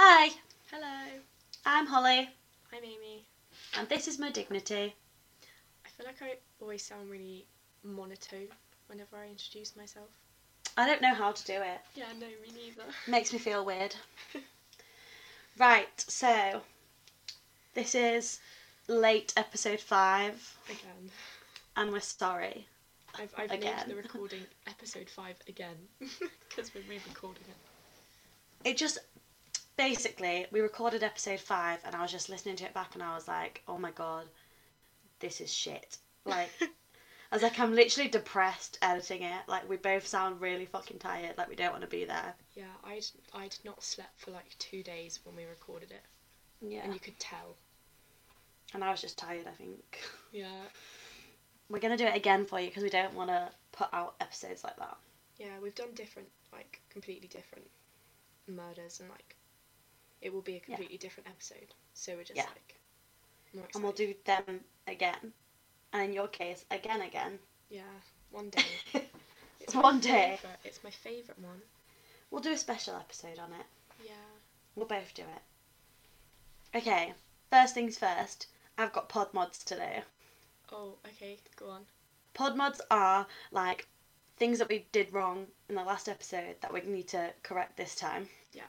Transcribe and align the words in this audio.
Hi, 0.00 0.30
Hello, 0.70 1.18
I'm 1.66 1.84
Holly, 1.86 2.30
I'm 2.72 2.84
Amy. 2.84 3.24
and 3.76 3.88
this 3.88 4.06
is 4.06 4.16
my 4.16 4.30
dignity. 4.30 4.94
I 5.84 5.88
feel 5.88 6.06
like 6.06 6.22
I 6.22 6.36
always 6.60 6.84
sound 6.84 7.10
really 7.10 7.44
monotone 7.82 8.46
whenever 8.86 9.16
I 9.16 9.26
introduce 9.28 9.74
myself. 9.74 10.06
I 10.76 10.86
don't 10.86 11.02
know 11.02 11.14
how 11.14 11.32
to 11.32 11.44
do 11.44 11.54
it. 11.54 11.80
Yeah, 11.96 12.04
no, 12.20 12.26
me 12.26 12.52
neither. 12.54 12.84
Makes 13.08 13.32
me 13.32 13.40
feel 13.40 13.64
weird. 13.64 13.96
right, 15.58 15.88
so 16.06 16.60
this 17.74 17.96
is 17.96 18.38
late 18.86 19.32
episode 19.36 19.80
five, 19.80 20.56
Again. 20.66 21.10
and 21.76 21.90
we're 21.90 21.98
sorry. 21.98 22.68
I've, 23.18 23.34
I've 23.36 23.50
Again. 23.50 23.74
named 23.78 23.90
the 23.90 23.96
recording 23.96 24.42
episode 24.68 25.10
5 25.10 25.34
again 25.48 25.74
because 25.98 26.72
we're 26.72 26.82
re 26.88 27.00
recording 27.08 27.42
it. 27.48 28.68
It 28.70 28.76
just 28.76 28.98
basically 29.78 30.46
we 30.52 30.60
recorded 30.60 31.02
episode 31.02 31.40
five, 31.40 31.78
and 31.86 31.94
I 31.94 32.02
was 32.02 32.12
just 32.12 32.28
listening 32.28 32.56
to 32.56 32.64
it 32.66 32.74
back, 32.74 32.90
and 32.94 33.02
I 33.02 33.14
was 33.14 33.26
like, 33.26 33.62
oh 33.66 33.78
my 33.78 33.92
god, 33.92 34.26
this 35.20 35.40
is 35.40 35.52
shit. 35.52 35.96
Like. 36.26 36.50
I 37.30 37.36
was 37.36 37.42
like, 37.42 37.60
I'm 37.60 37.74
literally 37.74 38.08
depressed 38.08 38.78
editing 38.80 39.20
it. 39.20 39.42
Like, 39.46 39.68
we 39.68 39.76
both 39.76 40.06
sound 40.06 40.40
really 40.40 40.64
fucking 40.64 40.98
tired. 40.98 41.36
Like, 41.36 41.50
we 41.50 41.56
don't 41.56 41.72
want 41.72 41.82
to 41.82 41.86
be 41.86 42.06
there. 42.06 42.32
Yeah, 42.54 42.72
I'd, 42.82 43.04
I'd 43.34 43.54
not 43.66 43.82
slept 43.84 44.18
for 44.18 44.30
like 44.30 44.56
two 44.58 44.82
days 44.82 45.20
when 45.24 45.36
we 45.36 45.44
recorded 45.44 45.90
it, 45.90 46.00
Yeah. 46.66 46.84
and 46.84 46.94
you 46.94 46.98
could 46.98 47.18
tell. 47.18 47.54
And 48.72 48.82
I 48.82 48.90
was 48.90 49.02
just 49.02 49.18
tired, 49.18 49.46
I 49.46 49.50
think. 49.50 49.98
Yeah, 50.32 50.46
We're 51.68 51.80
going 51.80 51.94
to 51.94 52.02
do 52.02 52.08
it 52.08 52.16
again 52.16 52.46
for 52.46 52.58
you 52.58 52.68
because 52.68 52.82
we 52.82 52.88
don't 52.88 53.12
want 53.12 53.28
to 53.28 53.50
put 53.72 53.88
out 53.92 54.14
episodes 54.22 54.64
like 54.64 54.76
that. 54.76 54.96
yeah, 55.36 55.58
we've 55.62 55.74
done 55.74 55.92
different, 55.94 56.28
like 56.50 56.80
completely 56.88 57.28
different 57.28 57.66
murders, 58.46 59.00
and 59.00 59.10
like 59.10 59.36
it 60.22 60.32
will 60.32 60.42
be 60.42 60.56
a 60.56 60.60
completely 60.60 60.98
different 60.98 61.28
episode. 61.28 61.74
So 61.94 62.14
we're 62.16 62.24
just 62.24 62.36
Yeah. 62.36 62.44
like. 62.44 62.74
And 63.74 63.82
we'll 63.82 63.92
do 63.92 64.14
them 64.24 64.60
again. 64.86 65.32
And 65.92 66.02
in 66.02 66.12
your 66.12 66.28
case, 66.28 66.64
again, 66.70 67.00
again. 67.02 67.38
Yeah, 67.70 67.82
one 68.30 68.50
day. 68.50 68.64
It's 69.60 69.74
one 69.74 70.00
day. 70.00 70.38
favourite- 70.40 70.58
It's 70.64 70.82
my 70.84 70.90
favourite 70.90 71.38
one. 71.40 71.60
We'll 72.30 72.40
do 72.40 72.52
a 72.52 72.56
special 72.56 72.94
episode 72.96 73.38
on 73.38 73.52
it. 73.52 73.66
Yeah. 74.02 74.12
We'll 74.74 74.86
both 74.86 75.12
do 75.14 75.22
it. 75.22 76.78
Okay, 76.78 77.12
first 77.50 77.74
things 77.74 77.98
first. 77.98 78.46
I've 78.78 78.92
got 78.92 79.08
pod 79.10 79.34
mods 79.34 79.62
today. 79.64 80.04
Oh, 80.72 80.94
okay, 81.06 81.38
go 81.56 81.68
on. 81.70 81.86
Pod 82.34 82.56
mods 82.56 82.80
are 82.90 83.26
like 83.50 83.88
things 84.36 84.58
that 84.58 84.68
we 84.68 84.86
did 84.92 85.12
wrong 85.12 85.46
in 85.68 85.74
the 85.74 85.82
last 85.82 86.08
episode 86.08 86.56
that 86.60 86.72
we 86.72 86.80
need 86.82 87.08
to 87.08 87.32
correct 87.42 87.76
this 87.76 87.94
time. 87.94 88.28
Yeah. 88.52 88.68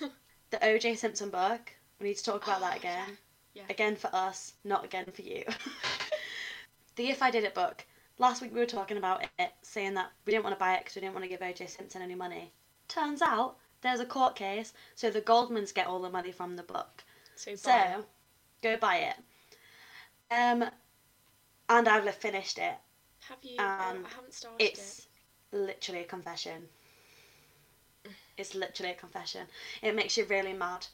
The 0.50 0.58
OJ 0.58 0.96
Simpson 0.96 1.30
book. 1.30 1.72
We 2.00 2.08
need 2.08 2.16
to 2.16 2.24
talk 2.24 2.42
about 2.44 2.58
Oh, 2.58 2.64
that 2.64 2.76
again. 2.78 3.18
yeah. 3.54 3.62
Again 3.68 3.96
for 3.96 4.10
us, 4.14 4.54
not 4.64 4.84
again 4.84 5.06
for 5.12 5.22
you. 5.22 5.44
the 6.96 7.08
If 7.08 7.22
I 7.22 7.30
Did 7.30 7.44
It 7.44 7.54
book. 7.54 7.84
Last 8.18 8.42
week 8.42 8.52
we 8.52 8.60
were 8.60 8.66
talking 8.66 8.98
about 8.98 9.24
it, 9.38 9.52
saying 9.62 9.94
that 9.94 10.10
we 10.26 10.32
didn't 10.32 10.44
want 10.44 10.54
to 10.54 10.60
buy 10.60 10.74
it 10.74 10.80
because 10.80 10.94
we 10.96 11.00
didn't 11.00 11.14
want 11.14 11.24
to 11.24 11.28
give 11.30 11.40
OJ 11.40 11.68
Simpson 11.70 12.02
any 12.02 12.14
money. 12.14 12.52
Turns 12.88 13.22
out 13.22 13.56
there's 13.80 14.00
a 14.00 14.04
court 14.04 14.36
case, 14.36 14.74
so 14.94 15.08
the 15.10 15.22
Goldmans 15.22 15.72
get 15.72 15.86
all 15.86 16.00
the 16.02 16.10
money 16.10 16.30
from 16.32 16.56
the 16.56 16.62
book. 16.62 17.02
So, 17.34 17.54
So 17.54 18.04
go 18.62 18.76
buy 18.76 18.96
it. 18.96 19.16
Um, 20.30 20.64
and 21.70 21.88
I've 21.88 22.14
finished 22.14 22.58
it. 22.58 22.74
have 23.28 23.38
you? 23.42 23.56
um, 23.58 24.04
I 24.04 24.08
haven't 24.14 24.34
started 24.34 24.60
it 24.62 24.72
It's 24.72 25.06
literally 25.52 26.00
a 26.02 26.04
confession. 26.04 26.68
It's 28.40 28.54
literally 28.54 28.92
a 28.92 28.96
confession. 28.96 29.46
It 29.82 29.94
makes 29.94 30.16
you 30.16 30.24
really 30.24 30.52
mad. 30.52 30.86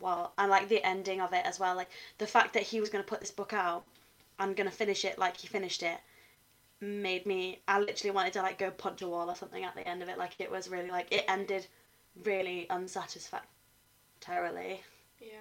Well, 0.00 0.32
and 0.38 0.50
like 0.50 0.68
the 0.68 0.84
ending 0.84 1.20
of 1.20 1.32
it 1.32 1.44
as 1.44 1.60
well. 1.60 1.76
Like 1.76 1.90
the 2.18 2.26
fact 2.26 2.54
that 2.54 2.62
he 2.62 2.80
was 2.80 2.90
going 2.90 3.04
to 3.04 3.08
put 3.08 3.20
this 3.20 3.30
book 3.30 3.52
out 3.52 3.84
and 4.38 4.56
going 4.56 4.68
to 4.68 4.74
finish 4.74 5.04
it 5.04 5.18
like 5.18 5.36
he 5.36 5.46
finished 5.46 5.82
it 5.82 5.98
made 6.80 7.26
me. 7.26 7.60
I 7.68 7.78
literally 7.78 8.10
wanted 8.10 8.32
to 8.34 8.42
like 8.42 8.58
go 8.58 8.70
punch 8.70 9.02
a 9.02 9.08
wall 9.08 9.30
or 9.30 9.36
something 9.36 9.64
at 9.64 9.74
the 9.74 9.86
end 9.86 10.02
of 10.02 10.08
it. 10.08 10.18
Like 10.18 10.32
it 10.38 10.50
was 10.50 10.68
really 10.68 10.90
like 10.90 11.12
it 11.12 11.24
ended 11.28 11.66
really 12.24 12.68
unsatisfactorily. 12.68 14.82
Yeah. 15.20 15.38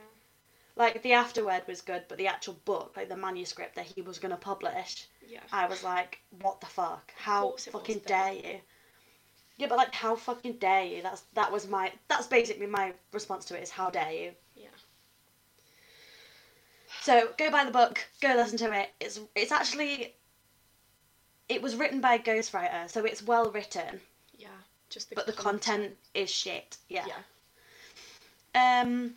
Like 0.76 1.02
the 1.02 1.14
afterword 1.14 1.64
was 1.68 1.82
good, 1.82 2.04
but 2.08 2.18
the 2.18 2.28
actual 2.28 2.54
book, 2.66 2.94
like 2.96 3.10
the 3.10 3.18
manuscript 3.18 3.76
that 3.76 3.86
he 3.86 4.02
was 4.02 4.20
going 4.20 4.32
to 4.32 4.38
publish, 4.38 5.08
Yeah. 5.28 5.42
I 5.52 5.68
was 5.68 5.84
like, 5.84 6.20
what 6.42 6.62
the 6.62 6.68
fuck? 6.68 7.12
How 7.18 7.50
course 7.50 7.68
it 7.68 7.74
was 7.74 7.82
fucking 7.82 8.02
dare 8.06 8.34
you? 8.34 8.60
Yeah, 9.62 9.68
but 9.68 9.78
like, 9.78 9.94
how 9.94 10.16
fucking 10.16 10.54
dare 10.54 10.86
you? 10.86 11.04
That's 11.04 11.22
that 11.36 11.52
was 11.52 11.68
my 11.68 11.92
that's 12.08 12.26
basically 12.26 12.66
my 12.66 12.94
response 13.14 13.46
to 13.46 13.56
it 13.56 13.62
is 13.62 13.70
how 13.70 13.92
dare 13.92 14.12
you? 14.12 14.32
Yeah. 14.56 14.70
So 17.04 17.30
go 17.38 17.52
buy 17.52 17.66
the 17.66 17.72
book, 17.72 18.04
go 18.22 18.34
listen 18.36 18.58
to 18.58 18.74
it. 18.74 18.90
It's 19.00 19.20
it's 19.36 19.52
actually 19.52 20.16
it 21.48 21.62
was 21.62 21.76
written 21.76 22.02
by 22.02 22.16
a 22.16 22.20
ghostwriter, 22.20 22.90
so 22.90 23.06
it's 23.06 23.22
well 23.22 23.52
written, 23.52 24.02
Yeah. 24.36 24.48
Just 24.90 25.10
the. 25.10 25.16
but 25.16 25.28
the 25.28 25.34
content 25.34 25.96
is 26.16 26.32
shit. 26.32 26.78
Yeah. 26.90 27.06
Yeah. 28.56 28.82
Um. 28.82 29.14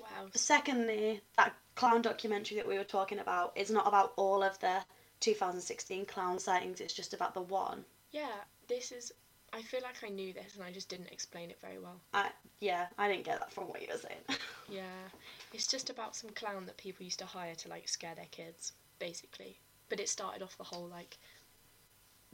Wow. 0.00 0.30
Secondly, 0.34 1.20
that 1.36 1.54
clown 1.76 2.02
documentary 2.02 2.56
that 2.56 2.66
we 2.66 2.76
were 2.76 2.82
talking 2.82 3.20
about 3.20 3.52
is 3.54 3.70
not 3.70 3.86
about 3.86 4.14
all 4.16 4.42
of 4.42 4.58
the 4.58 4.80
2016 5.20 6.06
clown 6.06 6.40
sightings. 6.40 6.80
It's 6.80 6.92
just 6.92 7.14
about 7.14 7.34
the 7.34 7.42
one. 7.42 7.84
Yeah. 8.10 8.42
This 8.66 8.90
is. 8.90 9.12
I 9.54 9.62
feel 9.62 9.80
like 9.82 10.02
I 10.04 10.08
knew 10.08 10.32
this 10.32 10.56
and 10.56 10.64
I 10.64 10.72
just 10.72 10.88
didn't 10.88 11.12
explain 11.12 11.48
it 11.50 11.58
very 11.60 11.78
well. 11.78 12.00
I 12.12 12.30
yeah, 12.60 12.86
I 12.98 13.06
didn't 13.08 13.24
get 13.24 13.38
that 13.38 13.52
from 13.52 13.68
what 13.68 13.80
you 13.80 13.88
were 13.90 13.98
saying. 13.98 14.20
Yeah. 14.66 15.08
It's 15.52 15.66
just 15.66 15.90
about 15.90 16.16
some 16.16 16.30
clown 16.30 16.64
that 16.64 16.78
people 16.78 17.04
used 17.04 17.18
to 17.18 17.26
hire 17.26 17.54
to 17.54 17.68
like 17.68 17.86
scare 17.86 18.14
their 18.14 18.28
kids, 18.30 18.72
basically. 18.98 19.58
But 19.90 20.00
it 20.00 20.08
started 20.08 20.42
off 20.42 20.56
the 20.56 20.64
whole 20.64 20.88
like 20.88 21.18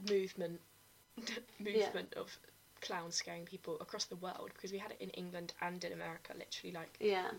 movement 0.09 0.61
movement 1.59 2.13
of 2.15 2.35
clowns 2.79 3.15
scaring 3.15 3.43
people 3.43 3.77
across 3.81 4.05
the 4.05 4.15
world 4.15 4.49
because 4.53 4.71
we 4.71 4.77
had 4.77 4.91
it 4.91 5.01
in 5.01 5.09
England 5.09 5.53
and 5.61 5.83
in 5.83 5.91
America, 5.91 6.33
literally 6.37 6.73
like 6.73 6.95
yeah. 7.01 7.31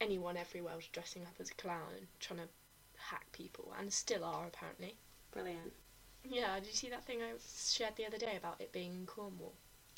anyone 0.00 0.36
everywhere 0.36 0.76
was 0.76 0.86
dressing 0.86 1.22
up 1.22 1.34
as 1.40 1.50
a 1.50 1.54
clown 1.54 1.90
and 1.98 2.06
trying 2.20 2.38
to 2.38 2.48
hack 2.96 3.26
people 3.32 3.74
and 3.78 3.92
still 3.92 4.24
are 4.24 4.46
apparently. 4.46 4.94
Brilliant. 5.32 5.72
Yeah, 6.24 6.58
did 6.58 6.66
you 6.66 6.74
see 6.74 6.90
that 6.90 7.04
thing 7.04 7.22
I 7.22 7.32
shared 7.70 7.96
the 7.96 8.06
other 8.06 8.18
day 8.18 8.36
about 8.36 8.60
it 8.60 8.72
being 8.72 8.92
in 8.92 9.06
Cornwall? 9.06 9.54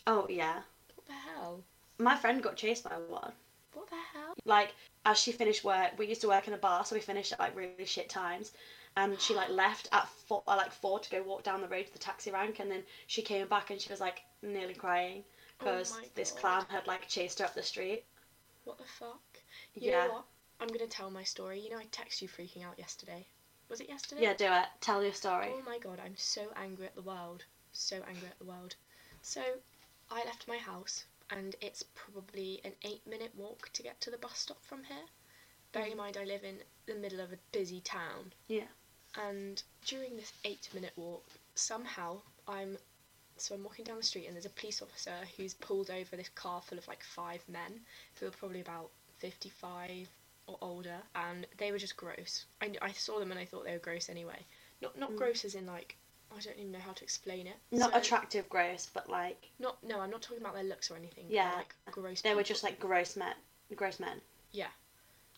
Oh 0.06 0.26
yeah. 0.28 0.60
What 0.94 1.06
the 1.06 1.12
hell? 1.12 1.62
My 1.98 2.16
friend 2.16 2.42
got 2.42 2.56
chased 2.56 2.84
by 2.84 2.91
one. 3.08 3.32
What 3.75 3.88
the 3.88 3.97
hell? 3.97 4.34
Like 4.44 4.75
as 5.04 5.19
she 5.19 5.32
finished 5.32 5.64
work, 5.64 5.92
we 5.98 6.06
used 6.06 6.20
to 6.22 6.28
work 6.28 6.47
in 6.48 6.54
a 6.54 6.58
bar, 6.58 6.84
so 6.84 6.94
we 6.94 7.00
finished 7.00 7.32
at 7.32 7.41
like 7.41 7.56
really 7.56 7.84
shit 7.84 8.08
times. 8.08 8.53
And 8.97 9.20
she 9.20 9.34
like 9.34 9.48
left 9.64 9.88
at 9.92 10.08
four, 10.08 10.42
uh, 10.47 10.56
like 10.56 10.72
four 10.72 10.98
to 11.00 11.10
go 11.10 11.22
walk 11.22 11.42
down 11.42 11.60
the 11.60 11.69
road 11.69 11.86
to 11.86 11.92
the 11.92 11.98
taxi 11.98 12.31
rank, 12.31 12.58
and 12.60 12.70
then 12.70 12.82
she 13.06 13.22
came 13.22 13.47
back 13.48 13.70
and 13.70 13.81
she 13.81 13.91
was 13.91 14.00
like 14.00 14.22
nearly 14.42 14.75
crying 14.75 15.25
because 15.58 15.92
Oh 15.94 16.04
this 16.14 16.32
clown 16.32 16.64
had 16.69 16.87
like 16.87 17.06
chased 17.08 17.38
her 17.38 17.44
up 17.44 17.54
the 17.54 17.62
street. 17.62 18.04
What 18.64 18.78
the 18.78 18.84
fuck? 18.84 19.20
You 19.75 19.91
yeah. 19.91 20.06
know 20.06 20.12
what? 20.14 20.25
I'm 20.60 20.69
gonna 20.69 20.87
tell 20.87 21.10
my 21.10 21.25
story. 21.25 21.60
You 21.60 21.70
know 21.70 21.78
I 21.78 21.84
texted 21.87 22.22
you 22.22 22.28
freaking 22.28 22.64
out 22.64 22.78
yesterday. 22.78 23.26
Was 23.70 23.81
it 23.81 23.88
yesterday? 23.88 24.22
Yeah, 24.22 24.34
do 24.34 24.47
it. 24.47 24.66
Tell 24.81 25.00
your 25.00 25.12
story. 25.12 25.47
Oh 25.48 25.62
my 25.64 25.78
god, 25.78 26.00
I'm 26.04 26.16
so 26.16 26.42
angry 26.56 26.86
at 26.86 26.97
the 26.97 27.03
world. 27.03 27.44
So 27.72 28.03
angry 28.08 28.26
at 28.28 28.38
the 28.41 28.44
world. 28.44 28.75
So, 29.22 29.42
I 30.10 30.25
left 30.25 30.48
my 30.48 30.56
house, 30.56 31.04
and 31.31 31.54
it's 31.60 31.84
probably 31.94 32.60
an 32.64 32.72
eight 32.82 33.06
minute 33.06 33.32
walk 33.36 33.70
to 33.75 33.82
get 33.84 34.00
to 34.00 34.10
the 34.10 34.19
bus 34.19 34.38
stop 34.38 34.64
from 34.64 34.82
here. 34.82 35.06
Bearing 35.70 35.92
in 35.92 35.97
mm. 35.97 36.00
mind, 36.00 36.16
I 36.16 36.25
live 36.25 36.42
in 36.42 36.58
the 36.86 36.97
middle 36.97 37.20
of 37.20 37.32
a 37.32 37.38
busy 37.53 37.81
town. 37.81 38.32
Yeah. 38.48 38.66
And 39.14 39.62
during 39.87 40.16
this 40.16 40.32
eight 40.44 40.69
minute 40.75 40.92
walk, 40.97 41.25
somehow 41.54 42.22
I'm. 42.48 42.76
So 43.37 43.54
I'm 43.54 43.62
walking 43.62 43.84
down 43.84 43.98
the 43.98 44.02
street, 44.02 44.26
and 44.26 44.34
there's 44.34 44.47
a 44.47 44.50
police 44.50 44.82
officer 44.82 45.14
who's 45.37 45.54
pulled 45.54 45.91
over 45.91 46.16
this 46.16 46.28
car 46.31 46.60
full 46.60 46.76
of 46.76 46.88
like 46.88 47.04
five 47.04 47.42
men 47.48 47.81
who 48.19 48.26
are 48.26 48.32
probably 48.32 48.60
about 48.60 48.91
55 49.19 50.08
or 50.50 50.58
older, 50.61 50.97
and 51.14 51.47
they 51.58 51.70
were 51.73 51.79
just 51.79 51.97
gross. 51.97 52.47
I, 52.61 52.73
I 52.82 52.93
saw 52.93 53.19
them 53.19 53.31
and 53.31 53.41
I 53.41 53.44
thought 53.44 53.64
they 53.64 53.73
were 53.73 53.79
gross 53.79 54.08
anyway. 54.08 54.44
Not 54.82 54.99
not 54.99 55.12
Mm. 55.12 55.17
gross 55.17 55.44
as 55.44 55.55
in 55.55 55.67
like 55.67 55.97
I 56.37 56.38
don't 56.41 56.58
even 56.58 56.73
know 56.73 56.79
how 56.79 56.93
to 56.93 57.02
explain 57.05 57.47
it. 57.47 57.56
Not 57.70 57.93
So- 57.93 57.99
attractive 57.99 58.49
gross, 58.49 58.88
but 58.93 59.08
like 59.08 59.49
Not 59.58 59.82
no, 59.82 60.00
I'm 60.00 60.11
not 60.11 60.23
talking 60.23 60.41
about 60.43 60.55
their 60.55 60.64
looks 60.64 60.91
or 60.91 60.97
anything. 60.97 61.26
Yeah. 61.29 61.52
like 61.55 61.75
gross. 61.91 62.23
they 62.23 62.31
were 62.31 62.43
people. 62.43 62.49
just 62.49 62.62
like 62.64 62.79
gross 62.81 63.17
men. 63.17 63.35
Gross 63.76 63.99
men. 64.00 64.20
Yeah. 64.52 64.69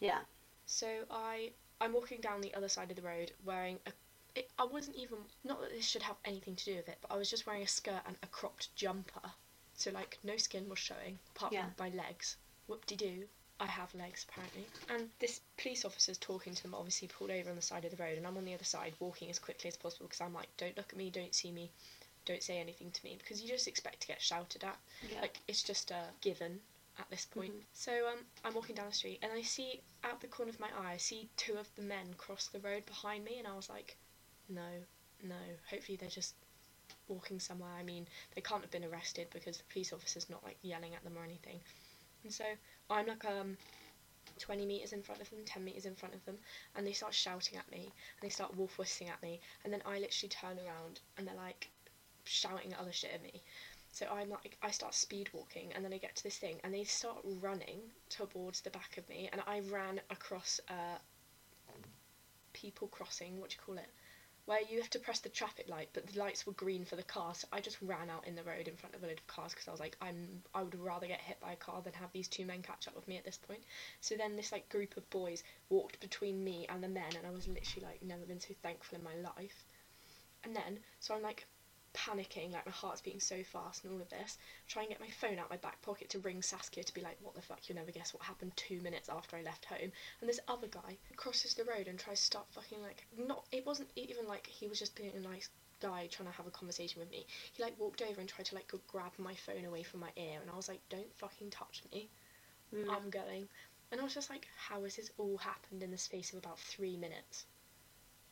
Yeah. 0.00 0.20
So 0.66 0.88
I 1.10 1.50
I'm 1.80 1.92
walking 1.92 2.20
down 2.20 2.40
the 2.40 2.54
other 2.54 2.68
side 2.68 2.90
of 2.90 2.96
the 2.96 3.02
road 3.02 3.32
wearing 3.44 3.78
a. 3.86 3.92
It, 4.34 4.50
I 4.58 4.64
wasn't 4.64 4.96
even 4.96 5.18
not 5.44 5.60
that 5.60 5.70
this 5.72 5.86
should 5.86 6.02
have 6.02 6.16
anything 6.24 6.56
to 6.56 6.64
do 6.64 6.76
with 6.76 6.88
it, 6.88 6.98
but 7.02 7.10
I 7.12 7.16
was 7.16 7.28
just 7.28 7.46
wearing 7.46 7.62
a 7.62 7.66
skirt 7.68 8.00
and 8.06 8.16
a 8.22 8.26
cropped 8.28 8.74
jumper, 8.76 9.30
so 9.74 9.90
like 9.90 10.18
no 10.24 10.36
skin 10.38 10.68
was 10.70 10.78
showing 10.78 11.18
apart 11.36 11.52
Yeah. 11.52 11.66
from 11.76 11.90
my 11.90 12.02
legs. 12.02 12.36
Whoop 12.66 12.86
de 12.86 12.96
doo. 12.96 13.24
I 13.62 13.66
have 13.66 13.94
legs 13.94 14.26
apparently. 14.28 14.66
And 14.88 15.08
this 15.20 15.40
police 15.56 15.84
officer's 15.84 16.18
talking 16.18 16.52
to 16.52 16.62
them, 16.62 16.74
obviously 16.74 17.06
pulled 17.06 17.30
over 17.30 17.48
on 17.48 17.54
the 17.56 17.62
side 17.62 17.84
of 17.84 17.92
the 17.96 18.02
road, 18.02 18.18
and 18.18 18.26
I'm 18.26 18.36
on 18.36 18.44
the 18.44 18.54
other 18.54 18.64
side 18.64 18.92
walking 18.98 19.30
as 19.30 19.38
quickly 19.38 19.68
as 19.68 19.76
possible 19.76 20.06
because 20.06 20.20
I'm 20.20 20.34
like, 20.34 20.48
don't 20.56 20.76
look 20.76 20.90
at 20.90 20.96
me, 20.98 21.10
don't 21.10 21.32
see 21.34 21.52
me, 21.52 21.70
don't 22.26 22.42
say 22.42 22.58
anything 22.58 22.90
to 22.90 23.04
me 23.04 23.16
because 23.18 23.40
you 23.40 23.48
just 23.48 23.68
expect 23.68 24.00
to 24.00 24.08
get 24.08 24.20
shouted 24.20 24.64
at. 24.64 24.76
Yeah. 25.08 25.20
Like 25.20 25.38
it's 25.46 25.62
just 25.62 25.92
a 25.92 26.02
given 26.20 26.58
at 26.98 27.08
this 27.08 27.24
point. 27.24 27.52
Mhm. 27.52 27.62
So 27.72 27.92
um, 28.08 28.18
I'm 28.44 28.54
walking 28.54 28.74
down 28.74 28.88
the 28.88 28.94
street 28.94 29.20
and 29.22 29.32
I 29.32 29.42
see 29.42 29.80
out 30.02 30.20
the 30.20 30.26
corner 30.26 30.50
of 30.50 30.58
my 30.58 30.68
eye, 30.76 30.94
I 30.94 30.96
see 30.96 31.28
two 31.36 31.54
of 31.54 31.68
the 31.76 31.82
men 31.82 32.14
cross 32.18 32.48
the 32.48 32.58
road 32.60 32.84
behind 32.86 33.24
me, 33.24 33.38
and 33.38 33.46
I 33.46 33.54
was 33.54 33.68
like, 33.70 33.96
no, 34.48 34.68
no. 35.22 35.36
Hopefully 35.70 35.96
they're 35.96 36.08
just 36.08 36.34
walking 37.06 37.38
somewhere. 37.38 37.70
I 37.78 37.84
mean, 37.84 38.08
they 38.34 38.40
can't 38.40 38.62
have 38.62 38.70
been 38.72 38.84
arrested 38.84 39.28
because 39.32 39.58
the 39.58 39.64
police 39.72 39.92
officer's 39.92 40.28
not 40.28 40.42
like 40.42 40.56
yelling 40.62 40.94
at 40.94 41.04
them 41.04 41.16
or 41.16 41.22
anything. 41.24 41.60
And 42.24 42.32
so 42.32 42.44
I'm 42.90 43.06
like 43.06 43.24
um 43.24 43.56
20 44.38 44.66
meters 44.66 44.92
in 44.92 45.02
front 45.02 45.20
of 45.20 45.30
them, 45.30 45.40
10 45.44 45.64
meters 45.64 45.86
in 45.86 45.94
front 45.94 46.14
of 46.14 46.24
them, 46.24 46.38
and 46.74 46.86
they 46.86 46.92
start 46.92 47.14
shouting 47.14 47.58
at 47.58 47.70
me 47.70 47.84
and 47.84 48.22
they 48.22 48.28
start 48.28 48.56
wolf 48.56 48.78
whistling 48.78 49.10
at 49.10 49.22
me, 49.22 49.40
and 49.64 49.72
then 49.72 49.82
I 49.84 49.98
literally 49.98 50.28
turn 50.28 50.58
around 50.58 51.00
and 51.16 51.26
they're 51.26 51.34
like 51.34 51.68
shouting 52.24 52.74
other 52.74 52.92
shit 52.92 53.12
at 53.14 53.22
me. 53.22 53.42
So 53.92 54.06
I'm 54.10 54.30
like, 54.30 54.56
I 54.62 54.70
start 54.70 54.94
speed 54.94 55.28
walking, 55.34 55.70
and 55.74 55.84
then 55.84 55.92
I 55.92 55.98
get 55.98 56.16
to 56.16 56.22
this 56.22 56.38
thing, 56.38 56.58
and 56.64 56.72
they 56.72 56.84
start 56.84 57.18
running 57.24 57.80
towards 58.08 58.62
the 58.62 58.70
back 58.70 58.96
of 58.96 59.06
me, 59.08 59.28
and 59.30 59.42
I 59.46 59.60
ran 59.70 60.00
across 60.08 60.60
uh, 60.70 60.96
people 62.54 62.88
crossing. 62.88 63.38
What 63.38 63.50
do 63.50 63.56
you 63.56 63.62
call 63.66 63.76
it? 63.76 63.90
Where 64.44 64.60
you 64.60 64.80
have 64.80 64.90
to 64.90 64.98
press 64.98 65.20
the 65.20 65.28
traffic 65.28 65.68
light, 65.68 65.90
but 65.92 66.06
the 66.06 66.18
lights 66.18 66.46
were 66.46 66.52
green 66.52 66.84
for 66.84 66.96
the 66.96 67.04
cars. 67.04 67.38
So 67.38 67.48
I 67.52 67.60
just 67.60 67.80
ran 67.80 68.10
out 68.10 68.26
in 68.26 68.34
the 68.34 68.42
road 68.42 68.66
in 68.66 68.74
front 68.74 68.94
of 68.94 69.02
a 69.02 69.06
load 69.06 69.18
of 69.18 69.26
cars 69.28 69.52
because 69.52 69.68
I 69.68 69.70
was 69.70 69.80
like, 69.80 69.96
I'm, 70.00 70.42
I 70.52 70.64
would 70.64 70.74
rather 70.74 71.06
get 71.06 71.20
hit 71.20 71.40
by 71.40 71.52
a 71.52 71.56
car 71.56 71.80
than 71.80 71.92
have 71.92 72.10
these 72.12 72.26
two 72.26 72.44
men 72.44 72.60
catch 72.62 72.88
up 72.88 72.96
with 72.96 73.06
me 73.06 73.16
at 73.16 73.24
this 73.24 73.38
point. 73.38 73.62
So 74.00 74.16
then 74.16 74.34
this 74.34 74.50
like 74.50 74.68
group 74.68 74.96
of 74.96 75.08
boys 75.10 75.44
walked 75.70 76.00
between 76.00 76.42
me 76.42 76.66
and 76.68 76.82
the 76.82 76.88
men, 76.88 77.14
and 77.16 77.26
I 77.26 77.30
was 77.30 77.46
literally 77.46 77.86
like, 77.86 78.02
never 78.02 78.24
been 78.26 78.40
so 78.40 78.54
thankful 78.62 78.98
in 78.98 79.04
my 79.04 79.14
life. 79.14 79.64
And 80.44 80.56
then, 80.56 80.80
so 80.98 81.14
I'm 81.14 81.22
like 81.22 81.46
panicking, 81.94 82.52
like 82.52 82.66
my 82.66 82.72
heart's 82.72 83.00
beating 83.00 83.20
so 83.20 83.42
fast 83.42 83.84
and 83.84 83.92
all 83.92 84.00
of 84.00 84.08
this. 84.08 84.38
Try 84.68 84.82
and 84.82 84.90
get 84.90 85.00
my 85.00 85.10
phone 85.10 85.38
out 85.38 85.50
my 85.50 85.56
back 85.56 85.80
pocket 85.82 86.10
to 86.10 86.18
ring 86.20 86.42
Saskia 86.42 86.84
to 86.84 86.94
be 86.94 87.00
like, 87.00 87.18
what 87.22 87.34
the 87.34 87.42
fuck, 87.42 87.68
you'll 87.68 87.78
never 87.78 87.90
guess 87.90 88.14
what 88.14 88.22
happened 88.22 88.52
two 88.56 88.80
minutes 88.80 89.08
after 89.08 89.36
I 89.36 89.42
left 89.42 89.64
home. 89.64 89.92
And 90.20 90.28
this 90.28 90.40
other 90.48 90.68
guy 90.68 90.96
crosses 91.16 91.54
the 91.54 91.64
road 91.64 91.88
and 91.88 91.98
tries 91.98 92.20
to 92.20 92.26
start 92.26 92.46
fucking 92.50 92.82
like, 92.82 93.06
not, 93.18 93.44
it 93.52 93.66
wasn't 93.66 93.90
even 93.96 94.26
like 94.26 94.46
he 94.46 94.68
was 94.68 94.78
just 94.78 94.96
being 94.96 95.12
a 95.16 95.20
nice 95.20 95.48
guy 95.80 96.08
trying 96.10 96.28
to 96.28 96.36
have 96.36 96.46
a 96.46 96.50
conversation 96.50 97.00
with 97.00 97.10
me. 97.10 97.26
He 97.52 97.62
like 97.62 97.78
walked 97.78 98.02
over 98.02 98.20
and 98.20 98.28
tried 98.28 98.46
to 98.46 98.54
like 98.54 98.72
grab 98.86 99.12
my 99.18 99.34
phone 99.34 99.64
away 99.64 99.82
from 99.82 100.00
my 100.00 100.10
ear, 100.16 100.38
and 100.40 100.50
I 100.50 100.56
was 100.56 100.68
like, 100.68 100.80
don't 100.88 101.12
fucking 101.18 101.50
touch 101.50 101.82
me. 101.92 102.08
Mm. 102.74 102.88
I'm 102.88 103.10
going. 103.10 103.48
And 103.90 104.00
I 104.00 104.04
was 104.04 104.14
just 104.14 104.30
like, 104.30 104.48
how 104.56 104.82
has 104.84 104.96
this 104.96 105.10
all 105.18 105.36
happened 105.36 105.82
in 105.82 105.90
the 105.90 105.98
space 105.98 106.32
of 106.32 106.38
about 106.38 106.58
three 106.58 106.96
minutes? 106.96 107.44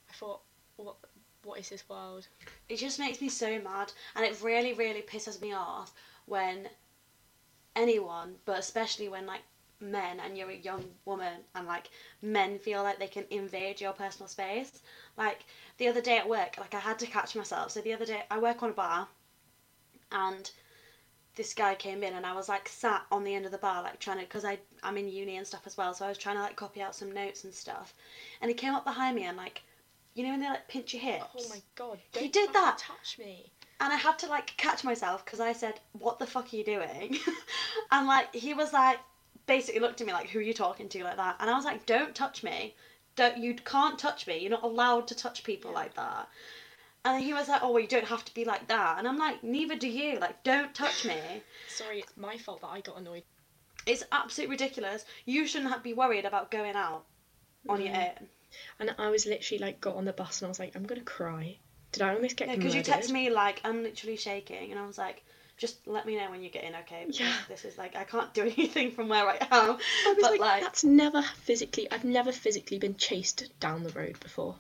I 0.09 0.15
thought, 0.15 0.41
what, 0.77 0.97
what 1.45 1.59
is 1.59 1.69
this 1.69 1.89
world? 1.89 2.27
It 2.69 2.77
just 2.77 2.99
makes 2.99 3.21
me 3.21 3.29
so 3.29 3.59
mad, 3.61 3.93
and 4.15 4.25
it 4.25 4.41
really, 4.43 4.73
really 4.73 5.03
pisses 5.03 5.41
me 5.41 5.53
off 5.53 5.93
when 6.27 6.69
anyone, 7.77 8.37
but 8.45 8.59
especially 8.59 9.09
when 9.09 9.27
like 9.27 9.43
men 9.81 10.21
and 10.21 10.37
you're 10.37 10.51
a 10.51 10.57
young 10.57 10.85
woman 11.07 11.41
and 11.55 11.67
like 11.67 11.89
men 12.21 12.59
feel 12.59 12.83
like 12.83 12.99
they 12.99 13.07
can 13.07 13.25
invade 13.31 13.81
your 13.81 13.93
personal 13.93 14.29
space. 14.29 14.83
Like 15.17 15.45
the 15.79 15.89
other 15.89 16.03
day 16.03 16.19
at 16.19 16.29
work, 16.29 16.57
like 16.59 16.75
I 16.75 16.81
had 16.81 16.99
to 16.99 17.07
catch 17.07 17.35
myself. 17.35 17.71
So 17.71 17.81
the 17.81 17.95
other 17.95 18.05
day 18.05 18.23
I 18.31 18.39
work 18.39 18.63
on 18.63 18.71
a 18.71 18.75
bar, 18.75 19.09
and 20.13 20.51
this 21.37 21.55
guy 21.55 21.75
came 21.75 22.03
in 22.03 22.15
and 22.15 22.27
I 22.27 22.35
was 22.35 22.49
like 22.49 22.69
sat 22.69 23.07
on 23.11 23.25
the 23.25 23.35
end 23.35 23.47
of 23.47 23.53
the 23.53 23.59
bar 23.59 23.83
like 23.83 23.99
trying 23.99 24.19
to 24.19 24.25
because 24.25 24.45
I 24.45 24.59
I'm 24.83 24.99
in 24.99 25.09
uni 25.09 25.37
and 25.37 25.47
stuff 25.47 25.63
as 25.65 25.77
well 25.77 25.95
so 25.95 26.05
I 26.05 26.09
was 26.09 26.19
trying 26.19 26.37
to 26.37 26.43
like 26.43 26.57
copy 26.57 26.83
out 26.83 26.95
some 26.95 27.13
notes 27.13 27.45
and 27.45 27.55
stuff 27.55 27.95
and 28.41 28.51
he 28.51 28.55
came 28.55 28.75
up 28.75 28.85
behind 28.85 29.17
me 29.17 29.25
and 29.25 29.37
like 29.37 29.63
you 30.21 30.27
know 30.27 30.33
when 30.33 30.41
they 30.41 30.49
like 30.49 30.69
pinch 30.69 30.93
your 30.93 31.03
hips 31.03 31.25
Oh 31.35 31.49
my 31.49 31.63
god! 31.75 31.99
He 32.13 32.29
Don't 32.29 32.33
did 32.33 32.53
that. 32.53 32.77
Touch 32.79 33.19
me. 33.19 33.51
and 33.81 33.91
I 33.93 33.97
had 33.97 34.19
to 34.19 34.27
like 34.27 34.55
catch 34.59 34.85
myself 34.85 35.25
because 35.25 35.41
I 35.41 35.55
said, 35.55 35.81
"What 35.93 36.19
the 36.19 36.27
fuck 36.27 36.53
are 36.53 36.57
you 36.57 36.65
doing?" 36.65 37.17
and 37.91 38.07
like 38.07 38.35
he 38.35 38.53
was 38.53 38.73
like, 38.75 38.99
basically 39.47 39.81
looked 39.81 40.01
at 40.03 40.07
me 40.07 40.13
like, 40.13 40.29
"Who 40.29 40.39
are 40.39 40.43
you 40.43 40.53
talking 40.53 40.89
to?" 40.91 41.05
like 41.05 41.17
that, 41.17 41.37
and 41.41 41.49
I 41.49 41.55
was 41.55 41.65
like, 41.65 41.87
"Don't 41.87 42.15
touch 42.15 42.43
me! 42.43 42.75
Don't 43.17 43.39
you 43.39 43.55
can't 43.55 43.99
touch 43.99 44.27
me! 44.27 44.39
You're 44.39 44.51
not 44.51 44.63
allowed 44.63 45.09
to 45.09 45.15
touch 45.15 45.43
people 45.43 45.73
like 45.73 45.95
that." 45.95 46.29
And 47.07 47.23
he 47.25 47.33
was 47.33 47.49
like, 47.49 47.63
"Oh, 47.63 47.71
well, 47.73 47.81
you 47.81 47.89
don't 47.89 48.05
have 48.05 48.27
to 48.27 48.35
be 48.35 48.45
like 48.45 48.69
that," 48.69 48.99
and 48.99 49.09
I'm 49.09 49.17
like, 49.17 49.43
"Neither 49.43 49.77
do 49.77 49.89
you! 49.89 50.19
Like, 50.19 50.43
don't 50.45 50.75
touch 50.75 51.07
me." 51.07 51.43
Sorry, 51.69 52.01
it's 52.01 52.13
my 52.19 52.37
fault 52.37 52.61
that 52.61 52.67
I 52.69 52.81
got 52.81 52.99
annoyed. 52.99 53.23
It's 53.87 54.05
absolutely 54.13 54.53
ridiculous. 54.57 55.07
You 55.25 55.47
shouldn't 55.47 55.71
have, 55.73 55.83
be 55.83 55.95
worried 55.95 56.27
about 56.27 56.51
going 56.51 56.77
out 56.77 57.07
on 57.71 57.81
your 57.81 57.95
Mhm. 57.95 58.21
own. 58.21 58.29
And 58.79 58.95
I 58.99 59.11
was 59.11 59.27
literally 59.27 59.59
like, 59.61 59.81
got 59.81 59.97
on 59.97 60.05
the 60.05 60.13
bus 60.13 60.41
and 60.41 60.47
I 60.47 60.49
was 60.49 60.59
like, 60.59 60.75
I'm 60.77 60.85
gonna 60.85 61.03
cry. 61.03 61.59
Did 61.93 62.03
I 62.03 62.15
almost 62.15 62.37
get 62.37 62.49
Yeah, 62.49 62.57
because 62.57 62.75
you 62.75 62.81
murdered? 62.81 62.93
text 62.93 63.13
me 63.13 63.31
like 63.31 63.61
I'm 63.65 63.83
literally 63.83 64.17
shaking, 64.17 64.71
and 64.71 64.79
I 64.79 64.87
was 64.87 64.97
like, 64.97 65.25
"Just 65.57 65.87
let 65.89 66.07
me 66.07 66.17
know 66.17 66.31
when 66.31 66.43
you 66.43 66.49
get 66.49 66.63
in, 66.63 66.75
okay?" 66.77 67.05
Because 67.05 67.21
Yeah. 67.21 67.35
This 67.49 67.65
is 67.65 67.77
like 67.77 67.97
I 67.97 68.05
can't 68.05 68.33
do 68.33 68.43
anything 68.57 68.93
from 68.93 69.09
where 69.09 69.27
I 69.29 69.37
am. 69.37 69.49
I 69.51 70.13
was 70.13 70.19
but 70.21 70.31
like, 70.31 70.41
like, 70.41 70.63
that's 70.63 70.85
never 70.85 71.23
physically. 71.23 71.91
I've 71.91 72.05
never 72.05 72.31
physically 72.33 72.79
been 72.79 72.97
chased 72.97 73.49
down 73.59 73.83
the 73.83 73.91
road 73.91 74.21
before. 74.21 74.57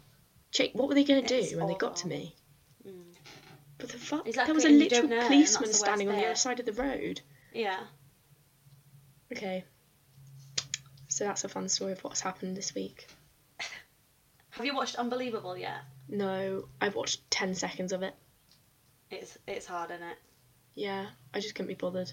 Jake, 0.50 0.74
what 0.74 0.88
were 0.88 0.94
they 0.94 1.04
gonna 1.04 1.26
do 1.26 1.56
when 1.56 1.68
they 1.68 1.74
got 1.74 1.96
to 1.96 2.08
me? 2.08 2.34
Mm. 2.86 3.14
But 3.78 3.90
the 3.90 3.98
fuck? 3.98 4.26
Exactly, 4.26 4.46
there 4.46 4.54
was 4.54 4.64
a 4.64 4.68
literal 4.70 5.08
know, 5.08 5.26
policeman 5.28 5.72
standing 5.72 6.08
on 6.08 6.16
the 6.16 6.26
other 6.26 6.34
side 6.34 6.58
of 6.58 6.66
the 6.66 6.72
road. 6.72 7.20
Yeah. 7.52 7.78
Okay. 9.32 9.64
So 11.08 11.24
that's 11.24 11.44
a 11.44 11.48
fun 11.48 11.68
story 11.68 11.92
of 11.92 12.02
what's 12.02 12.20
happened 12.20 12.56
this 12.56 12.74
week. 12.74 13.06
Have 14.60 14.66
you 14.66 14.74
watched 14.74 14.96
Unbelievable 14.96 15.56
yet? 15.56 15.78
No, 16.06 16.64
I've 16.82 16.94
watched 16.94 17.30
ten 17.30 17.54
seconds 17.54 17.92
of 17.92 18.02
it. 18.02 18.14
It's 19.10 19.38
it's 19.48 19.64
hard, 19.64 19.90
isn't 19.90 20.02
it? 20.06 20.18
Yeah, 20.74 21.06
I 21.32 21.40
just 21.40 21.54
couldn't 21.54 21.68
be 21.68 21.74
bothered. 21.76 22.12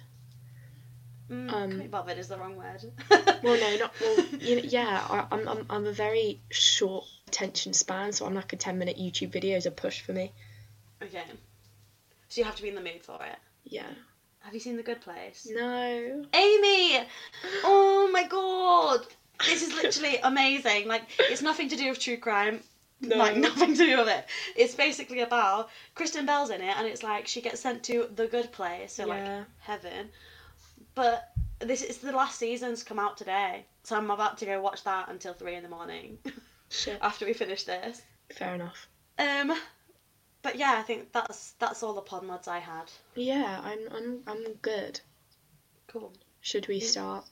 Mm, 1.29 1.51
Um, 1.51 1.69
can't 1.71 1.81
be 1.81 1.87
bothered 1.87 2.17
is 2.17 2.29
the 2.29 2.37
wrong 2.37 2.55
word. 2.55 2.81
Well, 3.43 3.59
no, 3.59 3.77
not 3.77 3.93
well. 3.99 4.25
You 4.39 4.55
know, 4.55 4.61
yeah, 4.63 5.05
I, 5.09 5.25
I'm, 5.29 5.45
I'm 5.45 5.65
I'm 5.69 5.85
a 5.87 5.91
very 5.91 6.39
short 6.49 7.03
attention 7.27 7.73
span, 7.73 8.13
so 8.13 8.25
I'm 8.25 8.33
like 8.33 8.53
a 8.53 8.55
ten 8.55 8.77
minute 8.79 8.97
YouTube 8.97 9.33
video 9.33 9.57
is 9.57 9.65
a 9.65 9.71
push 9.71 9.99
for 9.99 10.13
me. 10.13 10.31
okay. 11.03 11.23
So 12.29 12.39
you 12.39 12.45
have 12.45 12.55
to 12.55 12.61
be 12.63 12.69
in 12.69 12.75
the 12.75 12.81
mood 12.81 13.03
for 13.03 13.19
it. 13.25 13.39
Yeah. 13.65 13.89
Have 14.39 14.53
you 14.53 14.61
seen 14.61 14.77
The 14.77 14.83
Good 14.83 15.01
Place? 15.01 15.45
No. 15.51 16.25
Amy! 16.33 17.05
Oh 17.65 18.09
my 18.13 18.25
god! 18.25 19.05
This 19.45 19.61
is 19.61 19.73
literally 19.83 20.17
amazing. 20.23 20.87
Like, 20.87 21.03
it's 21.19 21.41
nothing 21.41 21.69
to 21.69 21.75
do 21.75 21.89
with 21.89 21.99
true 21.99 22.17
crime. 22.17 22.61
No. 23.01 23.15
Like, 23.15 23.37
nothing 23.37 23.75
to 23.75 23.85
do 23.85 23.97
with 23.97 24.07
it. 24.07 24.25
It's 24.55 24.73
basically 24.73 25.19
about 25.21 25.69
Kristen 25.93 26.25
Bell's 26.25 26.49
in 26.49 26.61
it, 26.61 26.75
and 26.77 26.87
it's 26.87 27.03
like 27.03 27.27
she 27.27 27.41
gets 27.41 27.61
sent 27.61 27.83
to 27.83 28.09
the 28.15 28.27
good 28.27 28.51
place, 28.51 28.93
so 28.93 29.05
like 29.05 29.23
heaven. 29.59 30.09
But 30.95 31.29
this 31.59 31.83
is 31.83 31.99
the 31.99 32.11
last 32.11 32.39
season's 32.39 32.83
come 32.83 32.97
out 32.97 33.17
today, 33.17 33.65
so 33.83 33.95
I'm 33.95 34.09
about 34.09 34.37
to 34.39 34.45
go 34.45 34.59
watch 34.61 34.83
that 34.83 35.09
until 35.09 35.33
three 35.33 35.55
in 35.55 35.61
the 35.63 35.69
morning 35.69 36.17
Shit. 36.69 36.97
after 37.01 37.25
we 37.25 37.33
finish 37.33 37.63
this. 37.63 38.01
Fair 38.33 38.55
enough. 38.55 38.87
Um, 39.19 39.53
but 40.41 40.55
yeah, 40.55 40.75
I 40.77 40.81
think 40.81 41.11
that's 41.11 41.51
that's 41.59 41.83
all 41.83 41.93
the 41.93 42.01
pod 42.01 42.23
mods 42.23 42.47
I 42.47 42.59
had. 42.59 42.91
Yeah, 43.15 43.61
I'm 43.63 43.79
I'm 43.91 44.19
I'm 44.25 44.53
good. 44.61 44.99
Cool. 45.87 46.13
Should 46.41 46.67
we 46.67 46.79
start? 46.79 47.25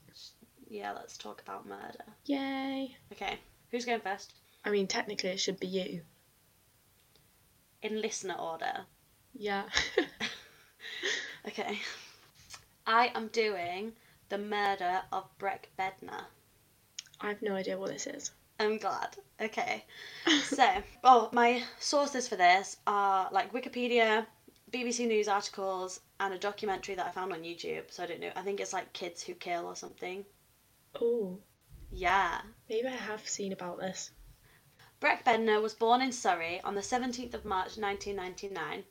Yeah, 0.67 0.93
let's 0.93 1.17
talk 1.17 1.41
about 1.41 1.67
murder. 1.67 2.05
Yay. 2.25 2.95
Okay, 3.11 3.37
who's 3.71 3.85
going 3.85 4.01
first? 4.01 4.33
I 4.63 4.71
mean, 4.71 4.87
technically, 4.87 5.29
it 5.29 5.39
should 5.39 5.59
be 5.59 5.67
you. 5.67 6.01
In 7.81 8.01
listener 8.01 8.35
order. 8.35 8.85
Yeah. 9.33 9.63
Okay. 11.47 11.79
I 12.87 13.11
am 13.13 13.27
doing 13.27 13.93
the 14.29 14.37
murder 14.37 15.03
of 15.11 15.25
Breck 15.37 15.69
Bednar. 15.77 16.25
I 17.21 17.27
have 17.27 17.41
no 17.41 17.55
idea 17.55 17.77
what 17.77 17.91
this 17.91 18.07
is. 18.07 18.31
I'm 18.59 18.77
glad. 18.77 19.17
Okay. 19.39 19.85
So, 20.43 20.67
oh, 21.03 21.29
my 21.33 21.63
sources 21.79 22.27
for 22.27 22.35
this 22.35 22.77
are 22.87 23.29
like 23.31 23.53
Wikipedia, 23.53 24.25
BBC 24.71 25.07
News 25.07 25.27
articles, 25.27 25.99
and 26.19 26.33
a 26.33 26.39
documentary 26.39 26.95
that 26.95 27.05
I 27.05 27.11
found 27.11 27.31
on 27.31 27.43
YouTube. 27.43 27.83
So 27.91 28.03
I 28.03 28.07
don't 28.07 28.21
know. 28.21 28.31
I 28.35 28.41
think 28.41 28.59
it's 28.59 28.73
like 28.73 28.91
Kids 28.93 29.21
Who 29.21 29.35
Kill 29.35 29.65
or 29.67 29.75
something. 29.75 30.25
Oh, 31.01 31.41
Yeah. 31.91 32.41
maybe 32.69 32.87
I 32.87 32.91
have 32.91 33.27
seen 33.27 33.51
about 33.51 33.79
this. 33.79 34.11
Breck 34.99 35.25
Bednar 35.25 35.61
was 35.61 35.73
born 35.73 36.01
in 36.01 36.11
Surrey 36.11 36.61
on 36.61 36.75
the 36.75 36.81
17th 36.81 37.33
of 37.33 37.43
March 37.45 37.77
1999. 37.77 38.85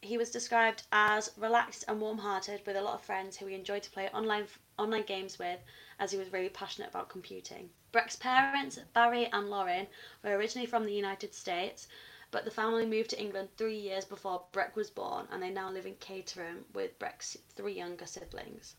He 0.00 0.18
was 0.18 0.30
described 0.30 0.82
as 0.92 1.32
relaxed 1.36 1.84
and 1.88 2.00
warm-hearted 2.00 2.66
with 2.66 2.76
a 2.76 2.82
lot 2.82 2.94
of 2.94 3.02
friends 3.02 3.36
who 3.36 3.46
he 3.46 3.54
enjoyed 3.54 3.82
to 3.82 3.90
play 3.90 4.08
online 4.10 4.46
online 4.78 5.04
games 5.04 5.38
with 5.38 5.58
as 5.98 6.12
he 6.12 6.18
was 6.18 6.32
really 6.32 6.50
passionate 6.50 6.90
about 6.90 7.08
computing. 7.08 7.70
Breck's 7.92 8.16
parents, 8.16 8.78
Barry 8.92 9.26
and 9.32 9.48
Lauren, 9.48 9.88
were 10.22 10.36
originally 10.36 10.66
from 10.66 10.84
the 10.84 10.92
United 10.94 11.34
States, 11.34 11.88
but 12.30 12.44
the 12.44 12.50
family 12.50 12.86
moved 12.86 13.10
to 13.10 13.20
England 13.20 13.48
3 13.56 13.76
years 13.76 14.04
before 14.04 14.44
Breck 14.52 14.76
was 14.76 14.90
born 14.90 15.26
and 15.30 15.42
they 15.42 15.50
now 15.50 15.70
live 15.70 15.86
in 15.86 15.96
Caterham 15.96 16.66
with 16.74 16.98
Breck's 16.98 17.36
three 17.56 17.74
younger 17.74 18.06
siblings. 18.06 18.76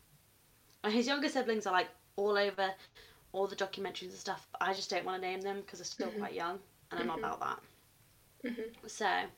And 0.82 0.94
his 0.94 1.06
younger 1.06 1.28
siblings 1.28 1.66
are 1.66 1.72
like 1.72 1.88
all 2.20 2.36
over 2.36 2.74
all 3.32 3.46
the 3.46 3.56
documentaries 3.56 4.10
and 4.10 4.12
stuff, 4.12 4.46
but 4.52 4.62
I 4.62 4.74
just 4.74 4.90
don't 4.90 5.04
want 5.04 5.22
to 5.22 5.28
name 5.28 5.40
them 5.40 5.60
because 5.60 5.78
they're 5.78 5.86
still 5.86 6.10
Mhm. 6.10 6.18
quite 6.18 6.34
young 6.34 6.60
and 6.90 7.00
I'm 7.00 7.06
not 7.06 7.16
Mhm. 7.18 7.24
about 7.24 7.40
that. 7.40 8.50
Mhm. 8.50 8.90
So, 8.90 9.30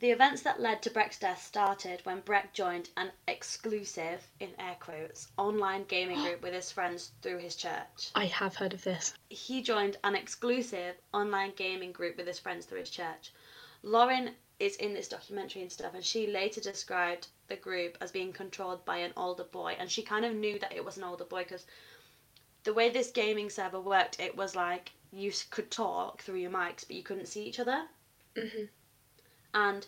The 0.00 0.10
events 0.10 0.42
that 0.42 0.60
led 0.60 0.82
to 0.82 0.90
Breck's 0.90 1.18
death 1.18 1.42
started 1.42 2.04
when 2.04 2.20
Breck 2.20 2.52
joined 2.52 2.90
an 2.96 3.12
exclusive, 3.26 4.28
in 4.40 4.54
air 4.58 4.76
quotes, 4.78 5.28
online 5.38 5.84
gaming 5.84 6.20
group 6.20 6.42
with 6.42 6.52
his 6.52 6.70
friends 6.70 7.12
through 7.22 7.38
his 7.38 7.56
church. 7.56 8.10
I 8.14 8.26
have 8.26 8.56
heard 8.56 8.74
of 8.74 8.84
this. 8.84 9.14
He 9.30 9.62
joined 9.62 9.96
an 10.04 10.14
exclusive 10.14 10.96
online 11.12 11.52
gaming 11.54 11.92
group 11.92 12.16
with 12.16 12.26
his 12.26 12.38
friends 12.38 12.66
through 12.66 12.80
his 12.80 12.90
church. 12.90 13.32
Lauren 13.82 14.36
is 14.58 14.76
in 14.76 14.94
this 14.94 15.08
documentary 15.08 15.62
and 15.62 15.72
stuff, 15.72 15.94
and 15.94 16.04
she 16.04 16.26
later 16.26 16.60
described 16.60 17.28
the 17.48 17.56
group 17.56 17.98
as 18.00 18.10
being 18.12 18.32
controlled 18.32 18.84
by 18.84 18.98
an 18.98 19.12
older 19.16 19.44
boy, 19.44 19.76
and 19.78 19.90
she 19.90 20.02
kind 20.02 20.24
of 20.24 20.34
knew 20.34 20.58
that 20.58 20.72
it 20.72 20.84
was 20.84 20.96
an 20.96 21.04
older 21.04 21.24
boy 21.24 21.42
because 21.42 21.66
the 22.64 22.74
way 22.74 22.88
this 22.88 23.10
gaming 23.10 23.50
server 23.50 23.80
worked, 23.80 24.18
it 24.20 24.36
was 24.36 24.56
like 24.56 24.92
you 25.12 25.32
could 25.50 25.70
talk 25.70 26.22
through 26.22 26.38
your 26.38 26.50
mics, 26.50 26.86
but 26.86 26.96
you 26.96 27.02
couldn't 27.02 27.26
see 27.26 27.44
each 27.44 27.60
other. 27.60 27.88
Mhm. 28.34 28.68
And 29.52 29.86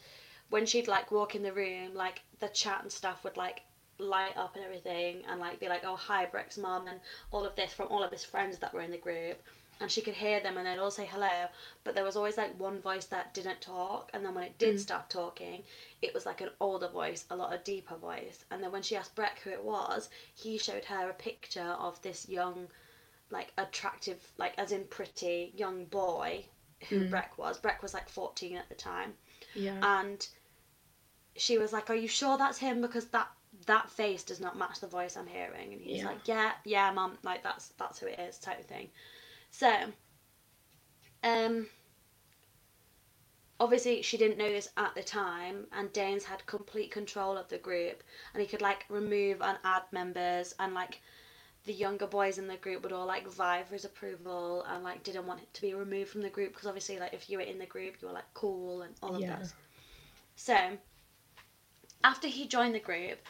when 0.51 0.67
she'd 0.67 0.89
like 0.89 1.11
walk 1.11 1.35
in 1.35 1.43
the 1.43 1.53
room, 1.53 1.95
like 1.95 2.23
the 2.39 2.49
chat 2.49 2.83
and 2.83 2.93
stuff 2.93 3.25
would 3.25 3.37
like 3.37 3.63
light 3.99 4.37
up 4.37 4.55
and 4.55 4.65
everything, 4.65 5.25
and 5.27 5.41
like 5.41 5.59
be 5.59 5.69
like, 5.69 5.85
"Oh, 5.85 5.97
hi, 5.97 6.27
Breck's 6.27 6.59
mom," 6.59 6.87
and 6.87 7.01
all 7.33 7.45
of 7.45 7.57
this 7.57 7.73
from 7.73 7.89
all 7.89 8.03
of 8.03 8.13
his 8.13 8.25
friends 8.25 8.59
that 8.59 8.73
were 8.73 8.83
in 8.83 8.91
the 8.91 8.99
group. 8.99 9.43
And 9.81 9.91
she 9.91 10.01
could 10.01 10.15
hear 10.15 10.41
them, 10.41 10.57
and 10.57 10.67
they'd 10.67 10.79
all 10.79 10.91
say 10.91 11.05
hello. 11.07 11.49
But 11.85 11.95
there 11.95 12.05
was 12.05 12.17
always 12.17 12.37
like 12.39 12.59
one 12.59 12.81
voice 12.81 13.05
that 13.07 13.35
didn't 13.35 13.61
talk, 13.61 14.11
and 14.15 14.25
then 14.25 14.35
when 14.35 14.45
it 14.45 14.59
did 14.59 14.77
Mm. 14.77 14.81
start 14.81 15.11
talking, 15.11 15.65
it 16.03 16.15
was 16.15 16.25
like 16.27 16.41
an 16.41 16.51
older 16.61 16.89
voice, 16.89 17.25
a 17.31 17.37
lot 17.37 17.53
of 17.53 17.63
deeper 17.65 17.97
voice. 17.97 18.45
And 18.51 18.63
then 18.63 18.73
when 18.73 18.83
she 18.83 18.97
asked 18.97 19.15
Breck 19.15 19.41
who 19.41 19.51
it 19.51 19.63
was, 19.63 20.09
he 20.35 20.57
showed 20.59 20.85
her 20.87 21.09
a 21.11 21.15
picture 21.15 21.77
of 21.79 22.01
this 22.03 22.29
young, 22.29 22.69
like 23.31 23.53
attractive, 23.59 24.33
like 24.39 24.55
as 24.59 24.73
in 24.73 24.85
pretty 24.87 25.53
young 25.55 25.85
boy 25.87 26.47
who 26.89 27.05
Mm. 27.05 27.11
Breck 27.11 27.37
was. 27.39 27.59
Breck 27.59 27.83
was 27.83 27.93
like 27.95 28.09
14 28.09 28.57
at 28.57 28.69
the 28.69 28.75
time. 28.75 29.15
Yeah. 29.55 29.79
And 29.83 30.27
she 31.37 31.59
was 31.59 31.73
like, 31.73 31.91
Are 31.91 31.95
you 31.95 32.09
sure 32.09 32.37
that's 32.39 32.59
him? 32.59 32.81
Because 32.81 33.07
that 33.07 33.29
that 33.67 33.91
face 33.91 34.23
does 34.23 34.41
not 34.41 34.57
match 34.57 34.81
the 34.81 34.87
voice 34.87 35.17
I'm 35.17 35.27
hearing. 35.27 35.73
And 35.73 35.81
he's 35.81 35.99
Yeah. 36.01 36.07
like, 36.07 36.27
Yeah, 36.29 36.53
yeah, 36.65 36.91
mum, 36.91 37.19
like 37.23 37.43
that's 37.43 37.69
that's 37.79 37.99
who 37.99 38.07
it 38.07 38.19
is, 38.19 38.39
type 38.39 38.59
of 38.59 38.67
thing. 38.67 38.91
So 39.57 39.73
um 41.25 41.67
obviously 43.59 44.03
she 44.03 44.19
didn't 44.19 44.37
know 44.37 44.51
this 44.51 44.69
at 44.77 44.95
the 44.95 45.03
time 45.03 45.67
and 45.73 45.91
Danes 45.95 46.25
had 46.25 46.45
complete 46.45 46.91
control 46.91 47.39
of 47.39 47.49
the 47.49 47.57
group 47.57 48.03
and 48.35 48.43
he 48.43 48.47
could 48.47 48.61
like 48.61 48.85
remove 48.91 49.41
and 49.41 49.57
add 49.65 49.85
members 49.93 50.55
and 50.59 50.75
like 50.75 51.01
the 51.65 51.73
younger 51.73 52.07
boys 52.07 52.37
in 52.37 52.47
the 52.47 52.59
group 52.59 52.83
would 52.83 52.93
all 52.93 53.07
like 53.07 53.27
vie 53.27 53.63
for 53.63 53.73
his 53.73 53.87
approval 53.87 54.63
and 54.69 54.85
like 54.85 55.03
didn't 55.03 55.27
want 55.27 55.41
it 55.41 55.55
to 55.55 55.63
be 55.63 55.73
removed 55.73 56.11
from 56.11 56.21
the 56.21 56.29
group 56.29 56.53
because 56.53 56.67
obviously 56.67 56.99
like 56.99 57.15
if 57.15 57.31
you 57.31 57.39
were 57.39 57.45
in 57.45 57.59
the 57.59 57.65
group 57.65 57.95
you 58.03 58.09
were 58.09 58.15
like 58.15 58.35
cool 58.35 58.83
and 58.83 58.95
all 59.03 59.15
of 59.17 59.23
Yeah. 59.23 59.37
this 59.39 59.55
so 60.37 60.77
after 62.05 62.29
he 62.29 62.47
joined 62.47 62.75
the 62.75 62.79
group 62.79 63.21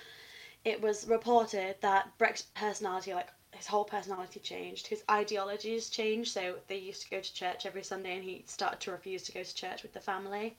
it 0.65 0.83
was 0.83 1.07
reported 1.07 1.77
that 1.83 2.19
Breck's 2.19 2.43
personality 2.57 3.15
like 3.15 3.29
his 3.57 3.67
whole 3.67 3.85
personality 3.85 4.41
changed. 4.41 4.87
His 4.87 5.03
ideologies 5.11 5.89
changed. 5.89 6.33
So 6.33 6.57
they 6.69 6.79
used 6.79 7.03
to 7.03 7.11
go 7.11 7.21
to 7.21 7.35
church 7.35 7.67
every 7.67 7.83
sunday 7.83 8.17
and 8.17 8.25
he 8.25 8.45
started 8.47 8.81
to 8.81 8.91
refuse 8.91 9.23
to 9.25 9.33
go 9.33 9.43
to 9.43 9.55
church 9.55 9.83
with 9.83 9.93
the 9.93 10.01
family. 10.01 10.57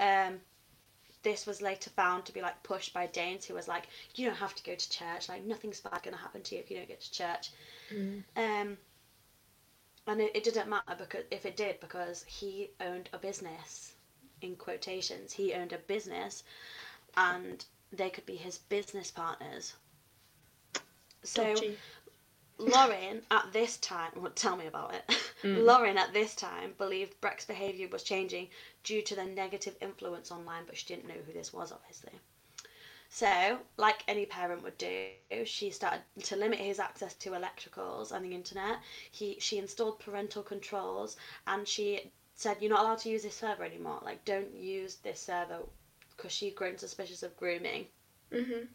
Um 0.00 0.40
this 1.24 1.46
was 1.46 1.60
later 1.60 1.90
found 1.90 2.24
to 2.24 2.32
be 2.32 2.40
like 2.40 2.62
pushed 2.62 2.94
by 2.94 3.06
Danes 3.06 3.44
who 3.44 3.54
was 3.54 3.66
like 3.68 3.88
you 4.14 4.26
don't 4.26 4.36
have 4.36 4.54
to 4.54 4.62
go 4.62 4.74
to 4.74 4.90
church. 4.90 5.28
Like 5.28 5.44
nothing's 5.44 5.80
bad 5.80 6.02
going 6.02 6.14
to 6.16 6.22
happen 6.22 6.42
to 6.42 6.54
you 6.54 6.60
if 6.60 6.70
you 6.70 6.76
don't 6.76 6.88
get 6.88 7.00
to 7.00 7.12
church. 7.12 7.50
Mm. 7.92 8.22
um 8.36 8.78
and 10.06 10.20
it, 10.22 10.34
it 10.34 10.44
didn't 10.44 10.68
matter 10.68 10.94
because 10.98 11.24
if 11.30 11.44
it 11.44 11.56
did 11.56 11.80
because 11.80 12.24
he 12.26 12.70
owned 12.80 13.10
a 13.12 13.18
business 13.18 13.92
in 14.42 14.56
quotations. 14.56 15.32
He 15.32 15.54
owned 15.54 15.72
a 15.72 15.78
business 15.78 16.42
and 17.16 17.64
they 17.92 18.10
could 18.10 18.26
be 18.26 18.36
his 18.36 18.58
business 18.58 19.10
partners. 19.10 19.74
So 21.24 21.42
Dodgy. 21.44 21.76
Lauren 22.58 23.22
at 23.30 23.52
this 23.52 23.76
time, 23.78 24.10
well, 24.16 24.32
tell 24.34 24.56
me 24.56 24.66
about 24.66 24.94
it. 24.94 25.04
Mm. 25.44 25.64
Lauren 25.64 25.96
at 25.96 26.12
this 26.12 26.34
time 26.34 26.74
believed 26.78 27.20
Breck's 27.20 27.44
behaviour 27.44 27.86
was 27.86 28.02
changing 28.02 28.48
due 28.82 29.02
to 29.02 29.14
the 29.14 29.24
negative 29.24 29.76
influence 29.80 30.32
online, 30.32 30.64
but 30.66 30.76
she 30.76 30.84
didn't 30.84 31.06
know 31.06 31.22
who 31.24 31.32
this 31.32 31.52
was, 31.52 31.70
obviously. 31.70 32.10
So, 33.08 33.60
like 33.76 34.02
any 34.08 34.26
parent 34.26 34.64
would 34.64 34.76
do, 34.78 35.10
she 35.44 35.70
started 35.70 36.02
to 36.24 36.34
limit 36.34 36.58
his 36.58 36.80
access 36.80 37.14
to 37.14 37.30
electricals 37.30 38.10
and 38.10 38.24
the 38.24 38.34
internet. 38.34 38.80
He 39.12 39.38
she 39.38 39.58
installed 39.58 40.00
parental 40.00 40.42
controls, 40.42 41.16
and 41.46 41.68
she 41.68 42.10
said, 42.34 42.60
"You're 42.60 42.70
not 42.70 42.80
allowed 42.80 42.98
to 42.98 43.08
use 43.08 43.22
this 43.22 43.36
server 43.36 43.62
anymore. 43.62 44.00
Like, 44.04 44.24
don't 44.24 44.52
use 44.52 44.96
this 44.96 45.20
server," 45.20 45.60
because 46.16 46.32
she'd 46.32 46.56
grown 46.56 46.76
suspicious 46.76 47.22
of 47.22 47.36
grooming. 47.36 47.86
Mhm. 48.32 48.68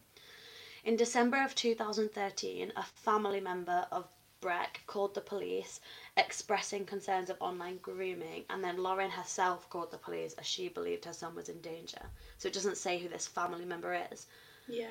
In 0.83 0.97
December 0.97 1.41
of 1.41 1.55
2013, 1.55 2.73
a 2.75 2.83
family 2.83 3.39
member 3.39 3.87
of 3.91 4.07
Breck 4.41 4.81
called 4.87 5.15
the 5.15 5.21
police 5.21 5.79
expressing 6.17 6.85
concerns 6.85 7.29
of 7.29 7.37
online 7.39 7.77
grooming, 7.77 8.43
and 8.49 8.61
then 8.61 8.83
Lauren 8.83 9.09
herself 9.09 9.69
called 9.69 9.91
the 9.91 9.97
police 9.97 10.33
as 10.33 10.45
she 10.45 10.67
believed 10.67 11.05
her 11.05 11.13
son 11.13 11.33
was 11.33 11.47
in 11.47 11.61
danger. 11.61 12.01
So 12.37 12.49
it 12.49 12.53
doesn't 12.53 12.75
say 12.75 12.97
who 12.99 13.07
this 13.07 13.25
family 13.25 13.63
member 13.63 13.97
is. 14.11 14.27
Yeah. 14.67 14.87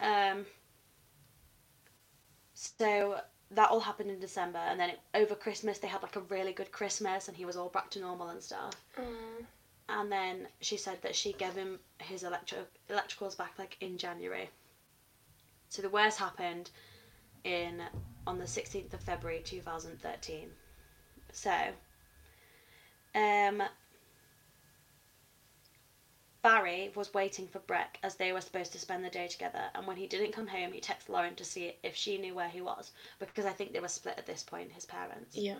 Um, 0.00 0.44
so 2.54 3.20
that 3.52 3.70
all 3.70 3.78
happened 3.78 4.10
in 4.10 4.18
December, 4.18 4.58
and 4.58 4.80
then 4.80 4.90
it, 4.90 5.00
over 5.14 5.36
Christmas 5.36 5.78
they 5.78 5.86
had 5.86 6.02
like 6.02 6.16
a 6.16 6.22
really 6.22 6.52
good 6.52 6.72
Christmas, 6.72 7.28
and 7.28 7.36
he 7.36 7.44
was 7.44 7.56
all 7.56 7.68
back 7.68 7.88
to 7.90 8.00
normal 8.00 8.30
and 8.30 8.42
stuff. 8.42 8.74
Aw. 8.98 9.44
And 9.90 10.10
then 10.10 10.48
she 10.60 10.76
said 10.76 11.00
that 11.02 11.14
she 11.14 11.32
gave 11.34 11.54
him 11.54 11.78
his 11.98 12.24
electro 12.24 12.58
electricals 12.90 13.38
back 13.38 13.52
like 13.56 13.76
in 13.80 13.96
January. 13.96 14.50
So 15.68 15.82
the 15.82 15.88
worst 15.90 16.18
happened 16.18 16.70
in 17.44 17.82
on 18.26 18.38
the 18.38 18.44
16th 18.44 18.92
of 18.94 19.00
February 19.00 19.40
2013. 19.44 20.50
So 21.32 21.52
um 23.14 23.62
Barry 26.40 26.90
was 26.94 27.12
waiting 27.12 27.48
for 27.48 27.58
Breck 27.58 27.98
as 28.02 28.14
they 28.14 28.32
were 28.32 28.40
supposed 28.40 28.72
to 28.72 28.78
spend 28.78 29.04
the 29.04 29.10
day 29.10 29.26
together 29.28 29.70
and 29.74 29.86
when 29.86 29.96
he 29.96 30.06
didn't 30.06 30.32
come 30.32 30.46
home 30.46 30.72
he 30.72 30.80
texted 30.80 31.08
Lauren 31.08 31.34
to 31.34 31.44
see 31.44 31.72
if 31.82 31.96
she 31.96 32.16
knew 32.16 32.34
where 32.34 32.48
he 32.48 32.60
was 32.60 32.92
because 33.18 33.44
I 33.44 33.52
think 33.52 33.72
they 33.72 33.80
were 33.80 33.88
split 33.88 34.18
at 34.18 34.26
this 34.26 34.42
point 34.42 34.72
his 34.72 34.86
parents. 34.86 35.36
Yeah. 35.36 35.56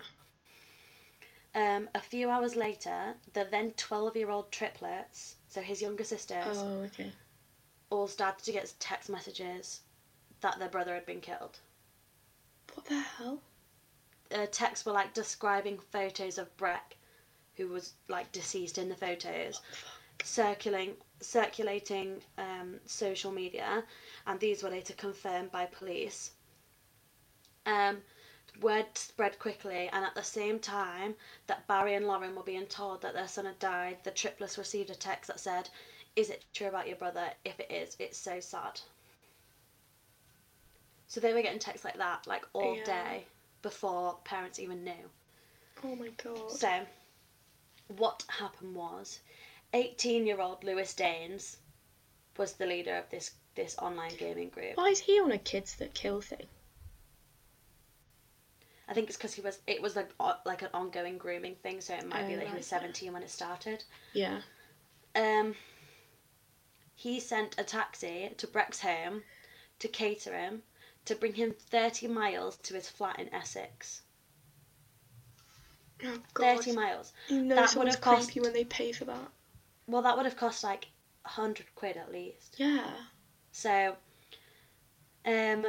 Um, 1.55 1.89
a 1.95 1.99
few 1.99 2.29
hours 2.29 2.55
later, 2.55 3.15
the 3.33 3.43
then 3.49 3.71
12 3.71 4.15
year 4.15 4.29
old 4.29 4.51
triplets, 4.51 5.35
so 5.47 5.61
his 5.61 5.81
younger 5.81 6.03
sisters, 6.03 6.57
Oh, 6.57 6.83
okay. 6.83 7.11
all 7.89 8.07
started 8.07 8.45
to 8.45 8.51
get 8.51 8.71
text 8.79 9.09
messages 9.09 9.81
that 10.41 10.59
their 10.59 10.69
brother 10.69 10.93
had 10.93 11.05
been 11.05 11.21
killed. 11.21 11.59
What 12.73 12.85
the 12.85 12.99
hell? 12.99 13.41
Uh, 14.31 14.45
texts 14.51 14.85
were 14.85 14.91
like 14.91 15.13
describing 15.13 15.79
photos 15.79 16.37
of 16.37 16.55
Breck, 16.55 16.95
who 17.55 17.67
was 17.67 17.93
like 18.07 18.31
deceased 18.31 18.77
in 18.77 18.89
the 18.89 18.95
photos, 18.95 19.59
circulating 20.23 20.95
circulating 21.21 22.21
um, 22.37 22.79
social 22.85 23.31
media, 23.31 23.83
and 24.27 24.39
these 24.39 24.63
were 24.63 24.69
later 24.69 24.93
confirmed 24.93 25.51
by 25.51 25.65
police. 25.65 26.31
Um, 27.65 28.03
word 28.61 28.85
spread 28.97 29.39
quickly, 29.39 29.89
and 29.91 30.05
at 30.05 30.15
the 30.15 30.23
same 30.23 30.59
time 30.59 31.15
that 31.47 31.67
Barry 31.67 31.95
and 31.95 32.07
Lauren 32.07 32.35
were 32.35 32.43
being 32.43 32.67
told 32.67 33.01
that 33.01 33.13
their 33.13 33.27
son 33.27 33.45
had 33.45 33.59
died, 33.59 33.97
the 34.03 34.11
triplets 34.11 34.57
received 34.57 34.89
a 34.89 34.95
text 34.95 35.27
that 35.27 35.39
said, 35.39 35.69
"Is 36.15 36.29
it 36.29 36.45
true 36.53 36.67
about 36.67 36.87
your 36.87 36.97
brother? 36.97 37.33
If 37.43 37.59
it 37.59 37.71
is, 37.71 37.95
it's 37.99 38.17
so 38.17 38.39
sad." 38.39 38.81
So 41.09 41.19
they 41.19 41.33
were 41.33 41.41
getting 41.41 41.59
texts 41.59 41.83
like 41.83 41.97
that, 41.97 42.27
like 42.27 42.45
all 42.53 42.75
Yeah. 42.75 42.85
day, 42.85 43.25
before 43.63 44.19
parents 44.23 44.59
even 44.59 44.83
knew. 44.83 45.09
Oh 45.83 45.95
my 45.95 46.09
god. 46.09 46.51
So, 46.51 46.85
what 47.87 48.23
happened 48.27 48.75
was, 48.75 49.19
18-year-old 49.73 50.63
Lewis 50.63 50.93
Danes 50.93 51.57
was 52.37 52.53
the 52.53 52.67
leader 52.67 52.95
of 52.95 53.09
this 53.09 53.31
this 53.55 53.75
online 53.79 54.15
gaming 54.17 54.49
group. 54.49 54.77
Why 54.77 54.89
is 54.89 54.99
he 54.99 55.19
on 55.19 55.31
a 55.31 55.39
kids 55.39 55.75
that 55.77 55.95
kill 55.95 56.21
thing? 56.21 56.47
I 58.87 58.93
think 58.93 59.07
it's 59.07 59.17
because 59.17 59.33
he 59.33 59.41
was. 59.41 59.59
It 59.65 59.81
was 59.81 59.95
like 59.95 60.11
like 60.45 60.61
an 60.61 60.69
ongoing 60.75 61.17
grooming 61.17 61.55
thing, 61.55 61.81
so 61.81 61.95
it 61.95 62.05
might 62.05 62.27
be 62.27 62.35
Oh, 62.35 62.37
that 62.37 62.47
he 62.49 62.55
was 62.55 62.71
yeah. 62.71 62.79
17 62.79 63.13
when 63.13 63.23
it 63.23 63.31
started. 63.31 63.83
Yeah. 64.13 64.41
Um, 65.15 65.55
he 66.93 67.19
sent 67.19 67.57
a 67.57 67.63
taxi 67.63 68.29
to 68.37 68.45
Breck's 68.45 68.81
home 68.81 69.23
to 69.79 69.87
cater 69.87 70.37
him 70.37 70.61
to 71.09 71.15
bring 71.15 71.33
him 71.33 71.55
30 71.71 72.07
miles 72.07 72.57
to 72.57 72.75
his 72.75 72.87
flat 72.87 73.19
in 73.19 73.33
Essex. 73.33 74.03
Oh 76.05 76.19
god. 76.35 76.57
30 76.57 76.73
miles. 76.73 77.13
You 77.27 77.41
know 77.41 77.55
that 77.55 77.75
would 77.75 77.87
have 77.87 77.99
cost- 77.99 78.31
creepy 78.31 78.41
when 78.41 78.53
they 78.53 78.63
pay 78.63 78.91
for 78.91 79.05
that. 79.05 79.31
Well, 79.87 80.03
that 80.03 80.15
would 80.15 80.27
have 80.27 80.37
cost 80.37 80.63
like 80.63 80.87
100 81.23 81.73
quid 81.73 81.97
at 81.97 82.11
least. 82.11 82.55
Yeah. 82.59 82.91
So, 83.51 83.95
um, 85.25 85.65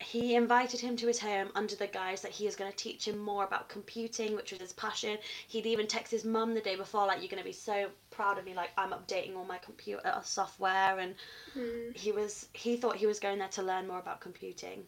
he 0.00 0.34
invited 0.34 0.80
him 0.80 0.96
to 0.96 1.06
his 1.06 1.20
home 1.20 1.50
under 1.54 1.76
the 1.76 1.86
guise 1.86 2.22
that 2.22 2.32
he 2.32 2.46
is 2.46 2.56
going 2.56 2.70
to 2.70 2.76
teach 2.76 3.06
him 3.06 3.18
more 3.18 3.44
about 3.44 3.68
computing, 3.68 4.34
which 4.34 4.50
was 4.50 4.60
his 4.60 4.72
passion. 4.72 5.18
He'd 5.46 5.66
even 5.66 5.86
text 5.86 6.10
his 6.10 6.24
mum 6.24 6.54
the 6.54 6.60
day 6.60 6.76
before, 6.76 7.06
like, 7.06 7.20
"You're 7.20 7.28
going 7.28 7.42
to 7.42 7.48
be 7.48 7.52
so 7.52 7.90
proud 8.10 8.38
of 8.38 8.44
me. 8.44 8.54
Like, 8.54 8.70
I'm 8.76 8.90
updating 8.90 9.36
all 9.36 9.44
my 9.44 9.58
computer 9.58 10.20
software." 10.24 10.98
And 10.98 11.14
Mm. 11.56 11.96
he 11.96 12.12
was 12.12 12.48
he 12.52 12.76
thought 12.76 12.96
he 12.96 13.06
was 13.06 13.20
going 13.20 13.38
there 13.38 13.48
to 13.48 13.62
learn 13.62 13.86
more 13.86 13.98
about 13.98 14.20
computing. 14.20 14.86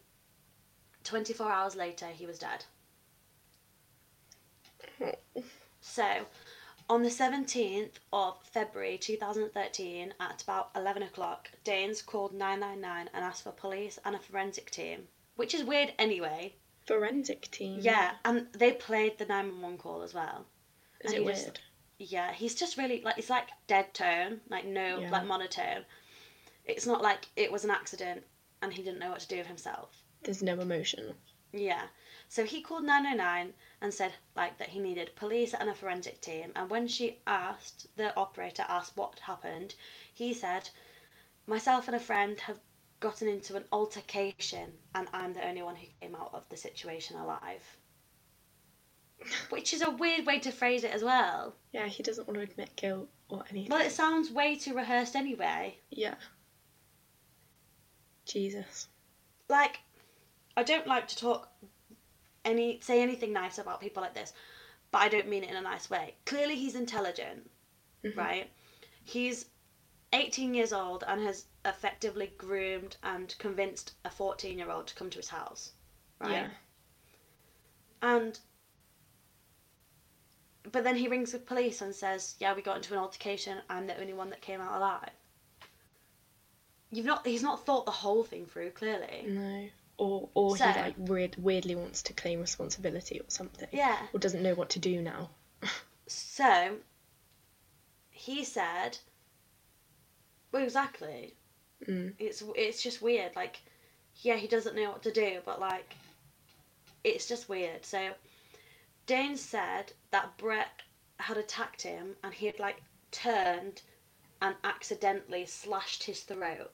Twenty 1.04 1.32
four 1.32 1.50
hours 1.50 1.76
later, 1.76 2.08
he 2.08 2.26
was 2.26 2.38
dead. 2.38 2.64
So, 5.80 6.26
on 6.88 7.02
the 7.02 7.08
17th 7.08 7.94
of 8.12 8.36
February 8.44 8.98
2013, 8.98 10.14
at 10.20 10.42
about 10.42 10.70
11 10.76 11.02
o'clock, 11.02 11.50
Danes 11.64 12.02
called 12.02 12.32
999 12.32 13.10
and 13.12 13.24
asked 13.24 13.42
for 13.42 13.50
police 13.52 13.98
and 14.04 14.14
a 14.14 14.18
forensic 14.18 14.70
team, 14.70 15.08
which 15.36 15.54
is 15.54 15.64
weird 15.64 15.92
anyway. 15.98 16.54
Forensic 16.86 17.50
team. 17.50 17.80
Yeah, 17.80 18.12
and 18.24 18.46
they 18.52 18.72
played 18.72 19.18
the 19.18 19.26
911 19.26 19.78
call 19.78 20.02
as 20.02 20.14
well. 20.14 20.46
Is 21.00 21.12
and 21.12 21.20
it 21.20 21.26
he 21.26 21.28
just- 21.32 21.44
weird? 21.44 21.60
Yeah, 21.98 22.32
he's 22.32 22.54
just 22.54 22.76
really 22.76 23.00
like 23.00 23.16
it's 23.16 23.30
like 23.30 23.48
dead 23.66 23.94
tone, 23.94 24.42
like 24.50 24.66
no 24.66 24.98
Yeah. 25.00 25.10
like 25.10 25.24
monotone. 25.24 25.86
It's 26.66 26.86
not 26.86 27.00
like 27.00 27.26
it 27.36 27.50
was 27.50 27.64
an 27.64 27.70
accident 27.70 28.22
and 28.60 28.70
he 28.70 28.82
didn't 28.82 28.98
know 29.00 29.10
what 29.10 29.20
to 29.20 29.28
do 29.28 29.38
with 29.38 29.46
himself. 29.46 30.02
There's 30.22 30.42
no 30.42 30.60
emotion. 30.60 31.14
Yeah. 31.52 31.88
So 32.28 32.44
he 32.44 32.60
called 32.60 32.84
909 32.84 33.54
and 33.80 33.94
said 33.94 34.12
like 34.34 34.58
that 34.58 34.70
he 34.70 34.78
needed 34.78 35.16
police 35.16 35.54
and 35.54 35.70
a 35.70 35.74
forensic 35.74 36.20
team. 36.20 36.52
And 36.56 36.68
when 36.68 36.88
she 36.88 37.20
asked, 37.26 37.86
the 37.96 38.16
operator 38.16 38.64
asked 38.68 38.96
what 38.96 39.20
happened, 39.20 39.74
he 40.12 40.34
said, 40.34 40.68
"Myself 41.46 41.86
and 41.86 41.96
a 41.96 42.00
friend 42.00 42.40
have 42.40 42.60
gotten 43.00 43.28
into 43.28 43.56
an 43.56 43.64
altercation, 43.72 44.78
and 44.94 45.08
I'm 45.12 45.34
the 45.34 45.46
only 45.46 45.62
one 45.62 45.76
who 45.76 45.86
came 46.00 46.14
out 46.16 46.34
of 46.34 46.48
the 46.48 46.56
situation 46.56 47.16
alive." 47.16 47.78
Which 49.48 49.72
is 49.72 49.82
a 49.82 49.90
weird 49.90 50.26
way 50.26 50.40
to 50.40 50.50
phrase 50.50 50.84
it 50.84 50.92
as 50.92 51.02
well. 51.02 51.56
Yeah, 51.72 51.86
he 51.86 52.02
doesn't 52.02 52.26
want 52.26 52.36
to 52.38 52.42
admit 52.42 52.76
guilt 52.76 53.08
or 53.28 53.44
anything. 53.50 53.70
Well, 53.70 53.86
it 53.86 53.92
sounds 53.92 54.30
way 54.30 54.56
too 54.56 54.74
rehearsed 54.74 55.16
anyway. 55.16 55.78
Yeah. 55.90 56.16
Jesus. 58.26 58.88
like 59.48 59.80
I 60.56 60.62
don't 60.62 60.86
like 60.86 61.06
to 61.08 61.16
talk 61.16 61.48
any 62.44 62.80
say 62.80 63.02
anything 63.02 63.32
nice 63.32 63.58
about 63.58 63.80
people 63.80 64.02
like 64.02 64.14
this, 64.14 64.32
but 64.90 64.98
I 65.02 65.08
don't 65.08 65.28
mean 65.28 65.44
it 65.44 65.50
in 65.50 65.56
a 65.56 65.60
nice 65.60 65.90
way. 65.90 66.14
Clearly 66.24 66.56
he's 66.56 66.74
intelligent, 66.74 67.50
Mhm. 68.04 68.16
right? 68.16 68.50
He's 69.04 69.46
18 70.12 70.54
years 70.54 70.72
old 70.72 71.04
and 71.06 71.20
has 71.22 71.46
effectively 71.64 72.28
groomed 72.38 72.96
and 73.02 73.36
convinced 73.38 73.94
a 74.04 74.08
14-year-old 74.10 74.86
to 74.86 74.94
come 74.94 75.10
to 75.10 75.18
his 75.18 75.28
house, 75.28 75.72
right? 76.20 76.30
Yeah. 76.32 76.50
And 78.02 78.38
but 80.72 80.82
then 80.82 80.96
he 80.96 81.06
rings 81.06 81.32
the 81.32 81.38
police 81.38 81.80
and 81.80 81.94
says, 81.94 82.34
"Yeah, 82.40 82.52
we 82.54 82.60
got 82.62 82.76
into 82.76 82.92
an 82.92 82.98
altercation. 82.98 83.62
I'm 83.70 83.86
the 83.86 83.98
only 84.00 84.12
one 84.14 84.30
that 84.30 84.40
came 84.40 84.60
out 84.60 84.76
alive." 84.76 85.10
You've 86.90 87.06
not 87.06 87.26
he's 87.26 87.42
not 87.42 87.64
thought 87.64 87.84
the 87.84 87.92
whole 87.92 88.24
thing 88.24 88.46
through 88.46 88.70
clearly. 88.70 89.24
No. 89.26 89.68
Or 89.98 90.28
or 90.34 90.56
So- 90.56 90.66
he 90.66 90.80
like 90.80 90.94
weird, 90.98 91.36
weirdly 91.36 91.74
wants 91.74 92.02
to 92.02 92.12
claim 92.12 92.40
responsibility 92.40 93.20
or 93.20 93.24
something. 93.28 93.68
Yeah. 93.72 94.06
Or 94.12 94.18
doesn't 94.20 94.42
know 94.42 94.54
what 94.54 94.70
to 94.70 94.78
do 94.78 95.00
now. 95.00 95.30
So 96.06 96.78
he 98.10 98.44
said, 98.44 98.98
"Well, 100.52 100.62
exactly. 100.62 101.34
Mm. 101.84 102.14
It's 102.18 102.42
it's 102.54 102.82
just 102.82 103.02
weird. 103.02 103.34
Like, 103.34 103.60
yeah, 104.22 104.36
he 104.36 104.46
doesn't 104.46 104.76
know 104.76 104.90
what 104.90 105.02
to 105.02 105.12
do, 105.12 105.42
but 105.44 105.58
like, 105.60 105.94
it's 107.02 107.26
just 107.26 107.48
weird." 107.48 107.84
So 107.84 108.14
Dane 109.06 109.36
said 109.36 109.92
that 110.10 110.36
Breck 110.36 110.82
had 111.18 111.36
attacked 111.38 111.82
him 111.82 112.16
and 112.22 112.34
he 112.34 112.46
had 112.46 112.58
like 112.58 112.82
turned 113.10 113.82
and 114.42 114.54
accidentally 114.64 115.46
slashed 115.46 116.04
his 116.04 116.22
throat, 116.22 116.72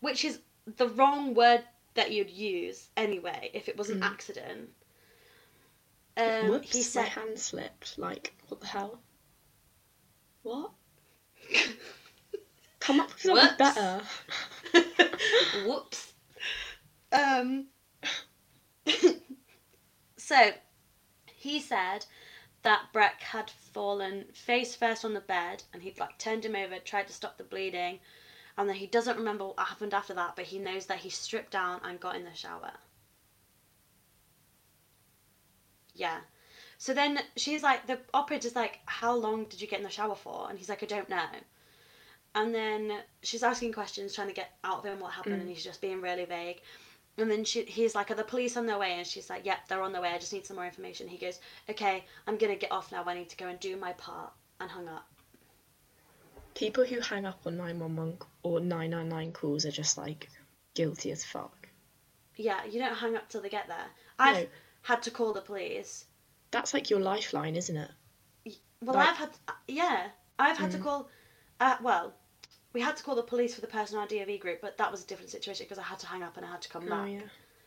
which 0.00 0.24
is 0.24 0.40
the 0.66 0.88
wrong 0.88 1.34
word 1.34 1.64
that 1.94 2.12
you'd 2.12 2.30
use 2.30 2.88
anyway 2.96 3.50
if 3.54 3.68
it 3.68 3.76
was 3.76 3.90
an 3.90 4.00
Mm. 4.00 4.06
accident. 4.06 4.70
Um, 6.16 6.48
Whoops, 6.50 6.72
he 6.72 6.78
my 6.78 6.82
said, 6.82 7.08
hand 7.08 7.38
slipped. 7.38 7.98
Like, 7.98 8.32
what 8.48 8.60
the 8.60 8.66
hell? 8.66 9.00
What? 10.42 10.72
Come 12.80 13.00
up 13.00 13.08
with 13.08 13.20
something 13.20 13.56
better. 13.58 14.00
Whoops. 15.66 16.12
Um. 17.12 17.68
so, 20.16 20.52
he 21.26 21.60
said 21.60 22.06
that 22.62 22.92
Breck 22.92 23.20
had 23.20 23.50
fallen 23.50 24.24
face 24.32 24.74
first 24.74 25.04
on 25.04 25.14
the 25.14 25.20
bed, 25.20 25.64
and 25.72 25.82
he'd 25.82 25.98
like 26.00 26.18
turned 26.18 26.44
him 26.44 26.56
over, 26.56 26.78
tried 26.78 27.06
to 27.08 27.12
stop 27.12 27.36
the 27.38 27.44
bleeding, 27.44 28.00
and 28.56 28.68
then 28.68 28.76
he 28.76 28.86
doesn't 28.86 29.16
remember 29.18 29.46
what 29.46 29.58
happened 29.58 29.94
after 29.94 30.14
that, 30.14 30.34
but 30.36 30.46
he 30.46 30.58
knows 30.58 30.86
that 30.86 30.98
he 30.98 31.10
stripped 31.10 31.52
down 31.52 31.80
and 31.84 32.00
got 32.00 32.16
in 32.16 32.24
the 32.24 32.34
shower. 32.34 32.72
Yeah. 35.94 36.20
So 36.78 36.92
then 36.92 37.20
she's 37.36 37.62
like, 37.62 37.86
the 37.86 37.98
operator's 38.12 38.54
like, 38.54 38.80
how 38.86 39.14
long 39.14 39.44
did 39.44 39.60
you 39.60 39.66
get 39.66 39.78
in 39.78 39.84
the 39.84 39.90
shower 39.90 40.14
for? 40.14 40.48
And 40.50 40.58
he's 40.58 40.68
like, 40.68 40.82
I 40.82 40.86
don't 40.86 41.08
know. 41.08 41.24
And 42.34 42.54
then 42.54 43.02
she's 43.22 43.42
asking 43.42 43.72
questions, 43.72 44.14
trying 44.14 44.28
to 44.28 44.34
get 44.34 44.58
out 44.62 44.78
of 44.80 44.84
him 44.84 45.00
what 45.00 45.12
happened, 45.12 45.36
Mm. 45.36 45.40
and 45.40 45.48
he's 45.48 45.64
just 45.64 45.80
being 45.80 46.02
really 46.02 46.26
vague. 46.26 46.60
And 47.16 47.30
then 47.30 47.44
she, 47.44 47.64
he's 47.64 47.94
like, 47.94 48.10
"Are 48.10 48.14
the 48.14 48.24
police 48.24 48.58
on 48.58 48.66
their 48.66 48.76
way?" 48.76 48.92
And 48.92 49.06
she's 49.06 49.30
like, 49.30 49.46
"Yep, 49.46 49.68
they're 49.68 49.80
on 49.80 49.92
their 49.92 50.02
way. 50.02 50.10
I 50.10 50.18
just 50.18 50.34
need 50.34 50.44
some 50.46 50.56
more 50.56 50.66
information." 50.66 51.08
He 51.08 51.16
goes, 51.16 51.40
"Okay, 51.70 52.04
I'm 52.26 52.36
gonna 52.36 52.56
get 52.56 52.70
off 52.70 52.92
now. 52.92 53.02
I 53.06 53.14
need 53.14 53.30
to 53.30 53.36
go 53.38 53.46
and 53.48 53.58
do 53.58 53.74
my 53.76 53.94
part." 53.94 54.34
And 54.60 54.70
hung 54.70 54.86
up. 54.86 55.08
People 56.56 56.84
who 56.84 57.00
hang 57.00 57.26
up 57.26 57.40
on 57.46 57.56
911 57.58 58.18
or 58.42 58.60
999 58.60 59.32
calls 59.32 59.66
are 59.66 59.70
just 59.70 59.98
like 59.98 60.28
guilty 60.74 61.10
as 61.12 61.22
fuck. 61.24 61.68
Yeah, 62.36 62.64
you 62.64 62.78
don't 62.80 62.94
hang 62.94 63.14
up 63.14 63.28
till 63.28 63.42
they 63.42 63.48
get 63.50 63.68
there. 63.68 63.86
I've 64.18 64.44
No. 64.44 64.48
had 64.82 65.02
to 65.04 65.10
call 65.10 65.32
the 65.34 65.42
police. 65.42 66.06
That's 66.50 66.72
like 66.72 66.88
your 66.90 67.00
lifeline, 67.00 67.56
isn't 67.56 67.76
it? 67.76 67.90
Well, 68.80 68.96
Like- 68.96 69.08
I've 69.08 69.16
had, 69.16 69.30
yeah, 69.68 70.10
I've 70.38 70.56
had 70.58 70.70
to 70.72 70.78
Mm. 70.78 70.82
call. 70.82 71.08
Uh, 71.60 71.76
well, 71.82 72.14
we 72.72 72.80
had 72.80 72.96
to 72.96 73.02
call 73.02 73.14
the 73.14 73.22
police 73.22 73.54
for 73.54 73.60
the 73.60 73.66
person 73.66 73.96
in 73.96 74.00
our 74.02 74.06
DOV 74.08 74.38
group, 74.38 74.60
but 74.62 74.76
that 74.78 74.90
was 74.90 75.02
a 75.02 75.06
different 75.06 75.30
situation 75.30 75.64
because 75.64 75.78
I 75.78 75.82
had 75.82 75.98
to 76.00 76.06
hang 76.06 76.22
up 76.22 76.36
and 76.36 76.44
I 76.46 76.50
had 76.50 76.62
to 76.62 76.68
come 76.68 76.84
Oh 76.84 76.90
back. 76.90 77.10
yeah. 77.10 77.20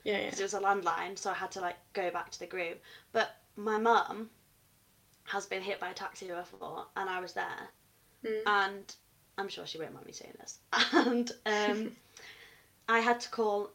Yeah, 0.03 0.17
yeah. 0.17 0.25
because 0.25 0.39
it 0.39 0.43
was 0.43 0.53
a 0.53 0.61
landline, 0.61 1.17
so 1.17 1.29
I 1.29 1.33
had 1.35 1.51
to 1.51 1.61
like 1.61 1.77
go 1.93 2.09
back 2.09 2.31
to 2.31 2.39
the 2.39 2.47
group. 2.47 2.81
But 3.11 3.35
my 3.55 3.77
mum 3.77 4.29
has 5.25 5.45
been 5.45 5.61
hit 5.61 5.79
by 5.79 5.89
a 5.89 5.93
taxi 5.93 6.27
before, 6.27 6.87
and 6.95 7.09
I 7.09 7.19
was 7.19 7.33
there, 7.33 7.69
Mm. 8.25 8.41
and 8.45 8.95
I'm 9.37 9.47
sure 9.47 9.65
she 9.65 9.77
won't 9.79 9.93
mind 9.93 10.05
me 10.05 10.11
saying 10.11 10.33
this. 10.39 10.59
And 10.93 11.31
um, 11.45 11.91
I 12.89 12.99
had 12.99 13.19
to 13.21 13.29
call, 13.29 13.71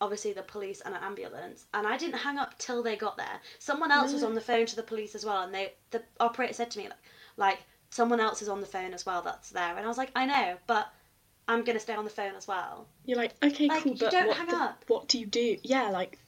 obviously, 0.00 0.32
the 0.32 0.42
police 0.42 0.80
and 0.80 0.94
an 0.94 1.02
ambulance, 1.02 1.66
and 1.74 1.86
I 1.86 1.96
didn't 1.98 2.18
hang 2.18 2.38
up 2.38 2.58
till 2.58 2.82
they 2.82 2.96
got 2.96 3.16
there. 3.16 3.40
Someone 3.58 3.90
else 3.92 4.12
was 4.12 4.22
on 4.22 4.34
the 4.34 4.40
phone 4.40 4.66
to 4.66 4.76
the 4.76 4.82
police 4.82 5.14
as 5.14 5.24
well, 5.24 5.42
and 5.42 5.54
they 5.54 5.72
the 5.90 6.02
operator 6.20 6.54
said 6.54 6.70
to 6.72 6.78
me 6.78 6.84
like, 6.84 6.98
like 7.36 7.58
someone 7.90 8.20
else 8.20 8.40
is 8.40 8.48
on 8.48 8.60
the 8.60 8.66
phone 8.66 8.94
as 8.94 9.04
well 9.04 9.20
that's 9.22 9.50
there, 9.50 9.76
and 9.76 9.84
I 9.84 9.88
was 9.88 9.98
like, 9.98 10.10
I 10.14 10.24
know, 10.26 10.56
but 10.66 10.88
I'm 11.48 11.64
gonna 11.64 11.80
stay 11.80 11.94
on 11.94 12.04
the 12.04 12.10
phone 12.10 12.34
as 12.36 12.46
well. 12.48 12.86
You're 13.04 13.18
like, 13.18 13.32
okay, 13.42 13.66
Like, 13.66 13.82
cool, 13.82 13.92
you 13.92 13.98
but 13.98 14.12
don't 14.12 14.32
hang 14.32 14.46
the- 14.46 14.56
up. 14.56 14.84
what 14.86 15.08
do 15.08 15.18
you 15.18 15.26
do? 15.26 15.56
Yeah, 15.64 15.90
like, 15.90 16.18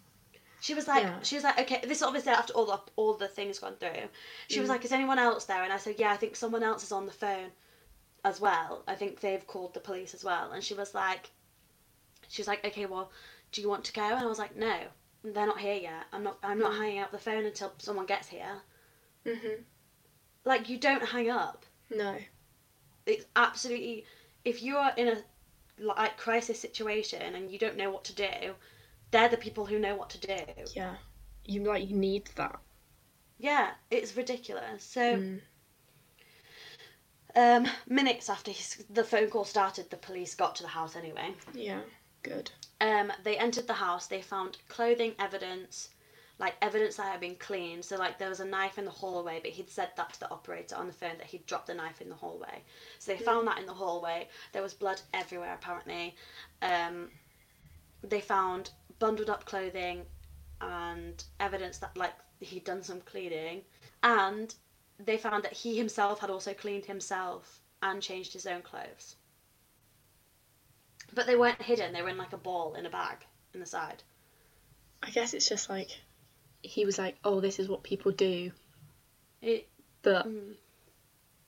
She 0.63 0.75
was 0.75 0.89
like, 0.89 1.05
Yeah. 1.05 1.21
she 1.23 1.35
was 1.35 1.45
like, 1.45 1.59
okay, 1.61 1.81
this 1.83 1.99
is 1.99 2.03
obviously 2.03 2.33
after 2.33 2.55
all 2.55 2.65
the 2.67 2.81
all 2.97 3.15
the 3.15 3.29
things 3.29 3.59
gone 3.59 3.77
through. 3.77 4.09
She 4.49 4.61
was 4.61 4.69
Mm. 4.69 4.73
like, 4.73 4.85
is 4.87 4.93
anyone 4.93 5.19
else 5.19 5.45
there? 5.45 5.63
And 5.63 5.73
I 5.73 5.77
said, 5.79 5.97
yeah, 5.99 6.11
I 6.13 6.17
think 6.17 6.37
someone 6.37 6.63
else 6.63 6.85
is 6.85 6.93
on 6.93 7.05
the 7.07 7.13
phone, 7.13 7.53
as 8.25 8.41
well. 8.41 8.85
I 8.89 8.95
think 8.97 9.21
they've 9.21 9.47
called 9.47 9.75
the 9.75 9.81
police 9.81 10.15
as 10.15 10.25
well. 10.25 10.53
And 10.53 10.65
she 10.65 10.75
was 10.75 10.95
like, 10.95 11.31
she 12.29 12.41
was 12.43 12.49
like, 12.49 12.65
okay, 12.65 12.87
well, 12.87 13.11
do 13.53 13.61
you 13.63 13.69
want 13.69 13.85
to 13.85 13.93
go? 13.93 14.03
And 14.03 14.25
I 14.25 14.27
was 14.27 14.39
like, 14.39 14.57
no, 14.57 14.79
they're 15.25 15.47
not 15.47 15.61
here 15.61 15.77
yet. 15.77 16.07
I'm 16.13 16.23
not, 16.25 16.39
I'm 16.43 16.59
not 16.59 16.73
Mm. 16.73 16.79
hanging 16.79 17.01
up 17.01 17.11
the 17.13 17.19
phone 17.19 17.45
until 17.47 17.73
someone 17.79 18.07
gets 18.07 18.29
here. 18.29 18.63
mhm, 19.25 19.65
Like, 20.45 20.69
you 20.69 20.79
don't 20.79 21.03
hang 21.09 21.29
up. 21.31 21.67
no, 21.91 22.19
It's 23.07 23.25
absolutely, 23.37 24.05
if 24.45 24.63
you 24.63 24.77
are 24.77 24.93
in 24.97 25.09
a 25.09 25.23
like 25.79 26.17
crisis 26.17 26.59
situation 26.61 27.35
and 27.35 27.51
you 27.51 27.59
don't 27.59 27.77
know 27.77 27.91
what 27.91 28.05
to 28.05 28.15
do, 28.15 28.55
they're 29.13 29.29
the 29.29 29.37
people 29.37 29.65
who 29.65 29.79
know 29.79 29.95
what 29.95 30.11
to 30.11 30.19
do. 30.19 30.39
yeah, 30.75 30.97
you 31.45 31.63
like 31.63 31.89
you 31.89 31.97
need 31.97 32.29
that. 32.35 32.59
Yeah, 33.39 33.71
it's 33.91 34.17
ridiculous. 34.17 34.83
So. 34.83 35.01
Mm. 35.01 35.41
Um, 37.35 37.67
minutes 37.89 38.29
after 38.29 38.51
his, 38.51 38.85
the 38.91 39.05
phone 39.05 39.31
call 39.31 39.45
started, 39.45 39.89
the 39.89 39.97
police 39.97 40.35
got 40.35 40.55
to 40.57 40.63
the 40.65 40.69
house 40.69 40.97
anyway. 40.97 41.33
Yeah, 41.55 41.81
good. 42.23 42.51
Um, 42.83 43.11
they 43.23 43.39
entered 43.39 43.67
the 43.67 43.73
house. 43.73 44.07
They 44.07 44.21
found 44.21 44.59
clothing 44.69 45.15
evidence, 45.19 45.89
like 46.39 46.57
evidence 46.61 46.97
that 46.97 47.11
had 47.11 47.21
been 47.21 47.37
cleaned. 47.37 47.87
So, 47.87 47.97
like, 47.97 48.19
there 48.19 48.29
was 48.29 48.41
a 48.41 48.45
knife 48.45 48.77
in 48.77 48.85
the 48.85 48.91
hallway, 48.91 49.41
but 49.43 49.53
he'd 49.53 49.71
said 49.71 49.91
that 49.97 50.13
to 50.13 50.21
the 50.21 50.31
operator 50.31 50.77
on 50.77 50.89
the 50.89 50.93
phone 50.93 51.17
that 51.17 51.27
he'd 51.27 51.47
dropped 51.47 51.69
the 51.69 51.75
knife 51.75 52.03
in 52.03 52.11
the 52.11 52.15
hallway. 52.15 52.63
So 52.99 53.13
they 53.13 53.19
found 53.19 53.47
that 53.47 53.59
in 53.59 53.67
the 53.67 53.73
hallway. 53.73 54.29
There 54.53 54.63
was 54.63 54.75
blood 54.75 55.01
everywhere, 55.15 55.55
apparently. 55.55 56.15
Um, 56.61 57.09
they 58.03 58.21
found 58.21 58.71
bundled 58.99 59.31
up 59.31 59.45
clothing 59.45 60.05
and 60.61 61.25
evidence 61.41 61.79
that 61.79 61.97
like 61.97 62.15
he'd 62.41 62.65
done 62.65 62.83
some 62.83 63.01
cleaning. 63.01 63.63
And 64.03 64.55
they 64.99 65.17
found 65.17 65.45
that 65.45 65.53
he 65.53 65.77
himself 65.77 66.21
had 66.21 66.31
also 66.31 66.55
cleaned 66.55 66.85
himself 66.85 67.61
and 67.83 68.01
changed 68.03 68.33
his 68.33 68.47
own 68.47 68.63
clothes. 68.63 69.17
But 71.15 71.27
they 71.27 71.37
weren't 71.37 71.61
hidden. 71.61 71.93
They 71.93 72.03
were 72.03 72.09
in 72.09 72.17
like 72.17 72.33
a 72.33 72.39
ball 72.39 72.75
in 72.75 72.87
a 72.87 72.91
bag 72.91 73.19
in 73.55 73.61
the 73.61 73.67
side. 73.67 74.03
I 75.03 75.11
guess 75.11 75.35
it's 75.35 75.49
just 75.49 75.69
like 75.69 75.91
he 76.63 76.85
was 76.85 76.99
like, 76.99 77.17
oh, 77.25 77.41
this 77.41 77.59
is 77.59 77.69
what 77.69 77.83
people 77.83 78.13
do, 78.13 78.53
it, 79.41 79.69
but 80.03 80.27
mm, 80.27 80.55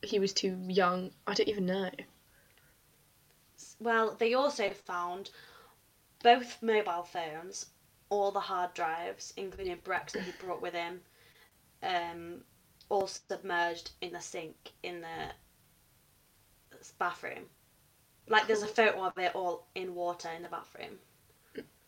he 0.02 0.18
was 0.18 0.32
too 0.32 0.58
young. 0.68 1.12
I 1.26 1.34
don't 1.34 1.48
even 1.48 1.66
know. 1.66 1.90
well 3.80 4.16
they 4.18 4.34
also 4.34 4.70
found 4.70 5.30
both 6.24 6.60
mobile 6.62 7.04
phones 7.04 7.66
all 8.08 8.32
the 8.32 8.40
hard 8.40 8.74
drives 8.74 9.32
including 9.36 9.78
breck's 9.84 10.14
that 10.14 10.22
he 10.22 10.32
brought 10.40 10.60
with 10.60 10.74
him 10.74 11.00
um, 11.84 12.42
all 12.88 13.06
submerged 13.06 13.92
in 14.00 14.12
the 14.12 14.20
sink 14.20 14.72
in 14.82 15.00
the 15.00 16.88
bathroom 16.98 17.44
like 18.28 18.46
there's 18.46 18.62
a 18.62 18.66
photo 18.66 19.04
of 19.04 19.16
it 19.18 19.34
all 19.36 19.68
in 19.76 19.94
water 19.94 20.28
in 20.36 20.42
the 20.42 20.48
bathroom 20.48 20.98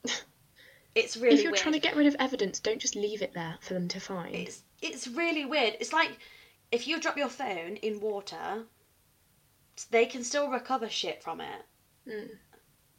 it's 0.95 1.17
really 1.17 1.35
if 1.35 1.43
you're 1.43 1.53
weird. 1.53 1.61
trying 1.61 1.73
to 1.75 1.79
get 1.79 1.97
rid 1.97 2.07
of 2.07 2.17
evidence, 2.19 2.59
don't 2.59 2.81
just 2.81 2.97
leave 2.97 3.23
it 3.23 3.35
there 3.35 3.57
for 3.61 3.75
them 3.75 3.89
to 3.89 4.01
find. 4.01 4.35
It's 4.35 4.63
it's 4.81 5.07
really 5.07 5.45
weird. 5.45 5.77
It's 5.81 5.93
like 5.93 6.19
if 6.73 6.89
you 6.89 7.01
drop 7.01 7.17
your 7.17 7.29
phone 7.29 7.77
in 7.77 8.01
water, 8.01 8.65
they 9.91 10.07
can 10.07 10.25
still 10.25 10.49
recover 10.49 10.89
shit 10.89 11.23
from 11.23 11.41
it. 11.41 11.63
Mm. 12.09 12.31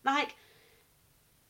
Like 0.05 0.35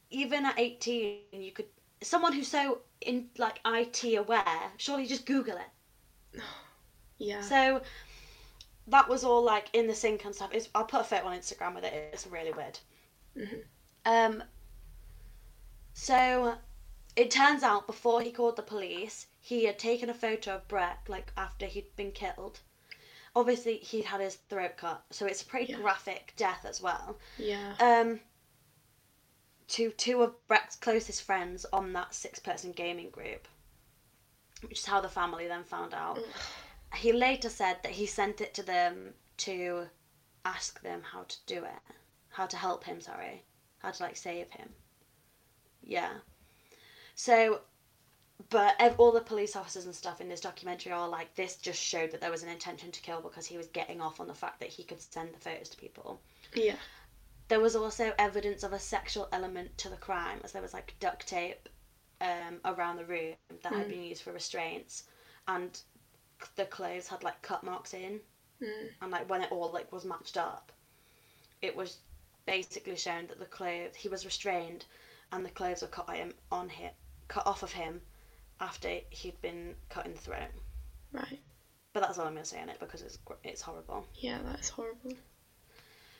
even 0.09 0.45
at 0.45 0.57
eighteen, 0.59 1.19
you 1.31 1.51
could 1.51 1.67
someone 2.01 2.33
who's 2.33 2.47
so 2.47 2.79
in 3.01 3.29
like 3.37 3.59
IT 3.65 4.03
aware, 4.17 4.71
surely 4.77 5.05
just 5.05 5.25
Google 5.25 5.57
it. 5.57 6.41
Yeah. 7.19 7.41
So 7.41 7.81
that 8.85 9.09
was 9.09 9.23
all 9.23 9.41
like 9.43 9.69
in 9.73 9.87
the 9.87 9.95
sink 9.95 10.23
and 10.25 10.35
stuff. 10.35 10.51
It's, 10.53 10.69
I'll 10.75 10.85
put 10.85 11.01
a 11.01 11.03
photo 11.03 11.25
on 11.25 11.35
Instagram 11.37 11.73
with 11.73 11.83
it. 11.83 11.93
It's 12.13 12.27
really 12.27 12.51
weird. 12.51 12.77
Mhm. 13.35 13.63
Um. 14.05 14.43
So 15.93 16.55
it 17.15 17.31
turns 17.31 17.63
out 17.63 17.87
before 17.87 18.21
he 18.21 18.31
called 18.31 18.55
the 18.55 18.61
police, 18.61 19.25
he 19.39 19.65
had 19.65 19.79
taken 19.79 20.09
a 20.11 20.13
photo 20.13 20.55
of 20.57 20.67
Breck 20.67 21.05
like 21.09 21.31
after 21.35 21.65
he'd 21.65 21.95
been 21.95 22.11
killed. 22.11 22.59
Obviously, 23.35 23.77
he'd 23.77 24.05
had 24.05 24.21
his 24.21 24.35
throat 24.49 24.77
cut, 24.77 25.03
so 25.09 25.25
it's 25.25 25.41
a 25.41 25.45
pretty 25.45 25.71
Yeah. 25.73 25.77
graphic 25.79 26.33
death 26.37 26.65
as 26.65 26.81
well. 26.81 27.17
yeah. 27.39 27.73
Um. 27.79 28.19
To 29.69 29.91
two 29.91 30.21
of 30.21 30.47
Breck's 30.47 30.75
closest 30.75 31.23
friends 31.23 31.65
on 31.73 31.93
that 31.93 32.15
six-person 32.15 32.71
gaming 32.71 33.09
group, 33.09 33.47
which 34.61 34.79
is 34.79 34.85
how 34.85 35.01
the 35.01 35.09
family 35.09 35.47
then 35.47 35.63
found 35.63 35.93
out. 35.93 36.19
He 36.95 37.11
later 37.11 37.49
said 37.49 37.77
that 37.83 37.91
he 37.91 38.05
sent 38.05 38.39
it 38.39 38.53
to 38.53 38.63
them 38.63 39.13
to 39.37 39.87
ask 40.45 40.81
them 40.81 41.01
how 41.03 41.23
to 41.23 41.35
do 41.45 41.65
it 41.65 41.95
how 42.37 42.45
to 42.45 42.55
help 42.55 42.83
him 42.83 43.01
sorry 43.01 43.43
how 43.79 43.89
to 43.89 44.03
like 44.03 44.15
save 44.15 44.49
him. 44.51 44.69
Yeah. 45.83 46.13
So 47.15 47.61
but 48.49 48.75
ev- 48.79 48.99
all 48.99 49.11
the 49.11 49.21
police 49.21 49.55
officers 49.55 49.85
and 49.85 49.95
stuff 49.95 50.21
in 50.21 50.29
this 50.29 50.41
documentary 50.41 50.91
are 50.91 51.09
like 51.09 51.33
this 51.35 51.55
just 51.55 51.81
showed 51.81 52.11
that 52.11 52.21
there 52.21 52.31
was 52.31 52.43
an 52.43 52.49
intention 52.49 52.91
to 52.91 53.01
kill 53.01 53.21
because 53.21 53.47
he 53.47 53.57
was 53.57 53.67
getting 53.67 54.01
off 54.01 54.19
on 54.19 54.27
the 54.27 54.35
fact 54.35 54.59
that 54.59 54.69
he 54.69 54.83
could 54.83 55.01
send 55.01 55.33
the 55.33 55.39
photos 55.39 55.69
to 55.69 55.77
people. 55.77 56.21
Yeah. 56.53 56.75
There 57.47 57.59
was 57.59 57.75
also 57.75 58.13
evidence 58.17 58.63
of 58.63 58.73
a 58.73 58.79
sexual 58.79 59.27
element 59.31 59.77
to 59.77 59.89
the 59.89 59.97
crime 59.97 60.39
as 60.43 60.51
there 60.51 60.61
was 60.61 60.73
like 60.73 60.95
duct 60.99 61.27
tape 61.27 61.69
um, 62.21 62.59
around 62.65 62.97
the 62.97 63.05
room 63.05 63.35
that 63.63 63.73
had 63.73 63.87
Mm. 63.87 63.89
been 63.89 64.03
used 64.03 64.21
for 64.23 64.31
restraints 64.33 65.03
and 65.47 65.81
the 66.55 66.65
clothes 66.65 67.07
had 67.07 67.23
like 67.23 67.41
cut 67.41 67.63
marks 67.63 67.93
in 67.93 68.19
Mm. 68.61 68.89
and 69.01 69.11
like 69.11 69.29
when 69.29 69.41
it 69.41 69.51
all 69.51 69.71
like 69.71 69.91
was 69.91 70.05
matched 70.05 70.37
up 70.37 70.71
it 71.61 71.75
was 71.75 71.97
basically 72.45 72.95
shown 72.95 73.27
that 73.27 73.39
the 73.39 73.45
clothes 73.45 73.95
he 73.95 74.09
was 74.09 74.25
restrained 74.25 74.85
and 75.31 75.45
the 75.45 75.49
clothes 75.49 75.81
were 75.81 75.87
cut 75.87 76.07
by 76.07 76.15
him 76.15 76.33
on 76.51 76.69
him 76.69 76.91
cut 77.27 77.45
off 77.45 77.63
of 77.63 77.71
him 77.73 78.01
after 78.59 78.89
he'd 79.09 79.39
been 79.41 79.75
cut 79.89 80.05
in 80.05 80.13
the 80.13 80.17
throat 80.19 80.49
Right. 81.11 81.39
but 81.93 82.01
that's 82.01 82.17
all 82.17 82.25
i'm 82.25 82.33
going 82.33 82.43
to 82.43 82.49
say 82.49 82.61
on 82.61 82.69
it 82.69 82.79
because 82.79 83.01
it's 83.01 83.17
it's 83.43 83.61
horrible 83.61 84.05
Yeah, 84.15 84.39
that's 84.43 84.69
horrible. 84.69 85.13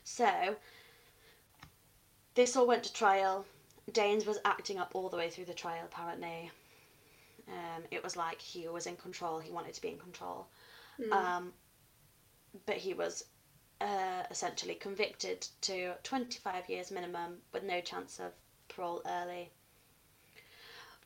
So, 0.03 0.55
this 2.37 2.55
all 2.55 2.67
went 2.67 2.83
to 2.83 2.93
trial. 2.93 3.45
Danes 3.91 4.25
was 4.25 4.37
acting 4.45 4.77
up 4.77 4.91
all 4.93 5.09
the 5.09 5.17
way 5.17 5.29
through 5.29 5.45
the 5.45 5.55
trial, 5.55 5.83
apparently. 5.83 6.51
Um, 7.47 7.83
it 7.89 8.03
was 8.03 8.15
like 8.15 8.39
he 8.39 8.67
was 8.67 8.85
in 8.85 8.95
control, 8.95 9.39
he 9.39 9.51
wanted 9.51 9.73
to 9.73 9.81
be 9.81 9.87
in 9.89 9.97
control. 9.97 10.47
Mm. 10.99 11.11
Um, 11.11 11.53
but 12.67 12.75
he 12.77 12.93
was 12.93 13.23
uh, 13.81 14.23
essentially 14.29 14.75
convicted 14.75 15.47
to 15.61 15.93
25 16.03 16.69
years 16.69 16.91
minimum 16.91 17.37
with 17.53 17.63
no 17.63 17.81
chance 17.81 18.19
of 18.19 18.31
parole 18.67 19.01
early. 19.07 19.49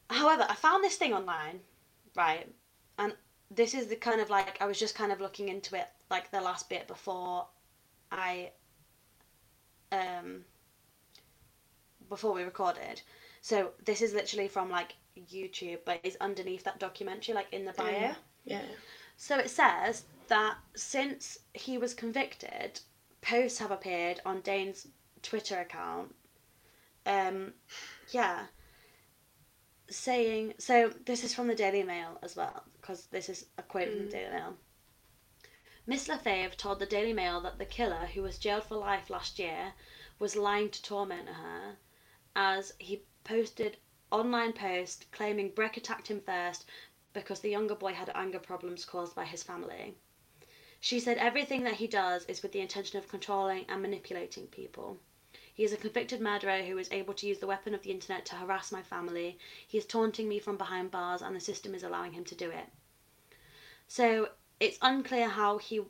However, 0.09 0.45
I 0.49 0.55
found 0.55 0.83
this 0.83 0.97
thing 0.97 1.13
online, 1.13 1.61
right? 2.13 2.53
And 2.99 3.13
this 3.49 3.73
is 3.73 3.87
the 3.87 3.95
kind 3.95 4.19
of 4.19 4.29
like, 4.29 4.61
I 4.61 4.65
was 4.65 4.77
just 4.77 4.95
kind 4.95 5.13
of 5.13 5.21
looking 5.21 5.47
into 5.47 5.77
it 5.77 5.87
like 6.09 6.29
the 6.29 6.41
last 6.41 6.67
bit 6.67 6.87
before 6.87 7.47
I 8.11 8.51
um 9.93 10.43
before 12.11 12.33
we 12.33 12.43
recorded. 12.43 13.01
So 13.41 13.71
this 13.85 14.01
is 14.01 14.13
literally 14.13 14.49
from 14.49 14.69
like 14.69 14.95
YouTube, 15.17 15.79
but 15.85 16.01
it's 16.03 16.17
underneath 16.19 16.63
that 16.65 16.77
documentary, 16.77 17.33
like 17.33 17.51
in 17.53 17.63
the 17.65 17.71
bio. 17.71 17.89
Yeah. 17.89 18.13
yeah. 18.45 18.61
So 19.17 19.37
it 19.39 19.49
says 19.49 20.03
that 20.27 20.57
since 20.75 21.39
he 21.53 21.77
was 21.77 21.93
convicted, 21.93 22.81
posts 23.21 23.59
have 23.59 23.71
appeared 23.71 24.19
on 24.25 24.41
Dane's 24.41 24.87
Twitter 25.23 25.59
account. 25.61 26.13
Um, 27.05 27.53
yeah. 28.09 28.45
Saying 29.89 30.53
so. 30.57 30.91
This 31.05 31.23
is 31.23 31.33
from 31.33 31.47
the 31.47 31.55
Daily 31.55 31.83
Mail 31.83 32.19
as 32.21 32.35
well, 32.35 32.63
because 32.79 33.07
this 33.07 33.29
is 33.29 33.45
a 33.57 33.63
quote 33.63 33.89
from 33.89 33.99
the 33.99 34.05
Mm. 34.05 34.11
Daily 34.11 34.31
Mail. 34.31 34.53
Miss 35.87 36.07
LaFave 36.07 36.55
told 36.57 36.79
the 36.79 36.85
Daily 36.85 37.13
Mail 37.13 37.41
that 37.41 37.57
the 37.57 37.65
killer, 37.65 38.05
who 38.13 38.21
was 38.21 38.37
jailed 38.37 38.65
for 38.65 38.75
life 38.75 39.09
last 39.09 39.39
year, 39.39 39.73
was 40.19 40.35
lying 40.35 40.69
to 40.69 40.81
torment 40.81 41.27
her, 41.27 41.77
as 42.35 42.73
he 42.79 43.03
posted 43.23 43.77
online 44.11 44.53
post 44.53 45.05
claiming 45.11 45.49
Breck 45.49 45.77
attacked 45.77 46.07
him 46.07 46.21
first 46.21 46.65
because 47.13 47.39
the 47.39 47.49
younger 47.49 47.75
boy 47.75 47.93
had 47.93 48.11
anger 48.15 48.39
problems 48.39 48.85
caused 48.85 49.15
by 49.15 49.25
his 49.25 49.43
family. 49.43 49.95
She 50.79 50.99
said 50.99 51.17
everything 51.17 51.63
that 51.63 51.75
he 51.75 51.87
does 51.87 52.25
is 52.25 52.41
with 52.41 52.51
the 52.51 52.59
intention 52.59 52.97
of 52.97 53.07
controlling 53.07 53.65
and 53.69 53.81
manipulating 53.81 54.47
people. 54.47 54.99
He 55.53 55.63
is 55.63 55.73
a 55.73 55.77
convicted 55.77 56.21
murderer 56.21 56.63
who 56.63 56.77
is 56.77 56.91
able 56.91 57.13
to 57.13 57.27
use 57.27 57.39
the 57.39 57.47
weapon 57.47 57.75
of 57.75 57.83
the 57.83 57.91
internet 57.91 58.25
to 58.27 58.35
harass 58.35 58.71
my 58.71 58.81
family. 58.81 59.37
He 59.67 59.77
is 59.77 59.85
taunting 59.85 60.27
me 60.27 60.39
from 60.39 60.57
behind 60.57 60.89
bars, 60.91 61.21
and 61.21 61.35
the 61.35 61.39
system 61.39 61.75
is 61.75 61.83
allowing 61.83 62.13
him 62.13 62.23
to 62.25 62.35
do 62.35 62.49
it. 62.49 62.67
So 63.87 64.29
it's 64.59 64.79
unclear 64.81 65.27
how 65.27 65.57
he 65.57 65.81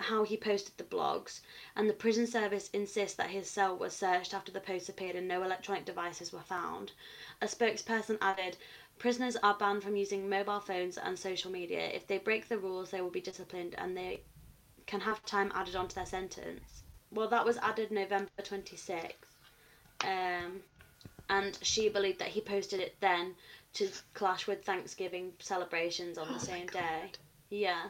how 0.00 0.24
he 0.24 0.36
posted 0.36 0.76
the 0.76 0.84
blogs, 0.84 1.40
and 1.76 1.88
the 1.88 1.94
prison 1.94 2.26
service 2.26 2.70
insists 2.72 3.16
that 3.16 3.30
his 3.30 3.48
cell 3.48 3.76
was 3.76 3.94
searched 3.94 4.34
after 4.34 4.50
the 4.52 4.60
posts 4.60 4.88
appeared 4.88 5.16
and 5.16 5.28
no 5.28 5.42
electronic 5.42 5.84
devices 5.84 6.32
were 6.32 6.40
found. 6.40 6.92
A 7.40 7.46
spokesperson 7.46 8.18
added, 8.20 8.56
Prisoners 9.00 9.36
are 9.42 9.54
banned 9.54 9.82
from 9.82 9.96
using 9.96 10.28
mobile 10.28 10.60
phones 10.60 10.98
and 10.98 11.18
social 11.18 11.50
media. 11.50 11.88
If 11.88 12.06
they 12.06 12.18
break 12.18 12.48
the 12.48 12.58
rules, 12.58 12.90
they 12.90 13.00
will 13.00 13.10
be 13.10 13.22
disciplined 13.22 13.74
and 13.78 13.96
they 13.96 14.20
can 14.86 15.00
have 15.00 15.24
time 15.24 15.50
added 15.54 15.74
onto 15.74 15.94
their 15.94 16.04
sentence. 16.04 16.82
Well, 17.10 17.28
that 17.28 17.46
was 17.46 17.56
added 17.56 17.90
November 17.90 18.30
26th. 18.42 19.14
Um, 20.04 20.60
and 21.30 21.58
she 21.62 21.88
believed 21.88 22.18
that 22.18 22.28
he 22.28 22.42
posted 22.42 22.80
it 22.80 22.96
then 23.00 23.34
to 23.74 23.88
clash 24.12 24.46
with 24.46 24.64
Thanksgiving 24.64 25.32
celebrations 25.38 26.18
on 26.18 26.26
Oh 26.28 26.34
the 26.34 26.40
same 26.40 26.66
day. 26.66 27.12
Yeah. 27.48 27.84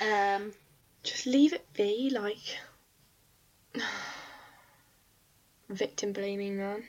Um, 0.00 0.52
Just 1.04 1.26
leave 1.26 1.52
it 1.52 1.70
be, 1.74 2.08
like. 2.10 2.58
Victim 5.68 6.14
blaming, 6.14 6.56
man. 6.56 6.84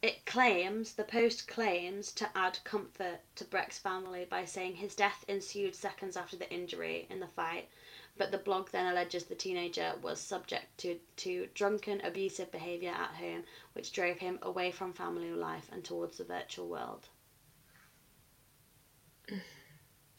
It 0.00 0.24
claims, 0.26 0.94
the 0.94 1.04
post 1.04 1.48
claims 1.48 2.12
to 2.12 2.30
add 2.36 2.58
comfort 2.62 3.20
to 3.36 3.44
Breck's 3.44 3.78
family 3.78 4.24
by 4.24 4.44
saying 4.44 4.76
his 4.76 4.94
death 4.94 5.24
ensued 5.26 5.74
seconds 5.74 6.16
after 6.16 6.36
the 6.36 6.52
injury 6.52 7.06
in 7.10 7.18
the 7.18 7.26
fight, 7.26 7.68
but 8.16 8.30
the 8.30 8.38
blog 8.38 8.70
then 8.70 8.92
alleges 8.92 9.24
the 9.24 9.34
teenager 9.34 9.94
was 10.00 10.20
subject 10.20 10.78
to, 10.78 10.98
to 11.16 11.48
drunken, 11.54 12.00
abusive 12.04 12.52
behaviour 12.52 12.90
at 12.90 13.14
home, 13.14 13.42
which 13.72 13.92
drove 13.92 14.18
him 14.18 14.38
away 14.42 14.70
from 14.70 14.92
family 14.92 15.30
life 15.30 15.68
and 15.72 15.84
towards 15.84 16.18
the 16.18 16.24
virtual 16.24 16.68
world. 16.68 17.08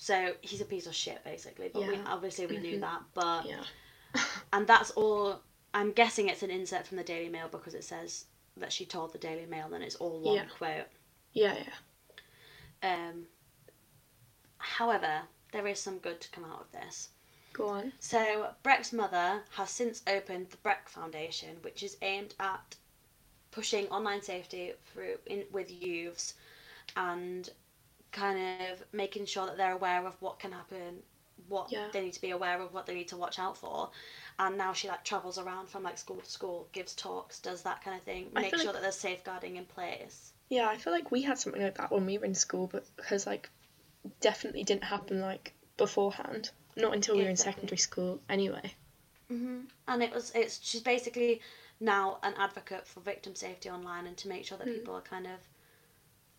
So 0.03 0.33
he's 0.41 0.59
a 0.59 0.65
piece 0.65 0.85
of 0.85 0.93
shit, 0.93 1.23
basically. 1.23 1.69
But 1.71 1.87
we 1.87 1.97
obviously 2.05 2.45
we 2.45 2.57
knew 2.57 2.75
Mhm. 2.77 2.81
that. 2.81 3.01
But 3.13 3.45
Yeah. 3.45 3.63
and 4.51 4.67
that's 4.67 4.91
all. 4.91 5.41
I'm 5.73 5.93
guessing 5.93 6.27
it's 6.27 6.43
an 6.43 6.51
insert 6.51 6.85
from 6.85 6.97
the 6.97 7.05
Daily 7.05 7.29
Mail 7.29 7.47
because 7.47 7.73
it 7.73 7.85
says 7.85 8.25
that 8.57 8.73
she 8.73 8.85
told 8.85 9.13
the 9.13 9.17
Daily 9.17 9.45
Mail, 9.45 9.73
and 9.73 9.81
it's 9.81 9.95
all 9.95 10.19
one 10.19 10.35
Yeah. 10.35 10.45
quote. 10.47 10.87
Yeah, 11.31 11.57
yeah. 12.83 12.89
Um, 12.93 13.29
however, 14.57 15.21
there 15.53 15.65
is 15.67 15.79
some 15.79 15.99
good 15.99 16.19
to 16.19 16.29
come 16.31 16.43
out 16.43 16.59
of 16.59 16.71
this. 16.73 17.07
Go 17.53 17.69
on. 17.69 17.93
So, 18.01 18.53
Breck's 18.61 18.91
mother 18.91 19.45
has 19.51 19.69
since 19.69 20.03
opened 20.05 20.49
the 20.49 20.57
Breck 20.57 20.89
Foundation, 20.89 21.61
which 21.61 21.81
is 21.81 21.95
aimed 22.01 22.35
at 22.41 22.75
pushing 23.51 23.87
online 23.87 24.21
safety 24.21 24.73
through 24.91 25.19
in, 25.27 25.47
with 25.49 25.71
youths 25.71 26.33
and 26.97 27.49
kind 28.13 28.62
of 28.71 28.84
making 28.93 29.26
sure 29.26 29.45
that 29.47 29.58
they're 29.58 29.73
aware 29.73 30.06
of 30.08 30.15
what 30.21 30.39
can 30.39 30.52
happen, 30.52 31.04
what 31.49 31.71
Yeah. 31.71 31.89
they 31.91 32.02
need 32.02 32.13
to 32.13 32.21
be 32.21 32.30
aware 32.30 32.62
of, 32.62 32.73
what 32.73 32.86
they 32.86 32.93
need 32.95 33.10
to 33.10 33.17
watch 33.17 33.38
out 33.39 33.58
for. 33.58 33.89
And 34.39 34.58
now 34.58 34.71
she 34.71 34.88
like 34.88 35.04
travels 35.04 35.38
around 35.38 35.67
from 35.69 35.84
like 35.84 35.97
school 35.97 36.17
to 36.21 36.30
school, 36.30 36.69
gives 36.71 36.95
talks, 36.95 37.39
does 37.39 37.63
that 37.63 37.84
kind 37.84 37.97
of 37.97 38.04
thing, 38.04 38.32
I 38.36 38.41
makes 38.41 38.58
sure 38.62 38.67
like- 38.67 38.76
that 38.76 38.82
there's 38.82 38.97
safeguarding 38.97 39.58
in 39.58 39.65
place. 39.65 40.32
Yeah, 40.49 40.67
I 40.69 40.78
feel 40.78 40.93
like 40.93 41.12
we 41.12 41.23
had 41.23 41.38
something 41.39 41.62
like 41.62 41.78
that 41.78 41.91
when 41.91 42.06
we 42.06 42.17
were 42.17 42.26
in 42.26 42.36
school, 42.36 42.67
but 42.67 42.86
because 42.95 43.26
like 43.26 43.49
definitely 44.21 44.63
didn't 44.63 44.84
happen 44.84 45.19
like 45.21 45.54
beforehand. 45.78 46.52
Not 46.76 46.93
until 46.93 47.15
we 47.17 47.23
were 47.23 47.30
in 47.30 47.38
secondary 47.38 47.78
school, 47.78 48.21
anyway. 48.30 48.73
hmm 49.28 49.62
And 49.88 50.04
it 50.04 50.13
was 50.13 50.32
it's 50.36 50.60
she's 50.63 50.82
basically 50.82 51.41
now 51.80 52.19
an 52.23 52.34
advocate 52.38 52.88
for 52.88 52.99
victim 52.99 53.36
safety 53.36 53.69
online 53.69 54.06
and 54.08 54.17
to 54.17 54.28
make 54.28 54.45
sure 54.45 54.58
that 54.58 54.67
Mm. 54.67 54.76
people 54.76 54.95
are 54.95 55.02
kind 55.02 55.26
of 55.28 55.39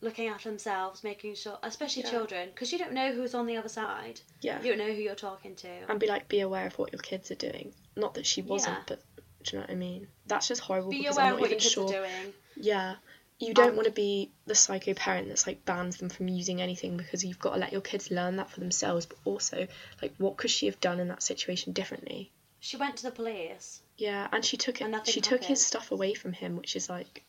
looking 0.04 0.28
after 0.28 0.48
themselves, 0.48 1.02
making 1.02 1.34
sure, 1.34 1.58
especially 1.62 2.02
Yeah. 2.04 2.10
children, 2.10 2.48
because 2.50 2.70
you 2.72 2.78
don't 2.78 2.92
know 2.92 3.12
who's 3.12 3.34
on 3.34 3.46
the 3.46 3.56
other 3.56 3.68
side. 3.68 4.20
Yeah. 4.40 4.60
You 4.62 4.68
don't 4.70 4.78
know 4.86 4.92
who 4.94 5.00
you're 5.02 5.14
talking 5.14 5.56
to. 5.56 5.68
and 5.90 5.98
be 5.98 6.06
like, 6.06 6.28
be 6.28 6.40
aware 6.40 6.66
of 6.66 6.78
what 6.78 6.92
your 6.92 7.00
kids 7.00 7.30
are 7.30 7.36
doing. 7.36 7.74
Not 7.96 8.14
that 8.14 8.26
she 8.26 8.42
wasn't, 8.42 8.76
Yeah. 8.78 8.82
but 8.86 9.02
do 9.42 9.50
you 9.56 9.58
know 9.58 9.62
what 9.64 9.70
I 9.70 9.74
mean? 9.74 10.06
That's 10.26 10.46
just 10.48 10.60
horrible 10.62 10.90
Be 10.90 10.98
because 10.98 11.16
aware 11.16 11.26
I'm 11.26 11.32
of 11.34 11.38
not 11.38 11.40
what 11.42 11.50
even 11.50 11.56
your 11.56 11.60
kids 11.62 11.72
sure. 11.74 11.84
are 11.88 12.06
doing. 12.22 12.32
Yeah. 12.56 12.96
You 13.40 13.52
don't 13.52 13.70
Um, 13.70 13.76
want 13.76 13.86
to 13.86 13.92
be 13.92 14.30
the 14.46 14.54
psycho 14.54 14.94
parent 14.94 15.28
that's 15.28 15.46
like 15.46 15.64
bans 15.64 15.96
them 15.96 16.08
from 16.08 16.28
using 16.28 16.62
anything 16.62 16.96
because 16.96 17.24
you've 17.24 17.40
got 17.40 17.54
to 17.54 17.58
let 17.58 17.72
your 17.72 17.80
kids 17.80 18.10
learn 18.12 18.36
that 18.36 18.48
for 18.48 18.60
themselves. 18.60 19.06
But 19.06 19.18
also, 19.24 19.66
like, 20.00 20.14
what 20.18 20.36
could 20.36 20.50
she 20.50 20.66
have 20.66 20.78
done 20.80 21.00
in 21.00 21.08
that 21.08 21.22
situation 21.22 21.72
differently? 21.72 22.30
She 22.60 22.76
went 22.76 22.96
to 22.98 23.02
the 23.02 23.10
police. 23.10 23.82
Yeah, 23.98 24.28
and 24.32 24.44
she 24.44 24.56
took 24.56 24.80
it. 24.80 24.84
And 24.84 25.06
She 25.06 25.20
took 25.20 25.42
his 25.44 25.64
stuff 25.66 25.90
away 25.90 26.14
from 26.14 26.32
him, 26.32 26.56
which 26.56 26.76
is 26.76 26.88
like, 26.88 27.24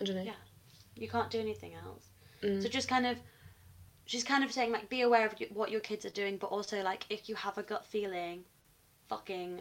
I 0.00 0.04
don't 0.04 0.16
know. 0.16 0.22
Yeah. 0.22 0.32
You 0.96 1.08
can't 1.08 1.30
do 1.30 1.40
anything 1.40 1.74
else. 1.74 2.08
Mm. 2.42 2.62
So 2.62 2.68
just 2.68 2.88
kind 2.88 3.06
of, 3.06 3.18
she's 4.06 4.24
kind 4.24 4.44
of 4.44 4.52
saying 4.52 4.72
like, 4.72 4.88
be 4.88 5.02
aware 5.02 5.26
of 5.26 5.34
what 5.52 5.70
your 5.70 5.80
kids 5.80 6.04
are 6.04 6.10
doing, 6.10 6.36
but 6.36 6.48
also 6.48 6.82
like, 6.82 7.06
if 7.10 7.28
you 7.28 7.34
have 7.34 7.58
a 7.58 7.62
gut 7.62 7.86
feeling, 7.86 8.44
fucking 9.08 9.60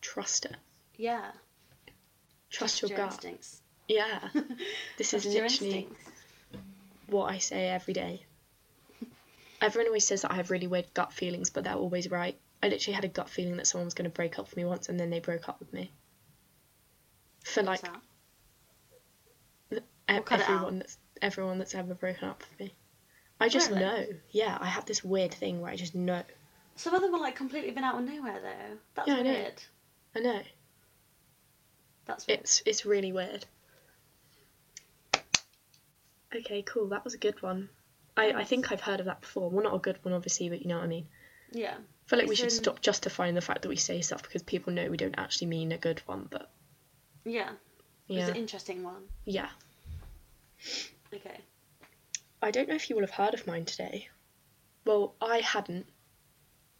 Trust 0.00 0.46
it. 0.46 0.56
yeah, 0.96 1.30
Trust, 2.50 2.82
your, 2.82 2.90
gut. 2.90 3.12
instincts. 3.12 3.62
Yeah. 3.88 4.28
This 4.98 5.14
is 5.14 5.22
Trust 5.22 5.36
your 5.36 5.48
literally 5.48 5.88
what 7.06 7.30
I 7.30 7.38
say 7.38 7.68
every 7.68 7.94
day. 7.94 8.24
Everyone 9.60 9.86
always 9.86 10.04
says 10.04 10.22
that 10.22 10.32
I 10.32 10.34
have 10.34 10.50
really 10.50 10.66
weird 10.66 10.92
gut 10.92 11.12
feelings, 11.12 11.50
but 11.50 11.64
they're 11.64 11.74
always 11.74 12.10
right. 12.10 12.36
I 12.62 12.68
literally 12.68 12.94
had 12.94 13.04
a 13.04 13.08
gut 13.08 13.28
feeling 13.28 13.56
that 13.58 13.66
someone 13.66 13.84
was 13.86 13.94
going 13.94 14.10
to 14.10 14.14
break 14.14 14.38
up 14.38 14.46
with 14.46 14.56
me 14.56 14.64
once, 14.64 14.88
and 14.88 14.98
then 14.98 15.10
they 15.10 15.20
broke 15.20 15.48
up 15.48 15.60
with 15.60 15.72
me. 15.72 15.92
For 17.44 17.62
like 17.62 17.80
that? 17.82 18.00
E- 20.10 20.14
We'll 20.14 20.18
it 20.18 20.32
out. 20.32 20.40
everyone 20.50 20.78
that's 20.78 20.98
everyone 21.20 21.58
that's 21.58 21.74
ever 21.74 21.94
broken 21.94 22.28
up 22.28 22.42
with 22.50 22.60
me. 22.68 22.74
I 23.40 23.48
just 23.48 23.70
Really? 23.70 23.80
know. 23.82 24.06
Yeah, 24.30 24.56
I 24.60 24.66
have 24.66 24.84
this 24.86 25.02
weird 25.04 25.32
thing 25.34 25.60
where 25.60 25.70
I 25.72 25.76
just 25.76 25.94
know. 25.94 26.22
Some 26.76 26.94
of 26.94 27.02
them 27.02 27.12
were 27.12 27.18
like 27.18 27.36
completely 27.36 27.70
been 27.72 27.84
out 27.84 27.96
of 27.96 28.04
nowhere 28.04 28.40
though. 28.40 28.76
That's 28.94 29.08
Yeah, 29.08 29.14
I 29.16 29.22
know. 29.22 29.30
weird. 29.32 29.62
I 30.14 30.18
know. 30.20 30.42
That's 32.06 32.26
weird. 32.26 32.40
It's 32.40 32.62
it's 32.66 32.84
really 32.86 33.12
weird. 33.12 33.44
Okay, 36.34 36.62
cool. 36.62 36.88
That 36.88 37.04
was 37.04 37.14
a 37.14 37.18
good 37.18 37.40
one. 37.42 37.68
I, 38.16 38.32
I 38.32 38.44
think 38.44 38.72
I've 38.72 38.80
heard 38.80 39.00
of 39.00 39.06
that 39.06 39.20
before. 39.20 39.50
Well, 39.50 39.64
not 39.64 39.74
a 39.74 39.78
good 39.78 39.98
one, 40.02 40.14
obviously, 40.14 40.48
but 40.48 40.62
you 40.62 40.68
know 40.68 40.76
what 40.76 40.84
I 40.84 40.88
mean. 40.88 41.06
yeah. 41.52 41.74
I 41.76 42.08
feel 42.08 42.18
like 42.18 42.28
we 42.28 42.34
should 42.36 42.46
in- 42.46 42.50
stop 42.50 42.80
justifying 42.82 43.34
the 43.34 43.40
fact 43.40 43.62
that 43.62 43.68
we 43.68 43.76
say 43.76 44.00
stuff 44.02 44.22
because 44.22 44.42
people 44.42 44.72
know 44.72 44.90
we 44.90 44.96
don't 44.98 45.14
actually 45.16 45.46
mean 45.46 45.72
a 45.72 45.78
good 45.78 46.00
one, 46.06 46.26
but 46.30 46.50
Yeah. 47.24 47.50
It 48.08 48.16
was 48.16 48.28
an 48.28 48.36
interesting 48.36 48.82
one. 48.82 49.04
Yeah. 49.24 49.48
Okay. 51.14 51.40
I 52.42 52.50
don't 52.50 52.68
know 52.68 52.74
if 52.74 52.90
you 52.90 52.96
will 52.96 53.02
have 53.02 53.10
heard 53.10 53.34
of 53.34 53.46
mine 53.46 53.64
today. 53.64 54.08
Well, 54.84 55.14
I 55.20 55.38
hadn't, 55.38 55.86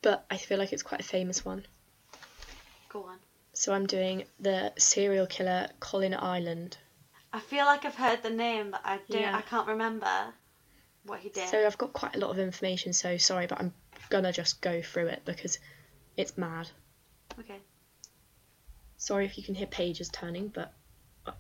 but 0.01 0.25
I 0.31 0.37
feel 0.37 0.59
like 0.59 0.73
it's 0.73 0.83
quite 0.83 1.01
a 1.01 1.05
famous 1.05 1.45
one. 1.45 1.65
Go 2.89 3.05
on. 3.05 3.19
So 3.53 3.73
I'm 3.73 3.87
doing 3.87 4.25
the 4.41 4.73
serial 4.79 5.27
killer 5.27 5.69
Colin 5.79 6.15
Ireland. 6.15 6.79
I 7.33 7.41
feel 7.41 7.65
like 7.65 7.85
I've 7.85 7.95
heard 7.95 8.23
the 8.23 8.31
name, 8.31 8.71
but 8.73 8.81
I 8.85 8.99
don't. 9.09 9.21
Yeah. 9.21 9.37
I 9.37 9.43
can't 9.43 9.69
remember 9.69 10.35
what 11.05 11.21
he 11.21 11.29
did. 11.29 11.49
So 11.49 11.65
I've 11.65 11.79
got 11.79 11.93
quite 11.93 12.17
a 12.17 12.19
lot 12.19 12.31
of 12.31 12.39
information, 12.39 12.93
so 12.93 13.17
sorry, 13.17 13.47
but 13.47 13.61
I'm 13.61 13.73
gonna 14.11 14.33
just 14.33 14.61
go 14.61 14.83
through 14.83 15.07
it 15.09 15.23
because 15.25 15.59
it's 16.17 16.37
mad. 16.37 16.69
okay. 17.39 17.59
Sorry 18.97 19.25
if 19.25 19.37
you 19.37 19.45
can 19.45 19.55
hear 19.55 19.67
pages 19.67 20.09
turning, 20.09 20.49
but 20.49 20.73
uh. 21.27 21.33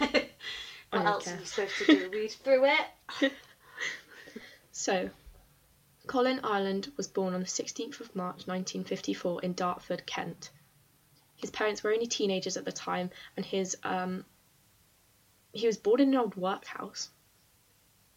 what 0.92 1.06
else 1.06 1.28
are 1.28 1.38
you 1.38 1.44
supposed 1.44 1.76
to 1.78 1.84
do? 1.86 2.10
Read 2.12 2.30
through 2.30 2.66
it. 2.66 3.32
So, 4.72 5.10
Colin 6.06 6.40
Ireland 6.42 6.90
was 6.96 7.06
born 7.06 7.34
on 7.34 7.40
the 7.40 7.46
16th 7.46 8.00
of 8.00 8.16
March 8.16 8.46
1954 8.46 9.42
in 9.42 9.52
Dartford, 9.52 10.06
Kent. 10.06 10.50
His 11.36 11.50
parents 11.50 11.84
were 11.84 11.92
only 11.92 12.06
teenagers 12.06 12.56
at 12.56 12.64
the 12.64 12.72
time, 12.72 13.10
and 13.36 13.44
his 13.44 13.76
um, 13.84 14.24
he 15.52 15.66
was 15.66 15.76
born 15.76 16.00
in 16.00 16.08
an 16.08 16.16
old 16.16 16.34
workhouse, 16.36 17.10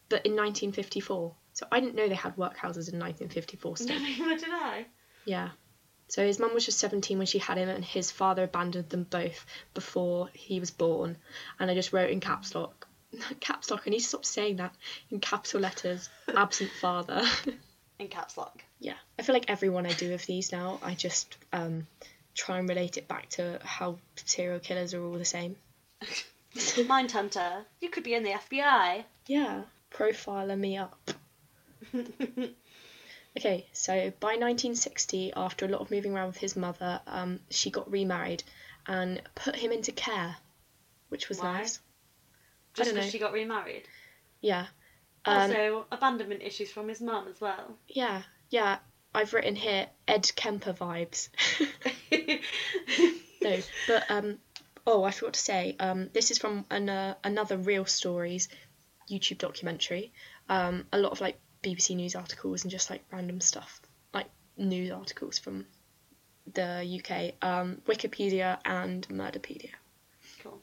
but 0.08 0.24
in 0.24 0.32
1954. 0.32 1.34
So 1.52 1.66
I 1.70 1.80
didn't 1.80 1.94
know 1.94 2.08
they 2.08 2.14
had 2.14 2.36
workhouses 2.36 2.92
in 2.92 2.98
1954 2.98 3.76
still. 3.76 4.00
Neither 4.00 4.38
did 4.38 4.48
I. 4.50 4.86
Yeah. 5.24 5.50
So 6.08 6.24
his 6.24 6.38
mum 6.38 6.54
was 6.54 6.64
just 6.64 6.78
17 6.78 7.18
when 7.18 7.26
she 7.26 7.38
had 7.38 7.58
him, 7.58 7.68
and 7.68 7.84
his 7.84 8.10
father 8.10 8.44
abandoned 8.44 8.90
them 8.90 9.04
both 9.04 9.44
before 9.74 10.28
he 10.32 10.60
was 10.60 10.70
born. 10.70 11.16
And 11.58 11.70
I 11.70 11.74
just 11.74 11.92
wrote 11.92 12.10
in 12.10 12.20
caps 12.20 12.54
lock, 12.54 12.86
caps 13.40 13.70
lock. 13.70 13.82
I 13.86 13.90
need 13.90 14.00
to 14.00 14.04
stop 14.04 14.24
saying 14.24 14.56
that 14.56 14.74
in 15.10 15.20
capital 15.20 15.60
letters. 15.60 16.08
Absent 16.36 16.70
father. 16.80 17.22
In 17.98 18.08
caps 18.08 18.36
lock. 18.36 18.62
yeah, 18.78 18.92
I 19.18 19.22
feel 19.22 19.34
like 19.34 19.48
everyone 19.48 19.86
I 19.86 19.92
do 19.92 20.12
of 20.12 20.26
these 20.26 20.52
now, 20.52 20.78
I 20.82 20.92
just 20.92 21.38
um, 21.50 21.86
try 22.34 22.58
and 22.58 22.68
relate 22.68 22.98
it 22.98 23.08
back 23.08 23.30
to 23.30 23.58
how 23.64 23.96
serial 24.26 24.58
killers 24.60 24.92
are 24.92 25.02
all 25.02 25.14
the 25.14 25.24
same. 25.24 25.56
Mind 26.86 27.10
hunter, 27.10 27.64
You 27.80 27.88
could 27.88 28.02
be 28.04 28.12
in 28.12 28.22
the 28.22 28.32
FBI. 28.32 29.04
Yeah, 29.28 29.62
profiler 29.90 30.58
me 30.58 30.76
up. 30.76 31.10
Okay, 33.36 33.66
so 33.72 33.92
by 34.18 34.28
1960, 34.28 35.34
after 35.36 35.66
a 35.66 35.68
lot 35.68 35.82
of 35.82 35.90
moving 35.90 36.14
around 36.14 36.28
with 36.28 36.38
his 36.38 36.56
mother, 36.56 37.00
um, 37.06 37.40
she 37.50 37.70
got 37.70 37.90
remarried 37.90 38.42
and 38.86 39.20
put 39.34 39.56
him 39.56 39.72
into 39.72 39.92
care, 39.92 40.36
which 41.10 41.28
was 41.28 41.40
Why? 41.40 41.58
nice. 41.58 41.80
Just 42.74 42.88
don't 42.88 42.94
because 42.94 43.06
know. 43.06 43.10
she 43.10 43.18
got 43.18 43.32
remarried. 43.32 43.82
Yeah. 44.40 44.66
Um, 45.26 45.50
Also, 45.50 45.86
abandonment 45.92 46.42
issues 46.42 46.70
from 46.70 46.88
his 46.88 47.00
mum 47.00 47.26
as 47.28 47.40
well. 47.40 47.76
yeah, 47.88 48.22
yeah. 48.48 48.78
I've 49.14 49.32
written 49.32 49.56
here 49.56 49.88
Ed 50.06 50.30
Kemper 50.36 50.72
vibes. 50.72 51.28
no, 53.42 53.58
but 53.88 54.10
um, 54.10 54.38
oh, 54.86 55.04
I 55.04 55.10
forgot 55.10 55.34
to 55.34 55.40
say, 55.40 55.76
um, 55.80 56.10
this 56.12 56.30
is 56.30 56.38
from 56.38 56.64
an, 56.70 56.88
uh, 56.88 57.14
another 57.24 57.56
Real 57.56 57.86
Stories 57.86 58.48
YouTube 59.10 59.38
documentary. 59.38 60.12
Um, 60.48 60.86
a 60.92 60.98
lot 60.98 61.12
of 61.12 61.20
like 61.20 61.38
BBC 61.66 61.96
News 61.96 62.14
articles 62.14 62.62
and 62.62 62.70
just 62.70 62.90
like 62.90 63.02
random 63.10 63.40
stuff, 63.40 63.80
like 64.14 64.28
news 64.56 64.92
articles 64.92 65.38
from 65.38 65.66
the 66.54 67.00
UK, 67.00 67.34
um, 67.42 67.80
Wikipedia 67.86 68.58
and 68.64 69.06
Murderpedia. 69.08 69.72
cool. 70.42 70.60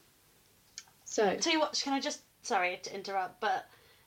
So 1.03 1.35
Tell 1.35 1.53
you 1.53 1.59
what, 1.59 1.79
can 1.83 1.93
I 1.93 1.99
just 1.99 2.21
sorry 2.41 2.79
to 2.83 2.95
interrupt, 2.95 3.41
but 3.41 3.65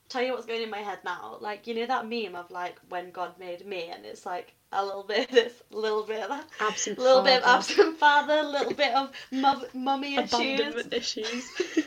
tell 0.09 0.23
you 0.23 0.33
what's 0.33 0.47
going 0.47 0.63
in 0.63 0.71
my 0.71 0.79
head 0.79 1.01
now. 1.05 1.37
Like 1.41 1.67
you 1.67 1.75
know 1.75 1.87
that 1.87 2.09
meme 2.09 2.35
of 2.35 2.51
like 2.51 2.81
when 2.89 3.11
God 3.11 3.39
made 3.39 3.67
me, 3.67 3.91
and 3.93 4.07
it's 4.07 4.25
like 4.25 4.55
a 4.73 4.85
little 4.85 5.03
bit 5.03 5.29
of 5.29 5.35
this, 5.35 5.53
a 5.73 5.77
little 5.77 6.03
bit 6.03 6.23
of 6.23 6.31
that, 6.31 6.47
absent 6.61 6.99
a 6.99 7.03
little 7.03 7.23
bit 7.23 7.43
of 7.43 7.49
absent 7.49 7.99
father, 7.99 8.39
a 8.39 8.49
little 8.49 8.73
bit 8.73 8.95
of 8.95 9.13
mum, 9.31 9.65
mummy 9.75 10.17
issues. 10.17 10.33
abandonment 10.33 10.95
issues. 10.95 11.51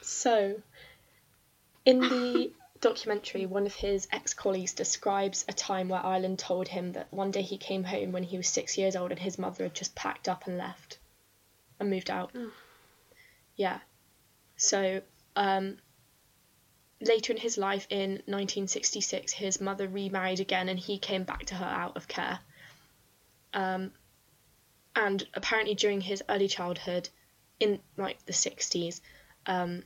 so, 0.00 0.54
in 1.84 2.00
the 2.00 2.52
documentary, 2.84 3.46
one 3.46 3.64
of 3.64 3.74
his 3.74 4.06
ex 4.12 4.34
colleagues 4.34 4.74
describes 4.74 5.44
a 5.48 5.54
time 5.54 5.88
where 5.88 6.04
Ireland 6.04 6.38
told 6.38 6.68
him 6.68 6.92
that 6.92 7.10
one 7.10 7.30
day 7.30 7.40
he 7.40 7.56
came 7.56 7.82
home 7.82 8.12
when 8.12 8.22
he 8.22 8.36
was 8.36 8.46
six 8.46 8.76
years 8.76 8.94
old 8.94 9.10
and 9.10 9.18
his 9.18 9.38
mother 9.38 9.64
had 9.64 9.74
just 9.74 9.94
packed 9.94 10.28
up 10.28 10.46
and 10.46 10.58
left 10.58 10.98
and 11.80 11.88
moved 11.88 12.10
out. 12.10 12.30
Oh. 12.34 12.52
Yeah. 13.56 13.80
So, 14.58 15.00
um, 15.34 15.78
later 17.00 17.32
in 17.32 17.38
his 17.38 17.56
life 17.56 17.86
in 17.88 18.10
1966, 18.26 19.32
his 19.32 19.62
mother 19.62 19.88
remarried 19.88 20.40
again 20.40 20.68
and 20.68 20.78
he 20.78 20.98
came 20.98 21.24
back 21.24 21.46
to 21.46 21.54
her 21.54 21.64
out 21.64 21.96
of 21.96 22.06
care. 22.06 22.38
Um, 23.54 23.92
and 24.94 25.26
apparently 25.32 25.74
during 25.74 26.02
his 26.02 26.22
early 26.28 26.48
childhood, 26.48 27.08
in 27.60 27.80
like 27.96 28.24
the 28.26 28.34
sixties, 28.34 29.00
um, 29.46 29.84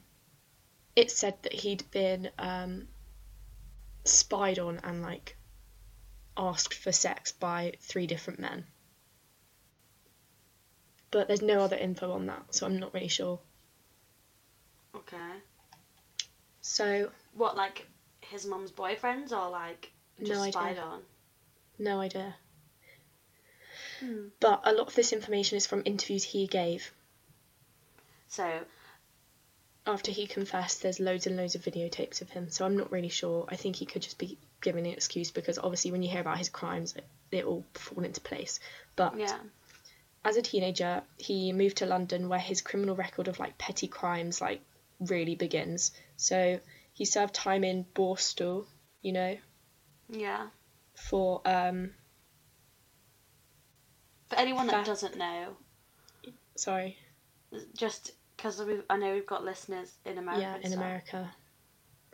it 0.96 1.11
said 1.11 1.35
that 1.42 1.53
he'd 1.53 1.88
been 1.90 2.31
um, 2.38 2.88
spied 4.05 4.59
on 4.59 4.81
and 4.85 5.03
like 5.03 5.37
asked 6.37 6.74
for 6.74 6.92
sex 6.92 7.33
by 7.33 7.74
three 7.81 8.07
different 8.07 8.40
men. 8.40 8.64
But 11.11 11.27
there's 11.27 11.42
no 11.42 11.61
other 11.61 11.77
info 11.77 12.12
on 12.12 12.27
that, 12.27 12.55
so 12.55 12.66
I'm 12.66 12.79
not 12.79 12.92
really 12.92 13.09
sure. 13.09 13.38
Okay. 14.94 15.33
So 16.61 17.11
What, 17.35 17.57
like 17.57 17.87
his 18.20 18.44
mum's 18.44 18.70
boyfriends 18.70 19.33
or 19.33 19.48
like 19.51 19.90
just 20.18 20.31
No 20.33 20.40
idea. 20.42 20.53
spied 20.53 20.79
on? 20.79 21.03
no 21.79 22.01
idea. 22.01 22.35
Hmm. 24.01 24.29
But 24.40 24.61
a 24.64 24.72
lot 24.72 24.88
of 24.88 24.94
this 24.94 25.12
information 25.12 25.57
is 25.57 25.66
from 25.66 25.83
interviews 25.85 26.22
he 26.24 26.46
gave. 26.46 26.92
So, 28.29 28.61
After 29.88 30.11
he 30.12 30.27
confessed, 30.27 30.83
there's 30.83 31.01
loads 31.01 31.27
and 31.27 31.35
loads 31.38 31.55
of 31.55 31.62
videotapes 31.62 32.20
of 32.20 32.29
him, 32.29 32.51
so 32.51 32.66
I'm 32.66 32.77
not 32.77 32.92
really 32.92 33.09
sure. 33.09 33.46
I 33.48 33.57
think 33.57 33.77
he 33.77 33.87
could 33.87 34.03
just 34.03 34.18
be 34.18 34.37
giving 34.61 34.87
an 34.87 34.92
excuse 34.92 35.31
because 35.31 35.59
obviously 35.59 35.92
when 35.92 36.03
you 36.03 36.11
hear 36.11 36.20
about 36.20 36.37
his 36.37 36.51
crimes, 36.51 36.94
it, 36.94 37.07
it 37.31 37.46
all 37.46 37.64
fall 37.72 38.05
into 38.05 38.20
place. 38.20 38.61
But 38.96 39.18
yeah. 39.18 39.38
as 40.27 40.37
a 40.37 40.42
teenager, 40.42 41.03
he 41.16 41.55
moved 41.55 41.79
to 41.79 41.87
London 41.87 42.29
where 42.29 42.38
his 42.38 42.61
criminal 42.61 42.96
record 42.96 43.29
of 43.29 43.38
like 43.38 43.57
petty 43.57 43.88
crimes 43.88 44.42
like 44.42 44.61
really 45.01 45.37
begins. 45.37 45.92
So 46.18 46.61
he 46.92 47.07
served 47.07 47.33
time 47.33 47.64
in 47.64 47.87
Borstal, 47.94 48.66
you 49.01 49.12
know, 49.12 49.38
Yeah. 50.11 50.48
for 50.96 51.40
um 51.46 51.94
For 54.29 54.37
anyone 54.37 54.66
that 54.66 54.85
doesn't 54.85 55.16
know, 55.16 55.57
sorry, 56.57 56.98
just 57.74 58.12
because 58.38 58.62
I 58.88 58.96
know 58.96 59.12
we've 59.12 59.27
got 59.27 59.44
listeners 59.44 59.92
in 60.07 60.16
America. 60.16 60.40
yeah, 60.42 60.57
in 60.57 60.62
stuff, 60.70 60.74
America, 60.74 61.31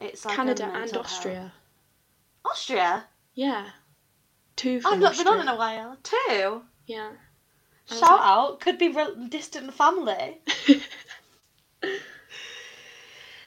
It's 0.00 0.24
like 0.24 0.34
Canada 0.36 0.64
and 0.74 0.96
Austria. 0.96 1.34
health- 1.38 1.52
Austria? 2.46 3.04
Yeah. 3.34 3.68
Two 4.56 4.80
I've 4.86 4.98
not 4.98 5.16
been 5.16 5.28
on 5.28 5.40
in 5.40 5.48
a 5.48 5.56
while. 5.56 5.96
Two. 6.02 6.62
Yeah. 6.86 7.10
Shout 7.86 8.00
like- 8.02 8.20
out. 8.22 8.60
Could 8.60 8.78
be 8.78 8.88
re- 8.88 9.28
distant 9.28 9.72
family. 9.74 10.40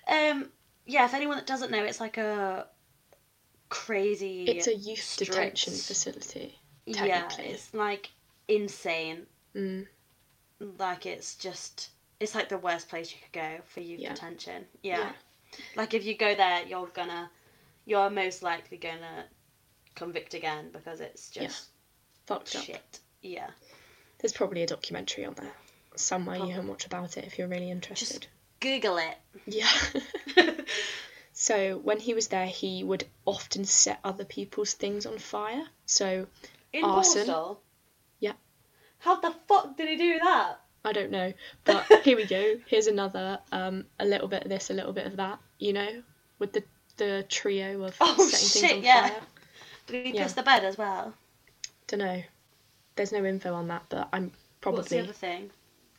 Um. 0.08 0.50
Yeah. 0.86 1.06
If 1.06 1.14
anyone 1.14 1.36
that 1.38 1.46
doesn't 1.48 1.70
know, 1.72 1.84
it's 1.84 2.00
like 2.00 2.18
a 2.18 2.68
crazy. 3.70 4.46
it's 4.46 4.68
a 4.68 4.74
youth 4.76 5.02
strict- 5.04 5.32
detention 5.32 5.74
facility. 5.74 6.58
Yeah. 6.86 7.28
It's 7.40 7.74
like 7.74 8.12
insane. 8.48 9.26
Mm. 9.56 9.88
Like 10.60 11.06
it's 11.06 11.36
just. 11.36 11.90
It's 12.20 12.34
like 12.36 12.50
the 12.50 12.58
worst 12.58 12.90
place 12.90 13.12
you 13.12 13.18
could 13.22 13.32
go 13.34 13.62
for 13.66 13.80
youth 13.82 14.00
Yeah. 14.00 14.14
detention. 14.14 14.66
Yeah. 14.82 14.98
Yeah. 15.00 15.12
Like 15.76 15.94
if 15.94 16.06
you 16.06 16.16
go 16.18 16.34
there, 16.36 16.64
you're 16.66 16.88
gonna. 16.88 17.30
You're 17.86 18.10
most 18.10 18.44
likely 18.44 18.78
gonna 18.78 19.26
convict 19.96 20.34
again 20.34 20.70
because 20.74 21.00
it's 21.00 21.32
Yeah. 21.36 21.44
just 21.44 21.70
Fucked 22.26 22.56
up. 22.56 22.64
shit. 22.64 23.00
Yeah. 23.22 23.50
There's 24.20 24.34
probably 24.34 24.64
a 24.64 24.68
documentary 24.68 25.26
on 25.26 25.36
there 25.36 25.54
somewhere 25.96 26.38
you 26.38 26.54
can 26.54 26.68
watch 26.68 26.86
about 26.86 27.18
it 27.18 27.26
if 27.26 27.38
you're 27.40 27.48
really 27.48 27.72
interested. 27.72 28.28
Google 28.60 28.98
it. 28.98 29.18
Yeah. 29.46 29.70
so 31.34 31.78
when 31.80 32.00
he 32.00 32.14
was 32.14 32.28
there, 32.28 32.46
he 32.48 32.84
would 32.84 33.06
often 33.26 33.66
set 33.66 34.00
other 34.04 34.26
people's 34.26 34.74
things 34.74 35.06
on 35.06 35.18
fire. 35.20 35.64
So 35.86 36.28
In 36.74 36.84
Arson. 36.84 37.28
Borstal? 37.28 37.58
Yeah. 38.20 38.34
How 39.00 39.20
the 39.20 39.34
fuck 39.48 39.78
did 39.78 39.90
he 39.90 39.96
do 39.96 40.20
that? 40.20 40.60
I 40.88 40.94
don't 40.94 41.12
know, 41.12 41.34
but 41.66 41.86
here 42.04 42.16
we 42.16 42.26
go. 42.26 42.56
Here's 42.68 42.88
another, 42.88 43.40
um, 43.52 43.86
a 44.00 44.06
little 44.06 44.28
bit 44.28 44.44
of 44.44 44.50
this, 44.50 44.70
a 44.70 44.74
little 44.74 44.94
bit 44.94 45.06
of 45.06 45.18
that. 45.18 45.40
You 45.60 45.74
know, 45.74 46.04
with 46.40 46.54
the 46.54 46.64
the 46.98 47.26
trio 47.30 47.84
of 47.84 47.96
Oh, 48.02 48.28
setting 48.30 48.48
shit, 48.48 48.62
things 48.62 48.74
on 48.80 48.84
yeah. 48.84 49.08
fire. 49.10 49.22
Did 49.88 50.06
he 50.08 50.16
Yeah. 50.16 50.24
piss 50.24 50.34
the 50.34 50.44
bed 50.44 50.64
as 50.64 50.78
well? 50.78 51.14
Don't 51.88 52.00
know. 52.00 52.24
There's 52.96 53.12
no 53.12 53.24
info 53.26 53.54
on 53.54 53.68
that, 53.68 53.84
but 53.90 54.08
I'm 54.14 54.32
probably. 54.62 54.80
What's 54.80 54.90
the 54.90 55.00
other 55.00 55.14
thing? 55.14 55.52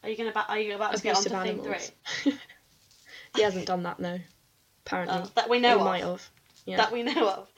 Are 0.02 0.08
you 0.08 0.16
gonna 0.16 0.32
ba- 0.32 0.46
are 0.48 0.58
you 0.58 0.74
about 0.74 0.96
to 0.96 1.02
get 1.02 1.18
abuse 1.18 1.32
on 1.32 1.38
of 1.40 1.42
to 1.46 1.48
thing 1.48 1.60
animals. 1.60 1.92
three? 2.22 2.32
he 3.36 3.42
hasn't 3.42 3.66
done 3.66 3.82
that, 3.84 4.00
no. 4.00 4.18
Apparently, 4.86 5.20
Oh, 5.22 5.30
that 5.34 5.48
we 5.50 5.58
he 5.58 5.62
know 5.62 5.78
might 5.84 6.02
of. 6.02 6.20
have. 6.20 6.30
Yeah. 6.66 6.76
That 6.78 6.92
we 6.92 7.02
know 7.02 7.28
of. 7.28 7.48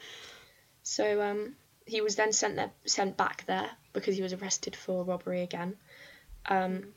So 0.83 1.23
um, 1.23 1.55
he 1.87 2.01
was 2.01 2.17
then 2.17 2.33
sent 2.33 2.57
there, 2.57 2.71
sent 2.87 3.17
back 3.17 3.45
there 3.47 3.71
because 3.93 4.17
he 4.17 4.23
was 4.23 4.33
arrested 4.33 4.75
for 4.77 5.05
robbery 5.05 5.43
again. 5.43 5.77
Um, 6.47 6.89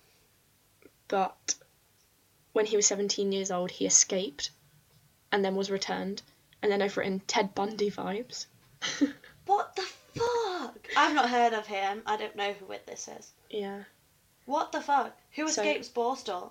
but 1.13 1.53
when 2.53 2.65
he 2.65 2.75
was 2.75 2.87
17 2.87 3.31
years 3.31 3.51
old, 3.51 3.69
he 3.69 3.85
escaped, 3.85 4.49
and 5.31 5.45
then 5.45 5.55
was 5.55 5.69
returned. 5.69 6.23
And 6.59 6.71
then 6.71 6.81
I've 6.81 6.97
written 6.97 7.21
Ted 7.27 7.53
Bundy 7.53 7.91
vibes. 7.91 8.47
What 9.45 9.75
the 9.75 9.83
fuck? 10.15 10.87
I've 10.97 11.13
not 11.13 11.29
heard 11.29 11.53
of 11.53 11.67
him. 11.67 12.01
I 12.07 12.17
don't 12.17 12.35
know 12.35 12.53
who 12.53 12.71
it 12.71 12.87
this 12.87 13.07
is. 13.07 13.31
yeah. 13.51 13.83
What 14.45 14.71
the 14.71 14.81
fuck? 14.81 15.15
Who 15.35 15.47
So- 15.49 15.61
escapes 15.61 15.89
Borstal? 15.89 16.49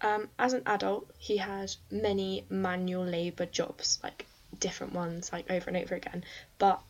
Um, 0.00 0.28
as 0.38 0.52
an 0.52 0.62
adult, 0.66 1.10
he 1.18 1.38
had 1.38 1.74
many 1.90 2.44
manual 2.48 3.04
labour 3.04 3.46
jobs, 3.46 3.98
like 4.04 4.26
different 4.60 4.92
ones, 4.92 5.32
like 5.32 5.50
over 5.50 5.68
and 5.70 5.76
over 5.78 5.94
again. 5.96 6.22
But 6.58 6.80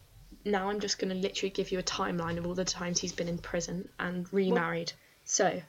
now 0.45 0.69
I'm 0.69 0.81
just 0.81 0.99
going 0.99 1.09
to 1.15 1.17
literally 1.27 1.51
give 1.51 1.73
you 1.73 1.79
a 1.79 1.83
timeline 1.85 2.37
of 2.37 2.47
all 2.47 2.55
the 2.55 2.65
times 2.67 2.99
he's 2.99 3.13
been 3.13 3.29
in 3.29 3.39
prison 3.39 3.89
and 3.99 4.31
remarried. 4.33 4.93
So, 5.25 5.63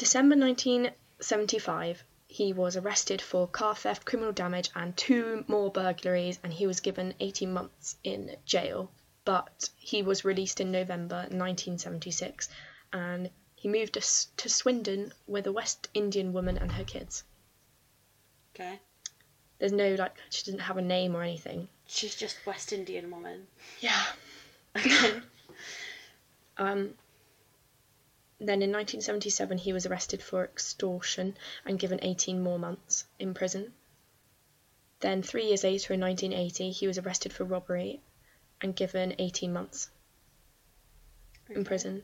December 0.00 0.34
1975, 0.34 2.02
he 2.26 2.54
was 2.54 2.74
arrested 2.74 3.20
for 3.20 3.46
car 3.46 3.74
theft, 3.74 4.06
criminal 4.06 4.32
damage, 4.32 4.70
and 4.74 4.96
two 4.96 5.44
more 5.46 5.70
burglaries, 5.70 6.38
and 6.42 6.54
he 6.54 6.66
was 6.66 6.80
given 6.80 7.12
18 7.20 7.52
months 7.52 7.98
in 8.02 8.34
jail. 8.46 8.90
But 9.26 9.68
he 9.76 10.02
was 10.02 10.24
released 10.24 10.58
in 10.58 10.72
November 10.72 11.16
1976, 11.28 12.48
and 12.94 13.28
he 13.56 13.68
moved 13.68 13.92
to, 13.92 14.00
S- 14.00 14.28
to 14.38 14.48
Swindon 14.48 15.12
with 15.26 15.46
a 15.46 15.52
West 15.52 15.90
Indian 15.92 16.32
woman 16.32 16.56
and 16.56 16.72
her 16.72 16.84
kids. 16.84 17.22
Okay. 18.54 18.80
There's 19.58 19.72
no, 19.72 19.96
like, 19.96 20.16
she 20.30 20.44
didn't 20.44 20.60
have 20.60 20.78
a 20.78 20.82
name 20.82 21.14
or 21.14 21.22
anything. 21.22 21.68
She's 21.86 22.14
just 22.14 22.38
West 22.46 22.72
Indian 22.72 23.10
woman. 23.10 23.48
Yeah. 23.80 24.02
Okay. 24.74 25.20
Um, 26.58 26.94
then 28.40 28.62
in 28.62 28.72
1977, 28.72 29.58
he 29.58 29.74
was 29.74 29.84
arrested 29.84 30.22
for 30.22 30.42
extortion 30.42 31.36
and 31.66 31.78
given 31.78 31.98
18 32.00 32.42
more 32.42 32.58
months 32.58 33.04
in 33.18 33.34
prison. 33.34 33.74
Then, 35.00 35.22
three 35.22 35.48
years 35.48 35.62
later, 35.62 35.92
in 35.92 36.00
1980, 36.00 36.70
he 36.70 36.86
was 36.86 36.96
arrested 36.96 37.34
for 37.34 37.44
robbery 37.44 38.00
and 38.62 38.74
given 38.74 39.14
18 39.18 39.52
months 39.52 39.90
in 41.50 41.64
prison. 41.64 42.02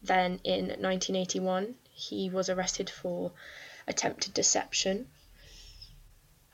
Then, 0.00 0.40
in 0.44 0.68
1981, 0.68 1.74
he 1.90 2.30
was 2.30 2.48
arrested 2.48 2.88
for 2.88 3.32
attempted 3.86 4.32
deception. 4.32 5.10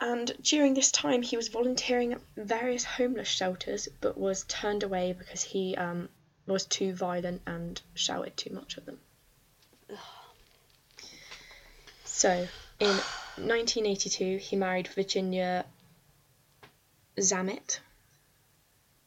And 0.01 0.37
during 0.43 0.75
this 0.75 0.91
time, 0.91 1.23
he 1.23 1.37
was 1.37 1.47
volunteering 1.47 2.13
at 2.13 2.21
various 2.37 2.83
homeless 2.83 3.29
shelters, 3.29 3.89
but 4.01 4.19
was 4.19 4.45
turned 4.49 4.83
away 4.83 5.13
because 5.13 5.43
he 5.43 5.77
um, 5.77 6.09
was 6.47 6.65
too 6.67 6.95
violent 6.95 7.43
and 7.47 7.81
shouted 7.95 8.37
too 8.37 8.53
much 8.53 8.77
at 8.77 8.87
them. 8.87 8.99
So, 12.05 12.31
in 12.81 12.89
1982, 12.89 14.39
he 14.39 14.57
married 14.57 14.89
Virginia 14.89 15.65
Zammit, 17.19 17.81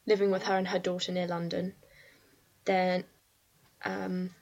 living 0.06 0.32
with 0.32 0.44
her 0.44 0.58
and 0.58 0.68
her 0.68 0.80
daughter 0.80 1.12
near 1.12 1.28
London. 1.28 1.74
Then, 2.66 3.06
um, 3.86 4.36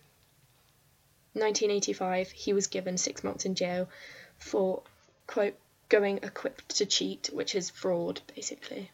1985, 1.34 2.32
he 2.32 2.54
was 2.54 2.68
given 2.68 2.98
six 2.98 3.24
months 3.24 3.46
in 3.46 3.56
jail 3.56 3.90
for, 4.38 4.84
quote, 5.28 5.58
going 5.90 6.18
equipped 6.24 6.78
to 6.78 6.86
cheat, 6.86 7.30
which 7.32 7.56
is 7.56 7.70
fraud, 7.70 8.22
basically. 8.36 8.90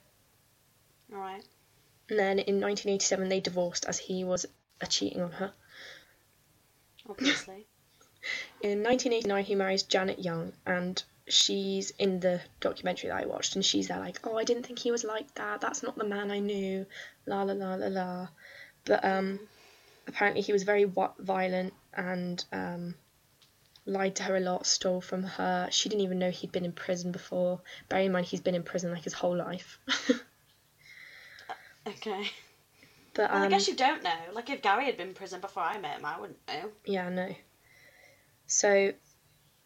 All 1.14 1.20
right. 1.20 1.44
And 2.12 2.20
then 2.20 2.40
in 2.40 2.60
1987, 2.60 3.30
they 3.30 3.40
divorced 3.40 3.86
as 3.86 3.98
he 3.98 4.26
was 4.26 4.46
a 4.82 4.86
cheating 4.86 5.22
on 5.22 5.32
her. 5.32 5.54
Obviously. 7.10 7.68
In 8.62 8.84
1989, 8.84 9.46
he 9.46 9.56
marries 9.56 9.84
Janet 9.84 10.20
Young, 10.20 10.52
and 10.66 11.02
she's 11.30 11.92
in 11.92 12.20
the 12.20 12.42
documentary 12.60 13.10
that 13.10 13.24
I 13.24 13.26
watched, 13.28 13.56
and 13.56 13.64
she's 13.64 13.88
there 13.88 13.98
like, 13.98 14.20
"Oh, 14.26 14.38
I 14.38 14.44
didn't 14.44 14.66
think 14.66 14.80
he 14.80 14.92
was 14.92 15.06
like 15.06 15.34
that. 15.36 15.62
That's 15.62 15.84
not 15.84 15.98
the 15.98 16.04
man 16.04 16.32
I 16.32 16.40
knew." 16.40 16.86
La 17.26 17.44
la 17.44 17.54
la 17.54 17.76
la 17.76 17.88
la. 17.88 18.28
But 18.84 19.06
um, 19.06 19.40
apparently 20.06 20.42
he 20.42 20.52
was 20.52 20.64
very 20.64 20.84
wa- 20.84 21.14
violent 21.18 21.74
and 21.94 22.44
um, 22.52 22.96
lied 23.86 24.18
to 24.18 24.24
her 24.24 24.36
a 24.36 24.42
lot, 24.42 24.68
stole 24.68 25.00
from 25.00 25.24
her. 25.24 25.70
She 25.72 25.88
didn't 25.88 26.04
even 26.04 26.20
know 26.20 26.30
he'd 26.30 26.52
been 26.52 26.66
in 26.66 26.74
prison 26.74 27.14
before. 27.14 27.62
Bear 27.88 28.02
in 28.02 28.12
mind, 28.12 28.26
he's 28.26 28.42
been 28.42 28.56
in 28.56 28.64
prison 28.64 28.92
like 28.92 29.06
his 29.06 29.14
whole 29.14 29.38
life. 29.38 29.80
okay. 31.88 32.30
But 33.14 33.32
um, 33.32 33.42
I 33.44 33.48
guess 33.50 33.68
you 33.68 33.76
don't 33.76 34.04
know. 34.04 34.16
Like 34.34 34.50
if 34.50 34.62
Gary 34.62 34.86
had 34.86 34.98
been 34.98 35.10
in 35.10 35.14
prison 35.14 35.42
before 35.42 35.64
I 35.64 35.78
met 35.80 35.98
him, 35.98 36.06
I 36.06 36.20
wouldn't 36.20 36.40
know. 36.48 36.70
Yeah, 36.86 37.10
no. 37.10 37.36
So 38.48 38.94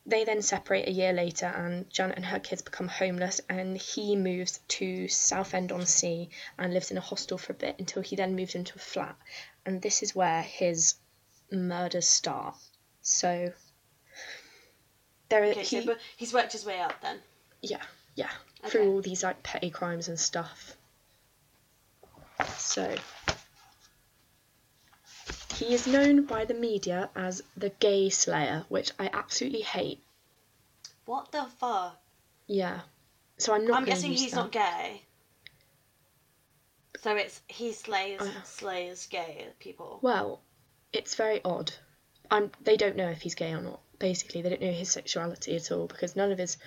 they 0.08 0.24
then 0.24 0.42
separate 0.42 0.88
a 0.88 0.92
year 0.92 1.14
later, 1.14 1.46
and 1.48 1.90
Janet 1.90 2.18
and 2.18 2.26
her 2.26 2.40
kids 2.40 2.62
become 2.62 2.88
homeless, 2.88 3.42
and 3.50 3.78
he 3.78 4.16
moves 4.16 4.60
to 4.70 5.08
Southend 5.08 5.72
on 5.72 5.86
Sea 5.86 6.30
and 6.58 6.74
lives 6.74 6.92
in 6.92 6.98
a 6.98 7.02
hostel 7.02 7.38
for 7.38 7.54
a 7.54 7.56
bit 7.56 7.76
until 7.80 8.02
he 8.02 8.16
then 8.16 8.36
moves 8.36 8.56
into 8.56 8.74
a 8.76 8.80
flat. 8.80 9.16
And 9.66 9.82
this 9.82 10.04
is 10.04 10.16
where 10.16 10.42
his 10.42 10.96
murders 11.52 12.08
start. 12.08 12.56
So 13.02 13.52
there 15.30 15.44
Okay, 15.46 15.64
he, 15.64 15.82
so 15.84 15.96
he's 16.18 16.34
worked 16.34 16.52
his 16.52 16.66
way 16.66 16.80
up 16.80 16.94
then. 17.02 17.18
yeah, 17.62 17.82
yeah, 18.16 18.30
Okay. 18.62 18.70
through 18.70 18.92
all 18.92 19.02
these 19.02 19.24
like 19.24 19.42
petty 19.44 19.70
crimes 19.72 20.08
and 20.08 20.20
stuff. 20.20 20.75
So 22.58 22.96
he 25.56 25.74
is 25.74 25.88
known 25.88 26.26
by 26.26 26.46
the 26.46 26.54
media 26.54 27.10
as 27.16 27.42
the 27.56 27.70
gay 27.70 28.10
slayer, 28.10 28.66
which 28.70 28.92
I 29.00 29.10
absolutely 29.14 29.62
hate. 29.62 30.04
What 31.06 31.32
the 31.32 31.46
fuck? 31.60 32.00
Yeah. 32.48 32.82
So 33.38 33.54
I'm 33.54 33.66
not 33.68 33.78
I'm 33.78 33.86
guessing 33.86 34.12
he's 34.12 34.32
that. 34.32 34.36
not 34.38 34.52
gay. 34.52 35.02
So 37.02 37.16
it's 37.16 37.42
he 37.48 37.72
slays 37.74 38.22
Uh. 38.22 38.32
slays 38.44 39.06
gay 39.08 39.48
people. 39.60 40.00
Well, 40.02 40.42
it's 40.92 41.16
very 41.16 41.42
odd. 41.44 41.72
I'm 42.32 42.52
they 42.62 42.78
don't 42.78 42.96
know 42.96 43.10
if 43.10 43.22
he's 43.22 43.36
gay 43.36 43.52
or 43.54 43.62
not. 43.62 43.80
Basically, 44.00 44.42
they 44.42 44.50
don't 44.50 44.62
know 44.62 44.72
his 44.72 44.92
sexuality 44.92 45.56
at 45.56 45.72
all 45.72 45.88
because 45.88 46.16
none 46.16 46.32
of 46.32 46.38
his 46.38 46.58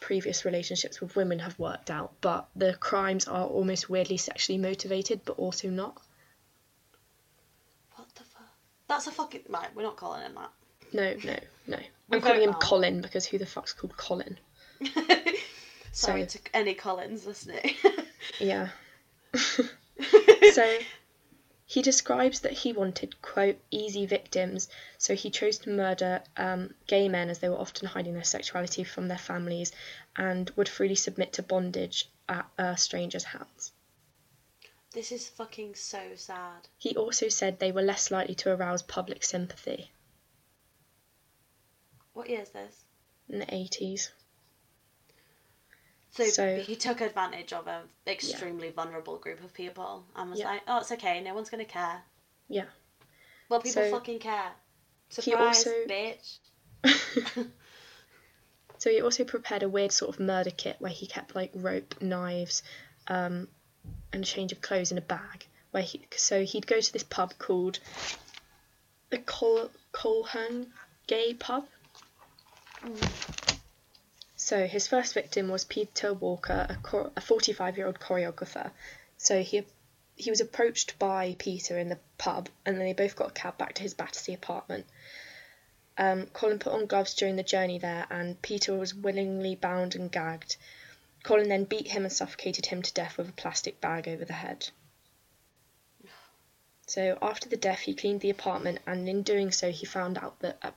previous 0.00 0.44
relationships 0.44 1.00
with 1.00 1.16
women 1.16 1.38
have 1.40 1.58
worked 1.58 1.90
out, 1.90 2.12
but 2.20 2.48
the 2.56 2.74
crimes 2.74 3.26
are 3.26 3.46
almost 3.46 3.88
weirdly 3.90 4.16
sexually 4.16 4.58
motivated 4.58 5.20
but 5.24 5.38
also 5.38 5.68
not. 5.68 6.00
What 7.96 8.08
the 8.14 8.24
fuck? 8.24 8.48
That's 8.88 9.06
a 9.06 9.10
fucking 9.12 9.42
right. 9.48 9.68
We're 9.74 9.82
not 9.82 9.96
calling 9.96 10.22
him 10.22 10.34
that. 10.34 10.50
No, 10.92 11.14
no, 11.24 11.36
no. 11.66 11.78
We 12.08 12.16
I'm 12.16 12.20
calling 12.22 12.42
him. 12.42 12.54
Colin 12.54 13.00
because 13.02 13.26
who 13.26 13.38
the 13.38 13.46
fuck's 13.46 13.72
called 13.72 13.96
Colin? 13.96 14.38
Sorry 15.92 16.22
So- 16.28 16.38
to 16.38 16.38
any 16.54 16.74
Collins 16.74 17.26
listening. 17.26 17.74
Yeah. 18.40 18.68
so 19.34 20.78
he 21.70 21.82
describes 21.82 22.40
that 22.40 22.52
he 22.52 22.72
wanted 22.72 23.20
quote 23.20 23.60
easy 23.70 24.06
victims 24.06 24.68
so 24.96 25.14
he 25.14 25.28
chose 25.28 25.58
to 25.58 25.68
murder 25.68 26.22
um, 26.38 26.74
gay 26.86 27.10
men 27.10 27.28
as 27.28 27.40
they 27.40 27.48
were 27.48 27.58
often 27.60 27.86
hiding 27.86 28.14
their 28.14 28.24
sexuality 28.24 28.82
from 28.82 29.06
their 29.06 29.18
families 29.18 29.70
and 30.16 30.48
would 30.56 30.68
freely 30.68 30.94
submit 30.94 31.30
to 31.30 31.42
bondage 31.42 32.08
at 32.26 32.48
a 32.56 32.74
stranger's 32.76 33.24
hands 33.24 33.72
this 34.92 35.12
is 35.12 35.28
fucking 35.28 35.74
so 35.74 36.00
sad. 36.16 36.66
he 36.78 36.96
also 36.96 37.28
said 37.28 37.58
they 37.58 37.70
were 37.70 37.82
less 37.82 38.10
likely 38.10 38.34
to 38.34 38.50
arouse 38.50 38.82
public 38.82 39.22
sympathy 39.22 39.92
What 42.14 42.30
year 42.30 42.40
is 42.40 42.48
this? 42.48 42.84
in 43.28 43.40
the 43.40 43.46
80s 43.46 44.08
So, 46.18 46.30
So- 46.30 46.60
he 46.60 46.74
took 46.76 47.00
advantage 47.00 47.52
of 47.52 47.66
an 47.68 47.82
extremely 48.06 48.70
vulnerable 48.70 49.18
group 49.18 49.42
of 49.44 49.52
people 49.54 50.04
and 50.16 50.30
was 50.30 50.40
Yeah. 50.40 50.46
like, 50.50 50.62
"Oh, 50.66 50.78
it's 50.78 50.90
okay. 50.92 51.20
No 51.20 51.34
one's 51.34 51.50
gonna 51.50 51.64
care." 51.64 52.02
yeah 52.48 52.64
Well, 53.48 53.60
people 53.60 53.82
So- 53.82 53.90
fucking 53.90 54.18
care. 54.18 54.52
He 55.08 55.22
Surprise, 55.22 55.66
also- 55.66 55.84
bitch. 55.86 56.38
So 58.78 58.90
he 58.90 59.00
also 59.02 59.24
prepared 59.24 59.64
a 59.64 59.68
weird 59.68 59.90
sort 59.90 60.14
of 60.14 60.20
murder 60.20 60.50
kit 60.50 60.76
where 60.78 60.92
he 60.92 61.06
kept 61.08 61.34
like 61.34 61.50
rope, 61.52 62.00
knives, 62.00 62.62
um, 63.08 63.48
and 64.12 64.22
a 64.22 64.26
change 64.26 64.52
of 64.52 64.60
clothes 64.60 64.92
in 64.92 64.98
a 64.98 65.02
bag. 65.02 65.46
Where 65.72 65.82
he 65.82 66.06
so 66.16 66.44
he'd 66.44 66.66
go 66.66 66.80
to 66.80 66.92
this 66.92 67.02
pub 67.02 67.34
called 67.38 67.80
the 69.10 69.18
Col 69.18 69.70
Coleherne 69.92 70.70
Gay 71.08 71.34
Pub. 71.34 71.66
So 74.48 74.66
his 74.66 74.86
first 74.86 75.12
victim 75.12 75.50
was 75.50 75.66
Peter 75.66 76.14
Walker, 76.14 76.66
a, 76.70 76.76
chor- 76.76 77.12
a 77.14 77.20
45-year-old 77.20 78.00
choreographer. 78.00 78.70
So 79.18 79.42
he 79.42 79.66
he 80.16 80.30
was 80.30 80.40
approached 80.40 80.98
by 80.98 81.36
Peter 81.38 81.78
in 81.78 81.90
the 81.90 81.98
pub, 82.16 82.48
and 82.64 82.78
then 82.78 82.86
they 82.86 82.94
both 82.94 83.14
got 83.14 83.28
a 83.28 83.34
cab 83.34 83.58
back 83.58 83.74
to 83.74 83.82
his 83.82 83.92
Battersea 83.92 84.32
apartment. 84.32 84.86
Um, 85.98 86.28
Colin 86.28 86.58
put 86.58 86.72
on 86.72 86.86
gloves 86.86 87.12
during 87.12 87.36
the 87.36 87.42
journey 87.42 87.78
there, 87.78 88.06
and 88.08 88.40
Peter 88.40 88.74
was 88.74 88.94
willingly 88.94 89.54
bound 89.54 89.94
and 89.94 90.10
gagged. 90.10 90.56
Colin 91.24 91.50
then 91.50 91.64
beat 91.64 91.88
him 91.88 92.04
and 92.04 92.12
suffocated 92.12 92.64
him 92.64 92.80
to 92.80 92.94
death 92.94 93.18
with 93.18 93.28
a 93.28 93.32
plastic 93.32 93.82
bag 93.82 94.08
over 94.08 94.24
the 94.24 94.32
head. 94.32 94.70
So 96.86 97.18
after 97.20 97.50
the 97.50 97.58
death, 97.58 97.80
he 97.80 97.94
cleaned 97.94 98.22
the 98.22 98.30
apartment, 98.30 98.78
and 98.86 99.06
in 99.10 99.24
doing 99.24 99.52
so, 99.52 99.70
he 99.70 99.84
found 99.84 100.16
out 100.16 100.38
that 100.38 100.74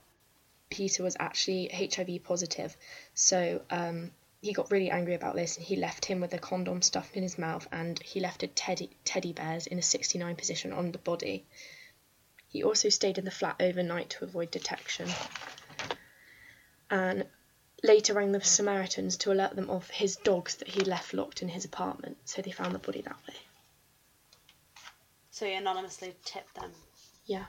Peter 0.72 1.02
was 1.02 1.16
actually 1.20 1.68
HIV 1.68 2.24
positive. 2.24 2.74
So 3.14 3.60
um, 3.70 4.10
he 4.40 4.54
got 4.54 4.70
really 4.70 4.90
angry 4.90 5.14
about 5.14 5.36
this, 5.36 5.58
and 5.58 5.66
he 5.66 5.76
left 5.76 6.06
him 6.06 6.20
with 6.20 6.32
a 6.32 6.38
condom 6.38 6.80
stuffed 6.80 7.14
in 7.14 7.22
his 7.22 7.38
mouth, 7.38 7.68
and 7.70 8.02
he 8.02 8.20
left 8.20 8.42
a 8.42 8.46
teddy 8.46 8.90
teddy 9.04 9.34
bears 9.34 9.66
in 9.66 9.78
a 9.78 9.82
69 9.82 10.34
position 10.34 10.72
on 10.72 10.90
the 10.90 10.98
body. 10.98 11.46
He 12.48 12.64
also 12.64 12.88
stayed 12.88 13.18
in 13.18 13.24
the 13.24 13.30
flat 13.30 13.56
overnight 13.60 14.10
to 14.10 14.24
avoid 14.24 14.50
detection. 14.50 15.08
And 16.90 17.26
later 17.82 18.14
rang 18.14 18.32
the 18.32 18.40
Samaritans 18.42 19.16
to 19.18 19.32
alert 19.32 19.54
them 19.54 19.68
of 19.68 19.88
his 19.90 20.16
dogs 20.16 20.56
that 20.56 20.68
he 20.68 20.80
left 20.80 21.12
locked 21.12 21.42
in 21.42 21.48
his 21.48 21.66
apartment, 21.66 22.16
so 22.24 22.40
they 22.40 22.50
found 22.50 22.74
the 22.74 22.78
body 22.78 23.02
that 23.02 23.16
way. 23.28 23.36
So 25.30 25.46
he 25.46 25.52
anonymously 25.52 26.14
tipped 26.24 26.54
them. 26.54 26.72
Yeah. 27.26 27.46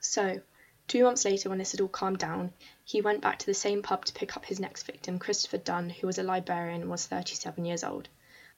So, 0.00 0.40
two 0.88 1.04
months 1.04 1.24
later, 1.24 1.48
when 1.48 1.58
this 1.58 1.72
had 1.72 1.80
all 1.80 1.88
calmed 1.88 2.18
down, 2.18 2.52
he 2.84 3.00
went 3.00 3.20
back 3.20 3.38
to 3.38 3.46
the 3.46 3.54
same 3.54 3.82
pub 3.82 4.04
to 4.04 4.12
pick 4.12 4.36
up 4.36 4.44
his 4.44 4.60
next 4.60 4.84
victim, 4.84 5.18
Christopher 5.18 5.58
Dunn, 5.58 5.90
who 5.90 6.06
was 6.06 6.18
a 6.18 6.22
librarian 6.22 6.82
and 6.82 6.90
was 6.90 7.06
37 7.06 7.64
years 7.64 7.84
old. 7.84 8.08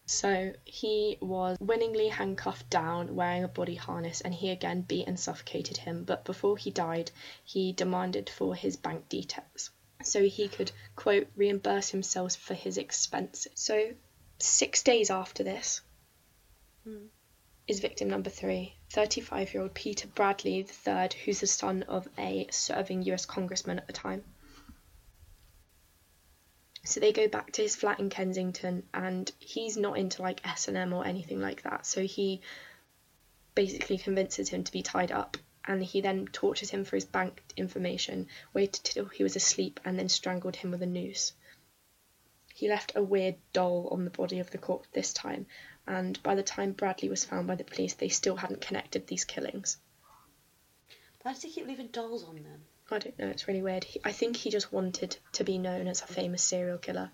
So, 0.06 0.52
he 0.64 1.18
was 1.20 1.58
winningly 1.60 2.08
handcuffed 2.08 2.70
down, 2.70 3.16
wearing 3.16 3.44
a 3.44 3.48
body 3.48 3.74
harness, 3.74 4.20
and 4.20 4.32
he 4.32 4.50
again 4.50 4.82
beat 4.82 5.08
and 5.08 5.18
suffocated 5.18 5.78
him. 5.78 6.04
But 6.04 6.24
before 6.24 6.56
he 6.56 6.70
died, 6.70 7.10
he 7.44 7.72
demanded 7.72 8.30
for 8.30 8.54
his 8.54 8.76
bank 8.76 9.08
details 9.08 9.70
so 10.02 10.22
he 10.22 10.48
could, 10.48 10.70
quote, 10.94 11.26
reimburse 11.36 11.88
himself 11.88 12.36
for 12.36 12.54
his 12.54 12.78
expenses. 12.78 13.52
So, 13.54 13.94
six 14.38 14.82
days 14.82 15.10
after 15.10 15.42
this, 15.42 15.80
Hmm. 16.84 17.06
Is 17.68 17.80
victim 17.80 18.08
number 18.08 18.30
three, 18.30 18.74
35 18.90 19.52
year 19.52 19.62
old 19.62 19.74
Peter 19.74 20.06
Bradley 20.08 20.58
III, 20.58 21.08
who's 21.24 21.40
the 21.40 21.46
son 21.46 21.82
of 21.84 22.08
a 22.16 22.46
serving 22.50 23.02
US 23.02 23.26
congressman 23.26 23.78
at 23.78 23.86
the 23.86 23.92
time. 23.92 24.22
So 26.84 27.00
they 27.00 27.12
go 27.12 27.26
back 27.26 27.50
to 27.52 27.62
his 27.62 27.74
flat 27.74 27.98
in 27.98 28.10
Kensington, 28.10 28.84
and 28.94 29.30
he's 29.40 29.76
not 29.76 29.98
into 29.98 30.22
like 30.22 30.46
S&M 30.46 30.92
or 30.92 31.04
anything 31.04 31.40
like 31.40 31.62
that. 31.62 31.84
So 31.84 32.02
he 32.02 32.40
basically 33.56 33.98
convinces 33.98 34.48
him 34.48 34.62
to 34.62 34.70
be 34.70 34.82
tied 34.82 35.10
up, 35.10 35.36
and 35.64 35.82
he 35.82 36.00
then 36.00 36.26
tortures 36.26 36.70
him 36.70 36.84
for 36.84 36.94
his 36.94 37.04
bank 37.04 37.42
information, 37.56 38.28
waited 38.54 38.84
till 38.84 39.06
he 39.06 39.24
was 39.24 39.34
asleep, 39.34 39.80
and 39.84 39.98
then 39.98 40.08
strangled 40.08 40.54
him 40.54 40.70
with 40.70 40.82
a 40.82 40.86
noose. 40.86 41.32
He 42.54 42.68
left 42.68 42.92
a 42.94 43.02
weird 43.02 43.34
doll 43.52 43.88
on 43.90 44.04
the 44.04 44.10
body 44.10 44.38
of 44.38 44.50
the 44.52 44.58
corpse 44.58 44.88
this 44.92 45.12
time, 45.12 45.46
and 45.86 46.20
by 46.22 46.34
the 46.34 46.42
time 46.42 46.72
Bradley 46.72 47.08
was 47.08 47.24
found 47.24 47.46
by 47.46 47.54
the 47.54 47.64
police, 47.64 47.94
they 47.94 48.08
still 48.08 48.36
hadn't 48.36 48.60
connected 48.60 49.06
these 49.06 49.24
killings. 49.24 49.78
Why 51.22 51.32
does 51.32 51.42
he 51.42 51.50
keep 51.50 51.66
leaving 51.66 51.88
dolls 51.88 52.24
on 52.24 52.36
them? 52.36 52.62
I 52.90 52.98
don't 52.98 53.18
know, 53.18 53.26
it's 53.28 53.48
really 53.48 53.62
weird. 53.62 53.84
He, 53.84 54.00
I 54.04 54.12
think 54.12 54.36
he 54.36 54.50
just 54.50 54.72
wanted 54.72 55.16
to 55.32 55.44
be 55.44 55.58
known 55.58 55.88
as 55.88 56.02
a 56.02 56.06
famous 56.06 56.42
serial 56.42 56.78
killer 56.78 57.10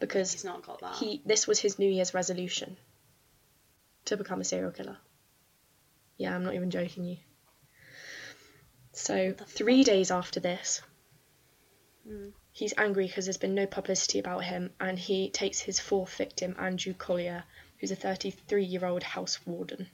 because 0.00 0.32
He's 0.32 0.44
not 0.44 0.66
got 0.66 0.80
that. 0.80 0.94
he 0.96 1.22
this 1.24 1.46
was 1.46 1.58
his 1.60 1.78
New 1.78 1.88
Year's 1.90 2.12
resolution 2.14 2.76
to 4.06 4.16
become 4.16 4.40
a 4.40 4.44
serial 4.44 4.72
killer. 4.72 4.96
Yeah, 6.16 6.34
I'm 6.34 6.42
not 6.42 6.54
even 6.54 6.70
joking 6.70 7.04
you. 7.04 7.18
So, 8.92 9.34
three 9.46 9.84
days 9.84 10.10
after 10.10 10.40
this, 10.40 10.82
Mm. 12.08 12.32
He's 12.58 12.74
angry 12.76 13.06
because 13.06 13.26
there's 13.26 13.36
been 13.36 13.54
no 13.54 13.66
publicity 13.66 14.18
about 14.18 14.42
him, 14.42 14.70
and 14.80 14.98
he 14.98 15.30
takes 15.30 15.60
his 15.60 15.78
fourth 15.78 16.16
victim, 16.16 16.56
Andrew 16.58 16.92
Collier, 16.92 17.44
who's 17.78 17.92
a 17.92 17.96
33 17.96 18.64
year 18.64 18.84
old 18.84 19.04
house 19.04 19.38
warden. 19.46 19.86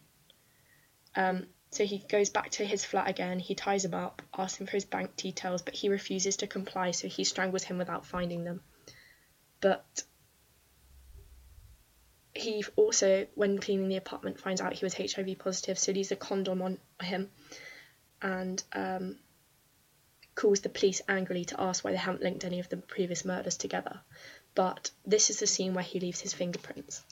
Um, 1.15 1.47
so 1.71 1.85
he 1.85 1.99
goes 1.99 2.31
back 2.31 2.51
to 2.53 2.65
his 2.65 2.83
flat 2.83 3.09
again, 3.09 3.39
he 3.39 3.55
ties 3.55 3.85
him 3.85 3.93
up, 3.93 4.23
asks 4.37 4.59
him 4.59 4.67
for 4.67 4.73
his 4.73 4.87
bank 4.87 5.15
details, 5.17 5.61
but 5.61 5.75
he 5.75 5.91
refuses 5.91 6.39
to 6.39 6.47
comply, 6.47 6.93
so 6.93 7.07
he 7.07 7.25
strangles 7.25 7.65
him 7.65 7.77
without 7.77 8.07
finding 8.07 8.45
them. 8.45 8.63
But 9.61 10.03
he 12.33 12.65
also, 12.77 13.27
when 13.35 13.59
cleaning 13.59 13.89
the 13.89 13.97
apartment, 13.97 14.41
finds 14.41 14.63
out 14.63 14.73
he 14.73 14.87
was 14.87 14.95
HIV 14.95 15.39
positive, 15.39 15.79
so 15.79 15.93
he 15.93 15.99
leaves 15.99 16.13
a 16.13 16.17
condom 16.17 16.63
on 16.63 16.79
him 17.03 17.31
and 18.23 18.63
um, 18.73 19.17
calls 20.35 20.61
the 20.61 20.69
police 20.69 21.01
angrily 21.09 21.45
to 21.47 21.61
ask 21.61 21.85
why 21.85 21.91
they 21.93 21.97
haven't 21.97 22.23
linked 22.23 22.45
any 22.45 22.61
of 22.61 22.69
the 22.69 22.77
previous 22.77 23.25
murders 23.25 23.57
together. 23.57 24.01
But 24.55 24.91
this 25.07 25.31
is 25.31 25.41
the 25.41 25.47
scene 25.47 25.75
where 25.75 25.85
he 25.85 26.01
leaves 26.01 26.21
his 26.21 26.33
fingerprints. 26.35 27.03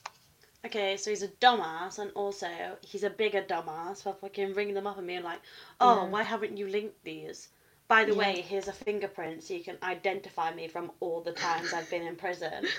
Okay, 0.64 0.97
so 0.97 1.11
he's 1.11 1.23
a 1.23 1.29
dumbass, 1.29 1.99
and 1.99 2.12
also 2.12 2.49
he's 2.83 3.03
a 3.03 3.11
bigger 3.11 3.43
dumbass 3.43 4.03
for 4.03 4.14
fucking 4.14 4.55
ringing 4.55 4.75
them 4.75 4.87
up 4.87 4.97
and 4.99 5.07
being 5.07 5.25
like, 5.25 5.41
"Oh, 5.81 6.05
Yeah. 6.05 6.09
why 6.11 6.23
haven't 6.23 6.57
you 6.57 6.68
linked 6.68 7.03
these?" 7.03 7.49
By 7.89 8.05
the 8.05 8.12
Yeah. 8.12 8.18
way, 8.18 8.41
here's 8.43 8.68
a 8.68 8.73
fingerprint 8.73 9.43
so 9.43 9.55
you 9.55 9.64
can 9.64 9.77
identify 9.83 10.55
me 10.55 10.68
from 10.68 10.93
all 11.01 11.20
the 11.20 11.33
times 11.33 11.73
I've 11.73 11.91
been 11.91 12.03
in 12.07 12.16
prison. 12.16 12.66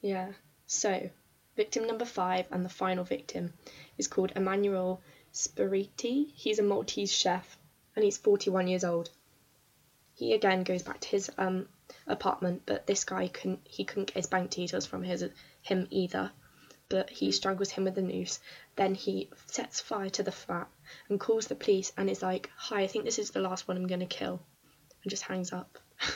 Yeah. 0.00 0.32
So, 0.66 1.10
victim 1.56 1.86
number 1.86 2.04
five 2.04 2.46
and 2.52 2.64
the 2.64 2.68
final 2.68 3.04
victim 3.04 3.52
is 3.96 4.06
called 4.06 4.32
Emmanuel 4.36 5.00
Spiteri. 5.32 6.30
He's 6.34 6.58
a 6.58 6.62
Maltese 6.62 7.12
chef 7.12 7.58
and 7.96 8.04
he's 8.04 8.16
41 8.18 8.68
years 8.68 8.84
old. 8.84 9.10
He 10.18 10.32
again 10.34 10.64
goes 10.64 10.82
back 10.82 10.98
to 11.00 11.08
his 11.08 11.30
um, 11.38 11.68
apartment, 12.08 12.62
but 12.66 12.88
this 12.88 13.04
guy 13.04 13.28
couldn't. 13.28 13.60
He 13.64 13.84
couldn't 13.84 14.08
get 14.08 14.16
his 14.16 14.26
bank 14.26 14.50
details 14.50 14.84
from 14.84 15.04
his 15.04 15.24
him 15.62 15.86
either. 15.90 16.32
But 16.88 17.08
he 17.08 17.30
strangles 17.30 17.70
him 17.70 17.84
with 17.84 17.96
a 17.98 18.02
noose. 18.02 18.40
Then 18.74 18.96
he 18.96 19.30
sets 19.46 19.80
fire 19.80 20.08
to 20.10 20.24
the 20.24 20.32
flat 20.32 20.66
and 21.08 21.20
calls 21.20 21.46
the 21.46 21.54
police 21.54 21.92
and 21.96 22.10
is 22.10 22.20
like, 22.20 22.50
"Hi, 22.56 22.80
I 22.80 22.86
think 22.88 23.04
this 23.04 23.20
is 23.20 23.30
the 23.30 23.40
last 23.40 23.68
one 23.68 23.76
I'm 23.76 23.86
gonna 23.86 24.06
kill," 24.06 24.42
and 25.04 25.10
just 25.10 25.22
hangs 25.22 25.52
up. 25.52 25.78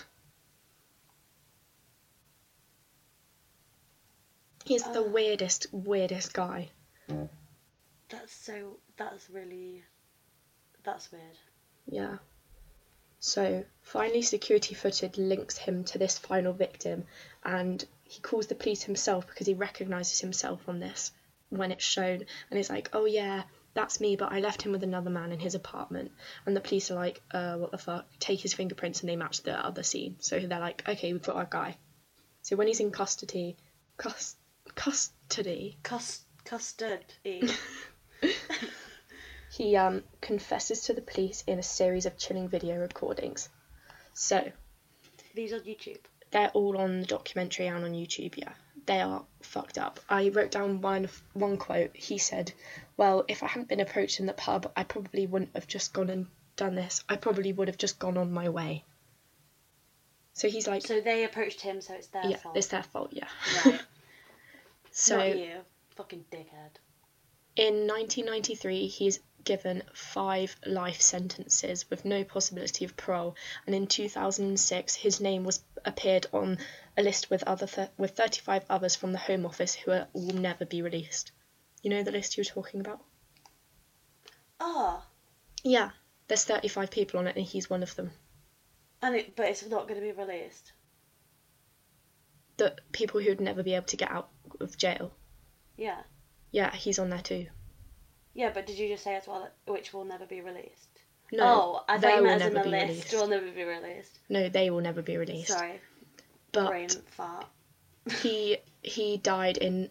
He's 4.65 4.83
the 4.85 5.05
Uh. 5.05 5.11
weirdest, 5.11 5.67
weirdest 5.73 6.33
guy. 6.35 6.71
That's 8.09 8.33
so. 8.35 8.79
That's 8.97 9.31
really. 9.31 9.85
That's 10.83 11.13
weird. 11.13 11.39
Yeah. 11.87 12.19
So 13.25 13.65
finally, 13.83 14.23
security 14.23 14.75
footage 14.75 15.17
links 15.17 15.57
him 15.57 15.85
to 15.85 15.97
this 15.97 16.19
final 16.19 16.53
victim, 16.53 17.05
and 17.45 17.83
he 18.03 18.21
calls 18.21 18.49
the 18.49 18.57
police 18.57 18.83
himself 18.83 19.29
because 19.29 19.47
he 19.47 19.55
recognizes 19.55 20.19
himself 20.19 20.69
on 20.69 20.81
this 20.81 21.13
when 21.49 21.71
it's 21.71 21.85
shown, 21.85 22.27
and 22.51 22.57
he's 22.57 22.69
like, 22.69 22.91
"Oh 22.93 23.05
yeah, 23.05 23.45
that's 23.75 24.01
me, 24.01 24.17
but 24.17 24.33
I 24.33 24.41
left 24.41 24.63
him 24.63 24.73
with 24.73 24.83
another 24.83 25.09
man 25.09 25.31
in 25.31 25.39
his 25.39 25.55
apartment." 25.55 26.11
And 26.45 26.57
the 26.57 26.61
police 26.61 26.91
are 26.91 26.97
like, 26.97 27.23
"Uh, 27.31 27.59
what 27.59 27.71
the 27.71 27.79
fuck?" 27.79 28.09
Take 28.19 28.41
his 28.41 28.55
fingerprints, 28.55 29.03
and 29.03 29.09
they 29.09 29.15
match 29.15 29.43
the 29.43 29.55
other 29.55 29.85
scene. 29.85 30.17
So 30.19 30.41
they're 30.41 30.59
like, 30.59 30.83
"Okay, 30.89 31.13
we've 31.13 31.23
got 31.23 31.37
our 31.37 31.47
guy." 31.49 31.77
So 32.43 32.57
when 32.57 32.67
he's 32.67 32.81
in 32.81 32.91
custody, 32.91 33.57
cus- 33.99 34.35
custody, 34.75 35.79
Cus- 35.85 36.25
custard. 36.45 37.05
he 39.63 39.77
um, 39.77 40.03
confesses 40.21 40.83
to 40.83 40.93
the 40.93 41.01
police 41.03 41.45
in 41.47 41.59
a 41.59 41.63
series 41.63 42.07
of 42.07 42.19
chilling 42.19 42.49
video 42.49 42.77
recordings. 42.79 43.49
So 44.15 44.51
These 45.35 45.53
are 45.53 45.61
YouTube. 45.61 46.01
they're 46.31 46.51
all 46.51 46.77
on 46.79 47.01
the 47.01 47.07
documentary 47.07 47.69
and 47.69 47.85
on 47.85 47.93
YouTube. 47.93 48.37
Yeah, 48.37 48.53
they 48.87 49.01
are 49.01 49.25
fucked 49.41 49.79
up. 49.79 50.01
I 50.09 50.29
wrote 50.31 50.51
down 50.51 50.81
one 50.81 51.09
one 51.35 51.57
quote. 51.57 51.97
He 51.97 52.19
said, 52.19 52.53
"Well, 52.97 53.25
if 53.29 53.43
I 53.43 53.47
hadn't 53.47 53.69
been 53.69 53.81
approached 53.81 54.19
in 54.21 54.27
the 54.27 54.33
pub, 54.33 54.71
I 54.77 54.83
probably 54.85 55.27
wouldn't 55.27 55.55
have 55.55 55.67
just 55.67 55.93
gone 55.93 56.11
and 56.11 56.27
done 56.57 56.75
this. 56.75 57.05
I 57.09 57.17
probably 57.17 57.53
would 57.53 57.69
have 57.69 57.79
just 57.79 57.99
gone 57.99 58.17
on 58.19 58.33
my 58.33 58.49
way." 58.49 58.85
So 60.35 60.49
he's 60.49 60.67
like, 60.67 60.83
So 60.87 61.01
they 61.01 61.25
approached 61.25 61.61
him, 61.61 61.81
so 61.81 61.95
it's 61.95 62.09
their 62.09 62.25
"Yeah, 62.27 62.37
fault. 62.39 62.57
it's 62.57 62.67
their 62.69 62.83
fault." 62.83 63.11
Yeah. 63.13 63.29
Right. 63.65 63.81
So 64.95 65.17
Not 65.17 65.39
you. 65.39 65.55
Fucking 65.97 66.25
dickhead. 66.31 66.75
in 67.57 67.87
1993, 67.87 68.87
he's 68.89 69.21
given 69.45 69.83
five 69.95 70.57
life 70.65 71.01
sentences 71.01 71.89
with 71.91 72.05
no 72.05 72.25
possibility 72.25 72.85
of 72.85 72.97
parole, 72.97 73.37
and 73.67 73.75
in 73.75 73.87
2006, 73.87 74.95
his 74.95 75.21
name 75.21 75.45
was 75.45 75.63
appeared 75.85 76.27
on 76.33 76.59
a 76.97 77.03
list 77.03 77.31
with 77.31 77.43
other 77.45 77.67
th- 77.67 77.91
with 77.97 78.17
35 78.17 78.65
others 78.69 78.97
from 78.97 79.13
the 79.13 79.19
Home 79.19 79.47
Office 79.47 79.75
who 79.75 79.91
are, 79.91 80.09
will 80.13 80.35
never 80.35 80.65
be 80.65 80.83
released. 80.83 81.33
You 81.83 81.91
know 81.91 82.03
the 82.03 82.13
list 82.13 82.37
you 82.37 82.43
were 82.43 82.63
talking 82.63 82.81
about? 82.81 83.03
Oh. 84.61 85.03
Yeah, 85.65 85.91
there's 86.29 86.45
35 86.45 86.91
people 86.91 87.21
on 87.21 87.27
it, 87.27 87.37
and 87.37 87.45
he's 87.45 87.71
one 87.71 87.83
of 87.83 87.95
them. 87.97 88.11
And 89.01 89.17
it, 89.17 89.35
but 89.35 89.47
it's 89.47 89.67
not 89.67 89.89
going 89.89 90.01
to 90.01 90.07
be 90.07 90.13
released. 90.13 90.73
The 92.57 92.77
people 92.93 93.21
who 93.21 93.31
would 93.31 93.41
never 93.41 93.63
be 93.63 93.75
able 93.75 93.87
to 93.87 93.97
get 93.97 94.11
out 94.11 94.29
of 94.61 94.77
jail. 94.77 95.13
Yeah. 95.77 96.03
Yeah, 96.53 96.73
he's 96.75 96.99
on 96.99 97.11
there 97.11 97.23
too. 97.23 97.47
Yeah, 98.35 98.51
but 98.53 98.67
did 98.67 98.79
you 98.79 98.89
just 98.89 99.05
say 99.05 99.15
as 99.15 99.27
well 99.27 99.41
that 99.41 99.73
which 99.73 99.93
will 99.93 100.05
never 100.05 100.27
be 100.27 100.41
released? 100.41 100.89
No, 101.33 101.45
oh, 101.45 101.85
I 101.89 101.97
they 101.97 102.09
thought 102.09 102.17
you 102.17 102.23
will 102.23 102.29
meant 102.29 102.43
as 102.43 102.49
in 102.49 102.55
never 102.55 102.69
the 102.69 102.71
be 102.71 102.77
list 102.77 102.89
released. 102.89 103.15
will 103.15 103.27
never 103.29 103.51
be 103.51 103.65
released. 103.65 104.19
no, 104.29 104.49
they 104.49 104.71
will 104.71 104.81
never 104.81 105.03
be 105.03 105.17
released. 105.17 105.49
Sorry, 105.49 105.81
but 106.53 106.69
brain 106.69 106.89
fart. 107.07 107.47
he 108.23 108.59
he 108.83 109.17
died 109.17 109.57
in 109.57 109.91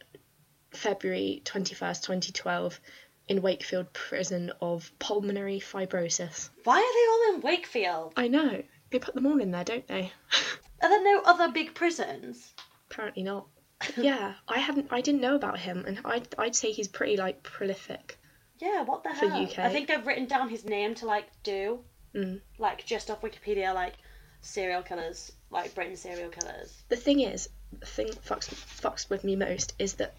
February 0.71 1.41
21st, 1.45 2.03
2012 2.03 2.79
in 3.27 3.41
Wakefield 3.41 3.91
prison 3.93 4.51
of 4.61 4.91
pulmonary 4.99 5.59
fibrosis. 5.59 6.49
Why 6.63 6.77
are 6.77 6.79
they 6.79 7.29
all 7.31 7.35
in 7.35 7.41
Wakefield? 7.41 8.13
I 8.17 8.27
know. 8.27 8.63
They 8.89 8.99
put 8.99 9.15
them 9.15 9.25
all 9.25 9.39
in 9.39 9.51
there, 9.51 9.63
don't 9.63 9.87
they? 9.87 10.11
Are 10.81 10.89
there 10.89 11.03
no 11.03 11.21
other 11.23 11.51
big 11.51 11.73
prisons? 11.73 12.53
Apparently 12.89 13.23
not. 13.23 13.47
yeah, 13.97 14.33
I 14.47 14.59
hadn't 14.59 14.87
I 14.91 15.01
didn't 15.01 15.21
know 15.21 15.35
about 15.35 15.59
him 15.59 15.85
and 15.87 15.99
I'd 16.03 16.27
I'd 16.37 16.55
say 16.55 16.71
he's 16.71 16.87
pretty 16.87 17.17
like 17.17 17.41
prolific. 17.41 18.19
Yeah, 18.61 18.83
what 18.83 19.03
the 19.03 19.09
For 19.09 19.27
hell? 19.27 19.43
UK. 19.43 19.59
I 19.59 19.69
think 19.69 19.89
I've 19.89 20.05
written 20.07 20.27
down 20.27 20.49
his 20.49 20.63
name 20.65 20.93
to 20.95 21.05
like 21.05 21.27
do, 21.43 21.79
Mm. 22.13 22.41
like 22.57 22.85
just 22.85 23.09
off 23.09 23.21
Wikipedia, 23.21 23.73
like 23.73 23.95
serial 24.41 24.83
killers, 24.83 25.31
like 25.49 25.73
Britain 25.73 25.95
serial 25.95 26.29
killers. 26.29 26.83
The 26.89 26.95
thing 26.95 27.21
is, 27.21 27.49
the 27.79 27.85
thing 27.85 28.07
fucks 28.09 28.49
fucks 28.53 29.09
with 29.09 29.23
me 29.23 29.35
most 29.35 29.73
is 29.79 29.93
that 29.95 30.13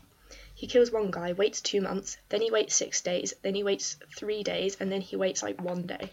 he 0.55 0.67
kills 0.67 0.91
one 0.91 1.11
guy, 1.11 1.33
waits 1.33 1.61
two 1.61 1.81
months, 1.81 2.17
then 2.31 2.41
he 2.43 2.51
waits 2.51 2.75
six 2.75 3.01
days, 3.01 3.33
then 3.43 3.55
he 3.55 3.63
waits 3.63 3.97
three 4.17 4.43
days, 4.43 4.77
and 4.81 4.91
then 4.91 5.01
he 5.03 5.17
waits 5.17 5.43
like 5.43 5.61
one 5.63 5.83
day. 5.87 6.11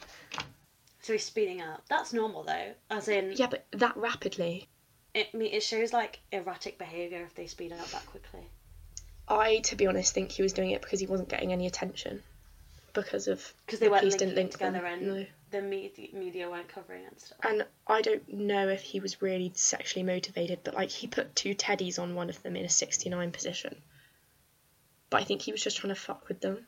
So 1.01 1.13
he's 1.13 1.25
speeding 1.25 1.61
up. 1.61 1.83
That's 1.89 2.13
normal 2.13 2.43
though, 2.43 2.73
as 2.89 3.07
in 3.07 3.33
Yeah, 3.35 3.47
but 3.47 3.65
that 3.71 3.95
rapidly. 3.97 4.67
it. 5.13 5.33
me- 5.33 5.51
It 5.51 5.63
shows 5.63 5.93
like 5.93 6.19
erratic 6.31 6.77
behaviour 6.77 7.23
if 7.23 7.33
they 7.35 7.47
speed 7.47 7.71
up 7.71 7.87
that 7.87 8.05
quickly. 8.05 8.49
I, 9.29 9.59
to 9.59 9.75
be 9.75 9.85
honest, 9.87 10.13
think 10.13 10.31
he 10.31 10.41
was 10.41 10.53
doing 10.53 10.71
it 10.71 10.81
because 10.81 10.99
he 10.99 11.05
wasn't 11.05 11.29
getting 11.29 11.51
any 11.53 11.67
attention 11.67 12.23
because 12.93 13.27
of 13.27 13.53
Because 13.65 13.79
they 13.79 13.85
the 13.85 13.91
weren't 13.91 14.01
police 14.01 14.15
didn't 14.15 14.35
link 14.35 14.51
together 14.51 14.79
them. 14.81 14.85
and 14.85 15.07
No. 15.07 15.25
the 15.51 15.61
media, 15.61 16.07
media 16.13 16.49
weren't 16.49 16.67
covering 16.67 17.03
it 17.03 17.11
and 17.11 17.19
stuff. 17.21 17.37
And 17.43 17.65
I 17.87 18.01
don't 18.01 18.27
know 18.33 18.67
if 18.67 18.81
he 18.81 18.99
was 18.99 19.21
really 19.21 19.51
sexually 19.55 20.03
motivated, 20.03 20.59
but 20.63 20.73
like 20.73 20.89
he 20.89 21.05
put 21.07 21.35
two 21.35 21.53
teddies 21.53 21.99
on 21.99 22.15
one 22.15 22.29
of 22.29 22.41
them 22.41 22.55
in 22.55 22.65
a 22.65 22.69
69 22.69 23.31
position. 23.31 23.75
But 25.11 25.21
I 25.21 25.23
think 25.25 25.41
he 25.43 25.51
was 25.51 25.63
just 25.63 25.77
trying 25.77 25.93
to 25.93 25.99
fuck 25.99 26.27
with 26.27 26.41
them. 26.41 26.65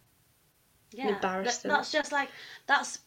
Yeah, 0.91 1.09
embarrass 1.15 1.57
that- 1.57 1.63
them. 1.63 1.71
that's 1.77 1.91
just 1.91 2.11
like 2.11 2.29
that's 2.67 2.99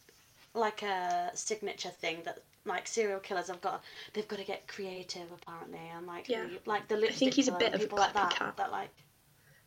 like 0.55 0.83
a 0.83 1.31
signature 1.35 1.91
thing 1.91 2.23
that 2.25 2.39
like 2.65 2.87
serial 2.87 3.21
killers 3.21 3.49
have 3.49 3.61
got. 3.61 3.83
They've 4.13 4.27
got 4.27 4.39
to 4.39 4.45
get 4.45 4.67
creative 4.69 5.31
apparently, 5.33 5.79
and 5.95 6.07
like 6.07 6.29
Yeah. 6.29 6.45
the- 6.45 6.61
like 6.71 6.89
the 6.89 6.97
lipstick 6.97 7.35
he's 7.35 7.49
a 7.49 7.53
bit 7.53 7.75
of 7.75 7.81
a 7.81 7.85
people 7.85 7.99
like 7.99 8.15
that. 8.15 8.55
That 8.57 8.71
like 8.73 8.91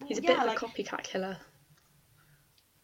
He's 0.06 0.18
a 0.18 0.22
yeah, 0.22 0.30
bit 0.30 0.38
of 0.40 0.46
like, 0.46 0.58
a 0.58 0.66
copycat 0.66 1.04
killer. 1.04 1.38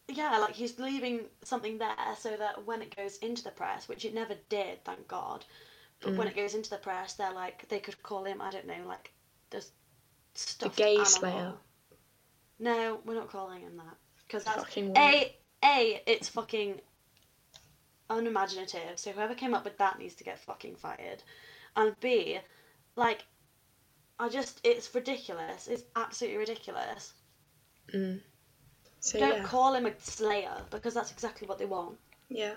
Yeah, 0.08 0.38
like 0.38 0.54
he's 0.54 0.78
leaving 0.78 1.28
something 1.42 1.78
there 1.78 1.96
so 2.18 2.36
that 2.36 2.64
when 2.66 2.82
it 2.82 2.94
goes 2.96 3.16
into 3.18 3.42
the 3.42 3.50
press, 3.50 3.88
which 3.88 4.04
it 4.04 4.14
never 4.14 4.34
did, 4.48 4.84
thank 4.84 5.08
God. 5.08 5.44
But 6.00 6.12
Mm. 6.12 6.18
when 6.18 6.28
it 6.28 6.36
goes 6.36 6.54
into 6.54 6.70
the 6.70 6.78
press, 6.78 7.14
they're 7.14 7.32
like 7.32 7.68
they 7.68 7.80
could 7.80 8.02
call 8.02 8.24
him 8.24 8.40
I 8.42 8.50
don't 8.50 8.66
know 8.66 8.86
like 8.86 9.12
the 9.50 9.64
stuffed 10.34 10.76
gay 10.76 10.96
animal. 10.98 11.04
slayer. 11.04 11.54
No, 12.58 13.00
we're 13.04 13.14
not 13.14 13.28
calling 13.30 13.60
him 13.62 13.76
that 13.76 13.96
because 14.26 14.44
that's 14.44 14.64
Fucking 14.64 14.96
a 14.96 15.34
a 15.64 16.02
it's 16.06 16.28
fucking 16.28 16.80
unimaginative. 18.10 18.98
So 18.98 19.12
whoever 19.12 19.34
came 19.34 19.54
up 19.54 19.64
with 19.64 19.78
that 19.78 19.98
needs 19.98 20.14
to 20.16 20.24
get 20.24 20.38
fucking 20.38 20.76
fired, 20.76 21.22
and 21.76 21.98
b 22.00 22.40
like 22.96 23.24
I 24.18 24.28
just 24.28 24.60
it's 24.64 24.94
ridiculous. 24.94 25.66
It's 25.68 25.84
absolutely 25.96 26.38
ridiculous. 26.38 27.12
Mm. 27.94 28.20
So 29.00 29.18
Don't 29.18 29.36
yeah, 29.38 29.42
call 29.44 29.74
him 29.74 29.86
a 29.86 29.92
slayer 30.00 30.56
because 30.70 30.94
that's 30.94 31.10
exactly 31.12 31.46
what 31.48 31.58
they 31.58 31.66
want. 31.66 31.98
yeah. 32.28 32.54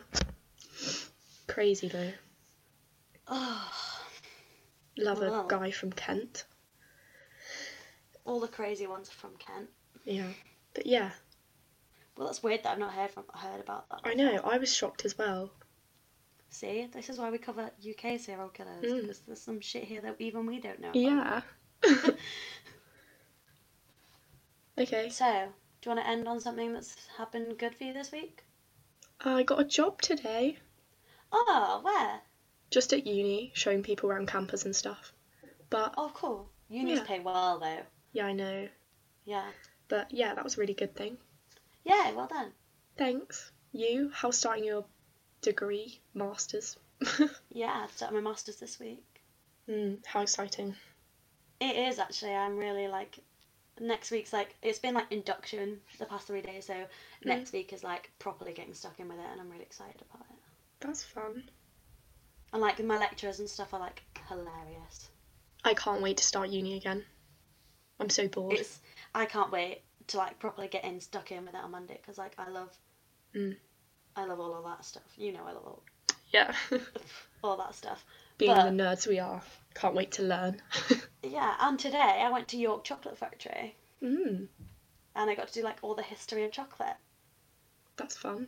Crazy 1.48 1.88
though. 1.88 2.12
Oh. 3.28 3.72
Love 4.98 5.20
Wow. 5.22 5.46
a 5.46 5.50
guy 5.50 5.72
from 5.72 5.92
Kent. 5.92 6.46
All 8.26 8.40
the 8.40 8.48
crazy 8.48 8.88
ones 8.88 9.10
are 9.10 9.14
from 9.14 9.32
Kent. 9.38 9.70
Yeah, 10.06 10.30
but 10.74 10.86
yeah, 10.86 11.12
Well, 12.18 12.28
that's 12.28 12.42
weird 12.42 12.64
that 12.64 12.72
I've 12.74 12.80
not 12.80 12.94
heard 12.94 13.12
from 13.12 13.26
heard 13.34 13.60
about 13.60 13.90
that. 13.90 14.00
I 14.04 14.14
know. 14.16 14.42
I 14.44 14.58
was 14.58 14.74
shocked 14.74 15.06
as 15.06 15.18
well. 15.18 15.52
See, 16.50 16.88
this 16.92 17.10
is 17.10 17.18
why 17.20 17.30
we 17.30 17.38
cover 17.38 17.70
UK 17.88 18.20
serial 18.20 18.50
killers 18.50 18.84
Mm. 18.84 19.02
because 19.02 19.20
there's 19.20 19.42
some 19.42 19.60
shit 19.60 19.84
here 19.84 20.02
that 20.02 20.16
even 20.20 20.46
we 20.46 20.60
don't 20.60 20.80
know. 20.80 20.90
about. 20.90 21.44
Yeah. 21.84 22.12
okay. 24.78 25.10
So, 25.10 25.50
do 25.82 25.90
you 25.90 25.96
want 25.96 26.06
to 26.06 26.10
end 26.10 26.28
on 26.28 26.40
something 26.40 26.74
that's 26.74 26.96
happened 27.18 27.58
good 27.58 27.76
for 27.76 27.84
you 27.84 27.94
this 27.94 28.12
week? 28.12 28.44
I 29.22 29.44
got 29.44 29.60
a 29.60 29.64
job 29.64 30.02
today. 30.02 30.58
Oh, 31.32 31.80
where? 31.84 32.22
Just 32.70 32.94
at 32.94 33.06
uni, 33.08 33.52
showing 33.54 33.84
people 33.84 34.10
around 34.10 34.28
campus 34.28 34.66
and 34.66 34.76
stuff. 34.76 35.14
But 35.70 35.94
Oh, 35.98 36.12
cool. 36.14 36.50
Unis 36.70 37.00
Yeah. 37.00 37.06
pay 37.06 37.20
well 37.20 37.60
though. 37.60 37.82
yeah, 38.14 38.26
I 38.26 38.34
know. 38.34 38.68
Yeah. 39.26 39.52
But 39.90 40.12
yeah, 40.12 40.34
that 40.36 40.44
was 40.44 40.58
a 40.58 40.60
really 40.62 40.74
good 40.74 40.96
thing. 40.96 41.18
Yeah, 41.84 42.12
well 42.14 42.28
done. 42.28 42.52
Thanks. 42.98 43.52
You, 43.72 44.10
how's 44.14 44.38
starting 44.38 44.64
your 44.66 44.86
degree, 45.42 46.00
masters? 46.14 46.78
Yeah, 47.52 47.82
I've 47.84 47.92
started 47.92 48.16
my 48.16 48.22
masters 48.22 48.58
this 48.58 48.80
week. 48.80 49.04
mm, 49.68 49.98
how 50.06 50.22
exciting. 50.22 50.76
It 51.60 51.76
is 51.76 51.98
actually. 52.00 52.34
I'm 52.34 52.58
really 52.58 52.88
like. 52.88 53.20
Next 53.80 54.10
week's 54.12 54.34
like 54.34 54.56
it's 54.64 54.80
been 54.80 54.96
like 54.96 55.12
induction 55.12 55.80
the 56.00 56.06
past 56.06 56.28
three 56.28 56.42
days, 56.42 56.66
so 56.66 56.76
next 57.24 57.54
week 57.54 57.74
is 57.74 57.84
like 57.84 58.12
properly 58.20 58.52
getting 58.54 58.74
stuck 58.74 59.00
in 59.00 59.08
with 59.08 59.18
it, 59.20 59.26
and 59.32 59.40
I'm 59.40 59.50
really 59.50 59.64
excited 59.64 60.02
about 60.10 60.26
it. 60.30 60.38
That's 60.80 61.04
fun. 61.04 61.44
And 62.54 62.62
like 62.62 62.84
my 62.84 62.98
lecturers 62.98 63.40
and 63.40 63.50
stuff 63.50 63.74
are 63.74 63.80
like 63.80 64.02
hilarious. 64.30 65.10
I 65.64 65.74
can't 65.76 66.02
wait 66.02 66.18
to 66.18 66.24
start 66.24 66.50
uni 66.50 66.76
again. 66.78 67.04
I'm 68.00 68.10
so 68.10 68.28
bored. 68.28 68.54
It's 68.54 68.80
I 69.14 69.26
can't 69.26 69.52
wait 69.52 69.82
to 70.08 70.18
like 70.18 70.40
properly 70.40 70.68
get 70.68 70.84
in 70.86 71.00
stuck 71.00 71.32
in 71.32 71.46
with 71.46 71.54
it 71.54 71.64
on 71.64 71.72
Monday 71.72 72.00
because 72.02 72.18
like 72.18 72.34
I 72.38 72.50
love, 72.50 72.76
Mm. 73.36 73.58
I 74.18 74.26
love 74.26 74.40
all 74.40 74.56
of 74.56 74.64
that 74.66 74.84
stuff. 74.84 75.04
You 75.18 75.32
know 75.32 75.44
I 75.48 75.52
love 75.54 75.64
all, 75.66 75.84
Yeah. 76.34 76.54
all 77.44 77.56
that 77.58 77.76
stuff. 77.76 78.04
Being 78.38 78.54
But- 78.56 78.66
the 78.66 78.84
nerds 78.84 79.08
we 79.08 79.20
are, 79.20 79.42
can't 79.76 79.96
wait 79.96 80.12
to 80.14 80.24
learn. 80.24 80.62
Yeah, 81.24 81.56
and 81.60 81.78
today 81.78 81.98
I 82.24 82.30
went 82.32 82.48
to 82.50 82.58
York 82.58 82.86
Chocolate 82.86 83.18
Factory 83.18 83.76
mm, 84.02 84.48
and 85.16 85.30
I 85.30 85.36
got 85.36 85.48
to 85.50 85.54
do 85.54 85.62
like 85.62 85.78
all 85.82 85.94
the 85.94 86.02
history 86.04 86.46
of 86.46 86.52
chocolate. 86.52 86.96
that's 87.98 88.16
fun. 88.16 88.48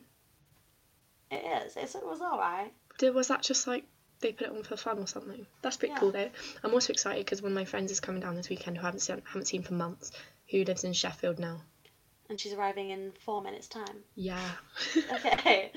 It 1.29 1.43
is. 1.65 1.75
It's, 1.75 1.95
it 1.95 2.05
was 2.05 2.21
all 2.21 2.37
right. 2.39 2.71
Did, 2.99 3.13
was 3.15 3.27
that 3.27 3.41
just 3.41 3.67
like 3.67 3.83
they 4.21 4.31
put 4.31 4.47
it 4.47 4.53
on 4.55 4.63
for 4.63 4.77
fun 4.77 4.99
or 4.99 5.07
something? 5.07 5.45
That's 5.61 5.75
pretty 5.77 5.93
Yeah. 5.93 5.99
cool 5.99 6.11
though. 6.11 6.29
I'm 6.63 6.73
also 6.73 6.93
excited 6.93 7.25
because 7.25 7.41
one 7.41 7.51
of 7.51 7.55
my 7.55 7.65
friends 7.65 7.91
is 7.91 7.99
coming 7.99 8.21
down 8.21 8.35
this 8.35 8.49
weekend 8.49 8.77
who 8.77 8.83
I 8.83 8.85
haven't 8.87 9.01
seen, 9.01 9.21
haven't 9.25 9.47
seen 9.47 9.63
for 9.63 9.73
months, 9.73 10.11
who 10.49 10.63
lives 10.63 10.83
in 10.85 10.93
Sheffield 10.93 11.37
now. 11.39 11.61
And 12.29 12.39
she's 12.39 12.53
arriving 12.53 12.91
in 12.91 13.11
four 13.25 13.41
minutes 13.41 13.67
time. 13.67 14.03
Yeah. 14.15 14.49
Okay. 15.25 15.71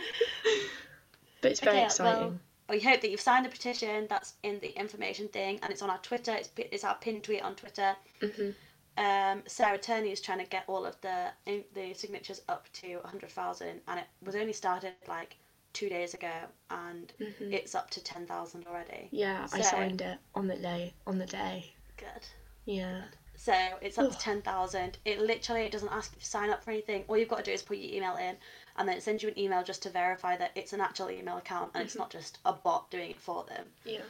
but 1.40 1.50
it's 1.50 1.60
very 1.60 1.76
Okay, 1.78 1.86
exciting. 1.86 2.28
well- 2.28 2.38
we 2.68 2.80
hope 2.80 3.00
that 3.02 3.10
you've 3.10 3.20
signed 3.20 3.44
the 3.44 3.50
petition. 3.50 4.06
That's 4.08 4.34
in 4.42 4.58
the 4.60 4.70
information 4.78 5.28
thing, 5.28 5.58
and 5.62 5.70
it's 5.72 5.82
on 5.82 5.90
our 5.90 5.98
Twitter. 5.98 6.32
It's, 6.32 6.50
it's 6.56 6.84
our 6.84 6.94
pinned 6.94 7.22
tweet 7.24 7.42
on 7.42 7.54
Twitter. 7.56 7.94
hmm 8.20 8.50
Um, 8.96 9.42
Sarah 9.46 9.78
Turney 9.78 10.10
is 10.12 10.20
trying 10.20 10.38
to 10.38 10.46
get 10.46 10.64
all 10.68 10.86
of 10.86 10.98
the 11.00 11.32
the 11.74 11.92
signatures 11.94 12.40
up 12.48 12.68
to 12.74 13.00
hundred 13.04 13.30
thousand, 13.30 13.80
and 13.88 13.98
it 14.00 14.06
was 14.24 14.36
only 14.36 14.52
started 14.52 14.92
like 15.08 15.36
two 15.72 15.88
days 15.88 16.14
ago, 16.14 16.32
and 16.70 17.12
hmm 17.18 17.52
it's 17.52 17.74
up 17.74 17.90
to 17.90 18.02
ten 18.04 18.26
thousand 18.26 18.66
already. 18.66 19.08
Yeah, 19.10 19.46
I 19.52 19.60
signed 19.60 20.00
it 20.00 20.18
on 20.34 20.46
the 20.46 20.56
day. 20.56 20.94
On 21.06 21.18
the 21.18 21.26
day. 21.26 21.72
Good. 21.96 22.24
Yeah. 22.64 23.02
So 23.44 23.52
it's 23.80 23.98
up 23.98 24.08
to 24.12 24.18
ten 24.18 24.40
thousand. 24.40 24.98
It 25.04 25.18
literally 25.20 25.62
it 25.62 25.72
doesn't 25.72 25.88
ask 25.88 26.12
you 26.14 26.20
to 26.20 26.26
sign 26.26 26.50
up 26.50 26.62
for 26.62 26.70
anything. 26.70 27.02
All 27.08 27.18
you've 27.18 27.28
got 27.28 27.38
to 27.38 27.42
do 27.42 27.50
is 27.50 27.60
put 27.60 27.76
your 27.76 27.92
email 27.92 28.14
in, 28.14 28.36
and 28.76 28.88
then 28.88 28.96
it 28.96 29.02
sends 29.02 29.20
you 29.20 29.30
an 29.30 29.38
email 29.38 29.64
just 29.64 29.82
to 29.82 29.90
verify 29.90 30.36
that 30.36 30.52
it's 30.54 30.72
an 30.72 30.80
actual 30.80 31.10
email 31.10 31.38
account 31.38 31.72
and 31.74 31.82
it's 31.82 31.96
not 31.96 32.08
just 32.08 32.38
a 32.44 32.52
bot 32.52 32.88
doing 32.92 33.10
it 33.10 33.18
for 33.20 33.44
them. 33.44 33.66
Yeah. 33.84 34.02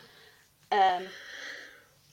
Um, 0.70 1.04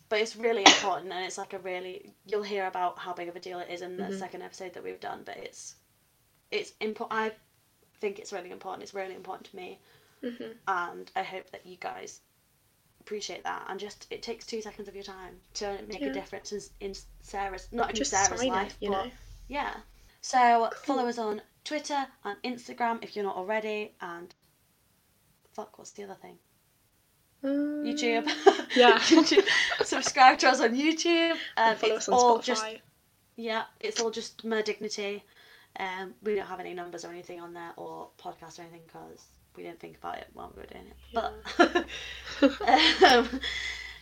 but 0.07 0.19
it's 0.21 0.37
really 0.37 0.63
important, 0.63 1.11
and 1.11 1.25
it's 1.25 1.37
like 1.37 1.51
a 1.51 1.59
really 1.59 2.13
you'll 2.25 2.41
hear 2.41 2.67
about 2.67 2.97
how 2.97 3.11
big 3.11 3.27
of 3.27 3.35
a 3.35 3.39
deal 3.41 3.59
it 3.59 3.69
is 3.69 3.81
in 3.81 3.97
the 3.97 4.03
Mhm. 4.03 4.17
second 4.17 4.41
episode 4.41 4.73
that 4.75 4.83
we've 4.83 5.01
done. 5.01 5.23
But 5.25 5.35
it's 5.37 5.75
it's 6.51 6.71
important. 6.79 7.19
I 7.19 7.35
think 7.99 8.19
it's 8.19 8.31
really 8.31 8.51
important. 8.51 8.81
It's 8.83 8.93
really 8.93 9.15
important 9.15 9.49
to 9.49 9.55
me, 9.57 9.77
hmm 10.21 10.53
and 10.69 11.11
I 11.17 11.23
hope 11.23 11.49
that 11.51 11.65
you 11.65 11.75
guys 11.75 12.21
appreciate 13.09 13.43
that. 13.43 13.65
And 13.67 13.79
just 13.79 14.05
it 14.11 14.21
takes 14.21 14.45
two 14.45 14.61
seconds 14.61 14.87
of 14.87 14.93
your 14.93 15.03
time 15.03 15.33
to 15.55 15.79
make 15.87 15.99
Yeah. 16.01 16.09
a 16.09 16.13
difference 16.13 16.51
in, 16.51 16.61
in 16.89 16.93
Sarah's 17.21 17.67
not 17.71 17.97
in 17.97 18.05
Sarah's 18.05 18.43
life, 18.43 18.75
it, 18.79 18.85
you 18.85 18.91
but 18.91 19.05
know. 19.05 19.11
yeah. 19.47 19.73
So 20.21 20.69
follow 20.83 21.07
us 21.07 21.17
on 21.17 21.41
Twitter 21.63 22.05
and 22.23 22.37
Instagram 22.43 23.03
if 23.03 23.15
you're 23.15 23.25
not 23.25 23.35
already, 23.35 23.95
and 24.01 24.33
fuck, 25.53 25.77
what's 25.79 25.91
the 25.91 26.03
other 26.03 26.17
thing? 26.21 26.37
Um, 27.43 27.83
YouTube. 27.83 28.29
Yeah. 28.75 28.99
YouTube. 28.99 29.47
Subscribe 29.83 30.37
to 30.39 30.49
us 30.49 30.61
on 30.61 30.75
YouTube. 30.75 31.31
Um, 31.31 31.37
and 31.57 31.77
follow 31.79 31.95
us 31.95 32.07
on 32.07 32.13
all 32.13 32.37
Spotify. 32.39 32.43
just 32.43 32.65
yeah, 33.37 33.63
it's 33.79 33.99
all 33.99 34.11
just 34.11 34.45
my 34.45 34.61
Dignity. 34.61 35.23
Um, 35.79 36.13
we 36.21 36.35
don't 36.35 36.45
have 36.45 36.59
any 36.59 36.73
numbers 36.75 37.03
or 37.05 37.09
anything 37.09 37.39
on 37.41 37.53
there 37.53 37.71
or 37.77 38.09
podcasts 38.23 38.59
or 38.59 38.63
anything 38.63 38.81
because 38.85 39.23
we 39.59 39.65
didn't 39.65 39.79
think 39.79 39.97
about 39.97 40.17
it 40.17 40.27
while 40.33 40.51
we 40.55 40.61
were 40.61 40.67
doing 40.67 40.85
it. 40.87 41.85
But 42.49 43.03
um, 43.13 43.39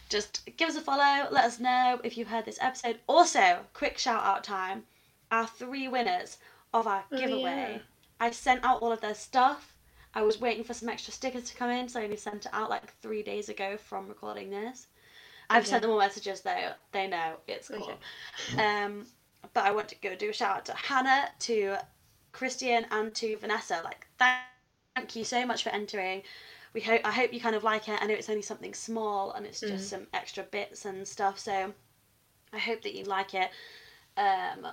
just 0.10 0.47
give 0.58 0.70
us 0.70 0.76
a 0.76 0.82
follow. 0.82 1.28
Let 1.32 1.45
us 1.45 1.60
know 1.60 1.99
if 2.03 2.18
you've 2.18 2.28
heard 2.28 2.45
this 2.45 2.60
episode. 2.62 2.99
Also, 3.08 3.60
quick 3.74 3.97
shout 3.97 4.24
out 4.24 4.43
time. 4.43 4.84
Our 5.32 5.47
three 5.47 5.88
winners 5.88 6.38
of 6.74 6.88
our 6.88 7.03
Oh, 7.12 7.18
giveaway. 7.18 7.74
yeah. 7.74 7.78
I 8.20 8.32
sent 8.32 8.64
out 8.64 8.82
all 8.82 8.91
of 8.91 9.01
their 9.01 9.16
stuff. 9.16 9.74
I 10.14 10.22
was 10.22 10.39
waiting 10.39 10.64
for 10.64 10.74
some 10.74 10.89
extra 10.89 11.12
stickers 11.14 11.43
to 11.49 11.55
come 11.55 11.70
in, 11.70 11.89
so 11.89 11.99
I 11.99 12.05
only 12.05 12.18
sent 12.18 12.45
it 12.45 12.51
out 12.53 12.70
like 12.70 12.93
three 13.01 13.22
days 13.24 13.49
ago 13.49 13.78
from 13.78 14.08
recording 14.08 14.49
this. 14.49 14.88
I've 15.49 15.64
Okay. 15.64 15.72
sent 15.72 15.82
them 15.82 15.91
all 15.91 15.99
messages 15.99 16.41
though. 16.41 16.72
They 16.91 17.08
know 17.08 17.38
it's 17.47 17.68
cool. 17.70 17.91
Okay. 18.53 18.84
Um, 18.84 19.05
but 19.53 19.66
I 19.66 19.72
want 19.72 19.89
to 19.89 19.95
go 19.95 20.16
do 20.16 20.30
a 20.30 20.34
shout 20.34 20.58
out 20.58 20.66
to 20.66 20.74
Hannah, 20.74 21.30
to 21.39 21.78
Christian, 22.32 22.86
and 22.91 23.14
to 23.16 23.38
Vanessa. 23.38 23.82
Like, 23.84 24.08
thank, 24.18 24.39
thank 24.98 25.16
you 25.16 25.24
so 25.24 25.45
much 25.45 25.64
for 25.64 25.70
entering. 25.70 26.24
We 26.74 26.82
hope 26.82 27.02
I 27.06 27.12
hope 27.12 27.32
you 27.34 27.39
kind 27.39 27.56
of 27.56 27.64
like 27.64 27.88
it. 27.88 28.00
I 28.02 28.06
know 28.08 28.14
it's 28.16 28.30
only 28.30 28.41
something 28.41 28.74
small 28.74 29.32
and 29.32 29.45
it's 29.45 29.60
just 29.62 29.86
Mm. 29.86 29.89
some 29.89 30.08
extra 30.14 30.43
bits 30.43 30.86
and 30.86 31.08
stuff. 31.08 31.38
So 31.39 31.74
I 32.52 32.58
hope 32.58 32.82
that 32.82 32.93
you 32.95 33.04
like 33.04 33.34
it. 33.34 33.52
Um, 34.18 34.68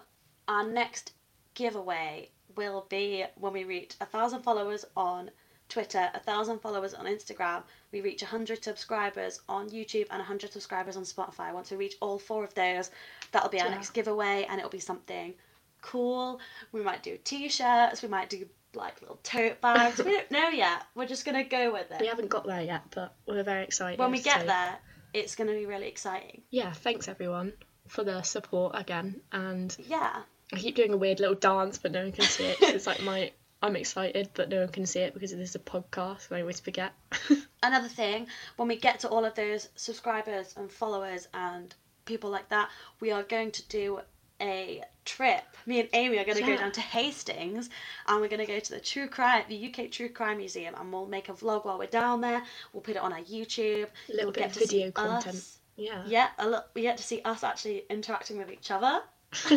our 0.48 0.64
next 0.66 1.12
giveaway 1.54 2.30
will 2.56 2.86
be 2.88 3.24
when 3.36 3.52
we 3.52 3.64
reach 3.64 3.96
a 4.00 4.06
thousand 4.06 4.42
followers 4.42 4.84
on 4.96 5.30
Twitter, 5.68 6.10
a 6.14 6.20
thousand 6.20 6.60
followers 6.60 6.94
on 6.94 7.06
Instagram. 7.06 7.62
We 7.92 8.00
reach 8.00 8.22
a 8.22 8.26
hundred 8.26 8.62
subscribers 8.64 9.40
on 9.48 9.70
YouTube 9.70 10.06
and 10.10 10.20
a 10.20 10.24
hundred 10.24 10.52
subscribers 10.52 10.96
on 10.96 11.04
Spotify. 11.04 11.52
Once 11.52 11.70
we 11.70 11.76
reach 11.76 11.96
all 12.00 12.18
four 12.18 12.44
of 12.44 12.54
those, 12.54 12.90
that'll 13.32 13.48
be 13.50 13.60
our 13.60 13.68
Yeah. 13.68 13.74
next 13.74 13.90
giveaway, 13.90 14.46
and 14.48 14.58
it'll 14.58 14.70
be 14.70 14.80
something 14.80 15.34
cool. 15.80 16.40
We 16.72 16.82
might 16.82 17.02
do 17.02 17.18
t-shirts. 17.24 18.02
We 18.02 18.08
might 18.08 18.30
do 18.30 18.48
like 18.76 19.00
little 19.00 19.18
tote 19.22 19.60
bags. 19.60 19.98
we 20.02 20.12
don't 20.12 20.30
know 20.30 20.48
yet. 20.48 20.82
We're 20.94 21.06
just 21.06 21.24
gonna 21.24 21.44
go 21.44 21.72
with 21.72 21.90
it. 21.90 22.00
We 22.00 22.06
haven't 22.06 22.28
got 22.28 22.46
there 22.46 22.62
yet, 22.62 22.82
but 22.94 23.14
we're 23.26 23.42
very 23.42 23.64
excited. 23.64 23.98
when 23.98 24.10
we 24.12 24.20
get 24.20 24.40
so- 24.42 24.46
there, 24.46 24.76
it's 25.12 25.34
gonna 25.36 25.52
be 25.52 25.66
really 25.66 25.88
exciting. 25.88 26.42
Yeah, 26.50 26.72
thanks 26.72 27.08
everyone 27.08 27.52
for 27.88 28.02
the 28.04 28.22
support 28.22 28.72
again. 28.78 29.20
And 29.32 29.76
Yeah. 29.86 30.22
I 30.52 30.56
keep 30.56 30.76
doing 30.76 30.92
a 30.92 30.96
weird 30.96 31.20
little 31.20 31.34
dance, 31.34 31.78
but 31.78 31.92
no 31.92 32.02
one 32.02 32.12
can 32.12 32.24
see 32.24 32.44
it. 32.46 32.58
it's 32.60 32.86
like 32.86 33.02
my 33.02 33.32
I'm 33.62 33.76
excited, 33.76 34.28
but 34.34 34.50
no 34.50 34.58
one 34.60 34.68
can 34.68 34.84
see 34.84 35.00
it 35.00 35.14
because 35.14 35.32
it 35.32 35.40
is 35.40 35.54
a 35.54 35.58
podcast, 35.58 36.28
and 36.28 36.36
I 36.36 36.40
always 36.42 36.60
forget. 36.60 36.92
another 37.62 37.88
thing 37.88 38.26
when 38.56 38.68
we 38.68 38.76
get 38.76 39.00
to 39.00 39.08
all 39.08 39.24
of 39.24 39.34
those 39.34 39.70
subscribers 39.74 40.52
and 40.58 40.70
followers 40.70 41.28
and 41.32 41.74
people 42.04 42.28
like 42.28 42.46
that 42.50 42.68
we 43.00 43.10
are 43.10 43.22
going 43.22 43.50
to 43.50 43.62
do 43.68 44.00
a 44.40 44.82
trip 45.04 45.42
me 45.66 45.80
and 45.80 45.88
amy 45.92 46.18
are 46.18 46.24
going 46.24 46.36
to 46.36 46.42
go 46.42 46.56
down 46.56 46.72
to 46.72 46.80
hastings 46.80 47.70
and 48.08 48.20
we're 48.20 48.28
going 48.28 48.44
to 48.44 48.46
go 48.52 48.58
to 48.58 48.70
the 48.72 48.80
true 48.80 49.06
crime 49.06 49.44
the 49.48 49.68
uk 49.72 49.90
true 49.90 50.08
crime 50.08 50.38
museum 50.38 50.74
and 50.78 50.92
we'll 50.92 51.06
make 51.06 51.28
a 51.28 51.32
vlog 51.32 51.64
while 51.64 51.78
we're 51.78 51.86
down 51.86 52.20
there 52.20 52.42
we'll 52.72 52.80
put 52.82 52.96
it 52.96 53.02
on 53.02 53.12
our 53.12 53.20
youtube 53.20 53.86
A 54.08 54.12
little 54.12 54.26
we'll 54.26 54.32
bit 54.32 54.40
get 54.52 54.56
of 54.56 54.62
video 54.68 54.90
content. 54.90 55.34
us. 55.36 55.58
Yeah. 55.76 56.02
yeah 56.06 56.28
a 56.38 56.48
look 56.48 56.66
we 56.74 56.82
get 56.82 56.96
to 56.96 57.02
see 57.02 57.20
us 57.24 57.44
actually 57.44 57.84
interacting 57.90 58.38
with 58.38 58.50
each 58.50 58.70
other 58.70 59.02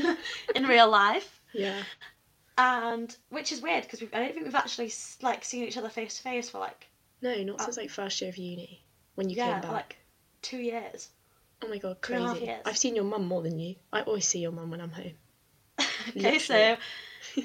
in 0.56 0.66
real 0.66 0.90
life 0.90 1.42
Yeah. 1.54 1.82
and 2.58 3.16
which 3.30 3.52
is 3.52 3.62
weird 3.62 3.84
because 3.84 4.02
i 4.02 4.20
don't 4.20 4.34
think 4.34 4.46
we've 4.46 4.56
actually 4.56 4.92
like 5.22 5.44
seen 5.46 5.64
each 5.64 5.78
other 5.78 5.90
face 5.90 6.18
to 6.18 6.24
face 6.24 6.50
for 6.50 6.60
like 6.60 6.88
No, 7.22 7.36
not 7.44 7.62
Uh, 7.62 7.64
since 7.66 7.78
like 7.78 7.90
first 7.90 8.20
year 8.22 8.30
of 8.30 8.38
uni 8.38 8.84
when 9.16 9.30
you 9.30 9.38
yeah 9.38 9.54
came 9.54 9.62
back. 9.62 9.72
like 9.72 9.98
two 10.42 10.58
years 10.58 11.10
oh 11.64 11.68
my 11.68 11.78
god, 11.78 12.02
two 12.02 12.14
and 12.14 12.24
a 12.24 12.28
half 12.28 12.38
crazy! 12.38 12.54
I've 12.66 12.78
seen 12.78 12.96
your 12.96 13.04
mum 13.06 13.26
more 13.28 13.42
than 13.42 13.60
you. 13.60 13.76
I 13.92 14.02
always 14.02 14.28
see 14.28 14.40
your 14.40 14.52
mum 14.52 14.70
when 14.72 14.82
I'm 14.82 14.92
home. 14.92 15.14
okay, 16.10 16.40
so 16.40 16.78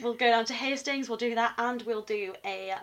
we'll 0.03 0.15
go 0.15 0.27
down 0.31 0.45
to 0.47 0.55
Hastings. 0.55 1.09
We'll 1.09 1.19
do 1.19 1.35
that, 1.35 1.55
and 1.59 1.83
we'll 1.83 2.03
do 2.03 2.35
a 2.45 2.75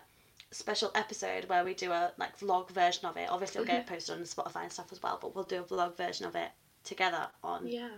special 0.51 0.91
episode 0.95 1.45
where 1.45 1.63
we 1.63 1.73
do 1.73 1.91
a 1.91 2.11
like 2.17 2.37
vlog 2.39 2.69
version 2.71 3.05
of 3.05 3.17
it. 3.17 3.29
Obviously, 3.29 3.61
it'll 3.61 3.67
get 3.67 3.85
Mm-hmm. 3.85 3.93
posted 3.93 4.17
on 4.17 4.23
Spotify 4.23 4.63
and 4.63 4.71
stuff 4.71 4.91
as 4.91 5.01
well, 5.01 5.17
but 5.21 5.35
we'll 5.35 5.43
do 5.43 5.61
a 5.61 5.63
vlog 5.63 5.95
version 5.97 6.25
of 6.25 6.35
it 6.35 6.49
together 6.83 7.27
on 7.43 7.67
Yeah. 7.67 7.89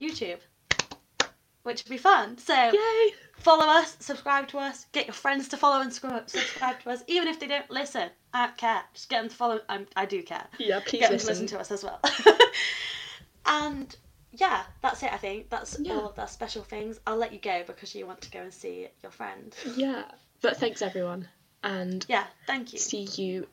YouTube, 0.00 0.38
which 1.66 1.82
would 1.84 1.90
be 1.90 1.98
fun. 1.98 2.38
So 2.38 2.54
Yay! 2.54 3.14
follow 3.38 3.66
us, 3.66 3.96
subscribe 3.98 4.46
to 4.48 4.58
us, 4.58 4.86
get 4.92 5.06
your 5.06 5.14
friends 5.14 5.48
to 5.48 5.56
follow 5.56 5.80
and 5.82 5.92
subscribe 5.92 6.80
to 6.80 6.90
us, 6.90 7.02
even 7.08 7.26
if 7.26 7.40
they 7.40 7.48
don't 7.48 7.68
listen. 7.70 8.08
I 8.32 8.46
don't 8.46 8.56
care. 8.56 8.82
Just 8.94 9.08
get 9.08 9.20
them 9.22 9.28
to 9.30 9.34
follow. 9.34 9.60
I'm, 9.68 9.86
I 9.96 10.06
do 10.06 10.22
care. 10.22 10.46
Yeah, 10.58 10.78
please 10.86 11.00
get 11.00 11.10
them 11.10 11.14
listen. 11.18 11.34
to 11.34 11.42
listen 11.42 11.46
to 11.48 11.60
us 11.60 11.70
as 11.72 11.82
well. 11.82 12.00
and 13.46 13.96
yeah, 14.32 14.62
that's 14.80 15.02
it. 15.02 15.12
I 15.12 15.16
think 15.16 15.50
that's 15.50 15.76
Yeah. 15.80 15.94
all 15.94 16.08
of 16.08 16.14
the 16.14 16.26
special 16.26 16.62
things. 16.62 17.00
I'll 17.06 17.16
let 17.16 17.32
you 17.32 17.40
go 17.40 17.64
because 17.66 17.94
you 17.94 18.06
want 18.06 18.20
to 18.22 18.30
go 18.30 18.40
and 18.40 18.54
see 18.54 18.86
your 19.02 19.10
friend. 19.12 19.54
Yeah. 19.76 20.04
But 20.42 20.58
thanks 20.58 20.82
everyone, 20.82 21.28
and 21.64 22.06
Yeah, 22.08 22.24
thank 22.46 22.72
you. 22.72 22.78
see 22.78 23.08
you 23.16 23.48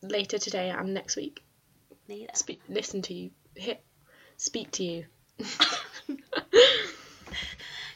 later 0.00 0.38
today 0.38 0.70
and 0.70 0.94
next 0.94 1.16
week. 1.16 1.42
Neither. 2.08 2.28
Speak, 2.34 2.60
listen 2.68 3.02
to 3.02 3.12
you, 3.14 3.30
hit, 3.54 3.84
speak 4.38 4.70
to 4.72 4.84
you. 4.84 5.04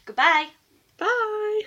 Goodbye. 0.09 0.49
Bye. 0.99 1.61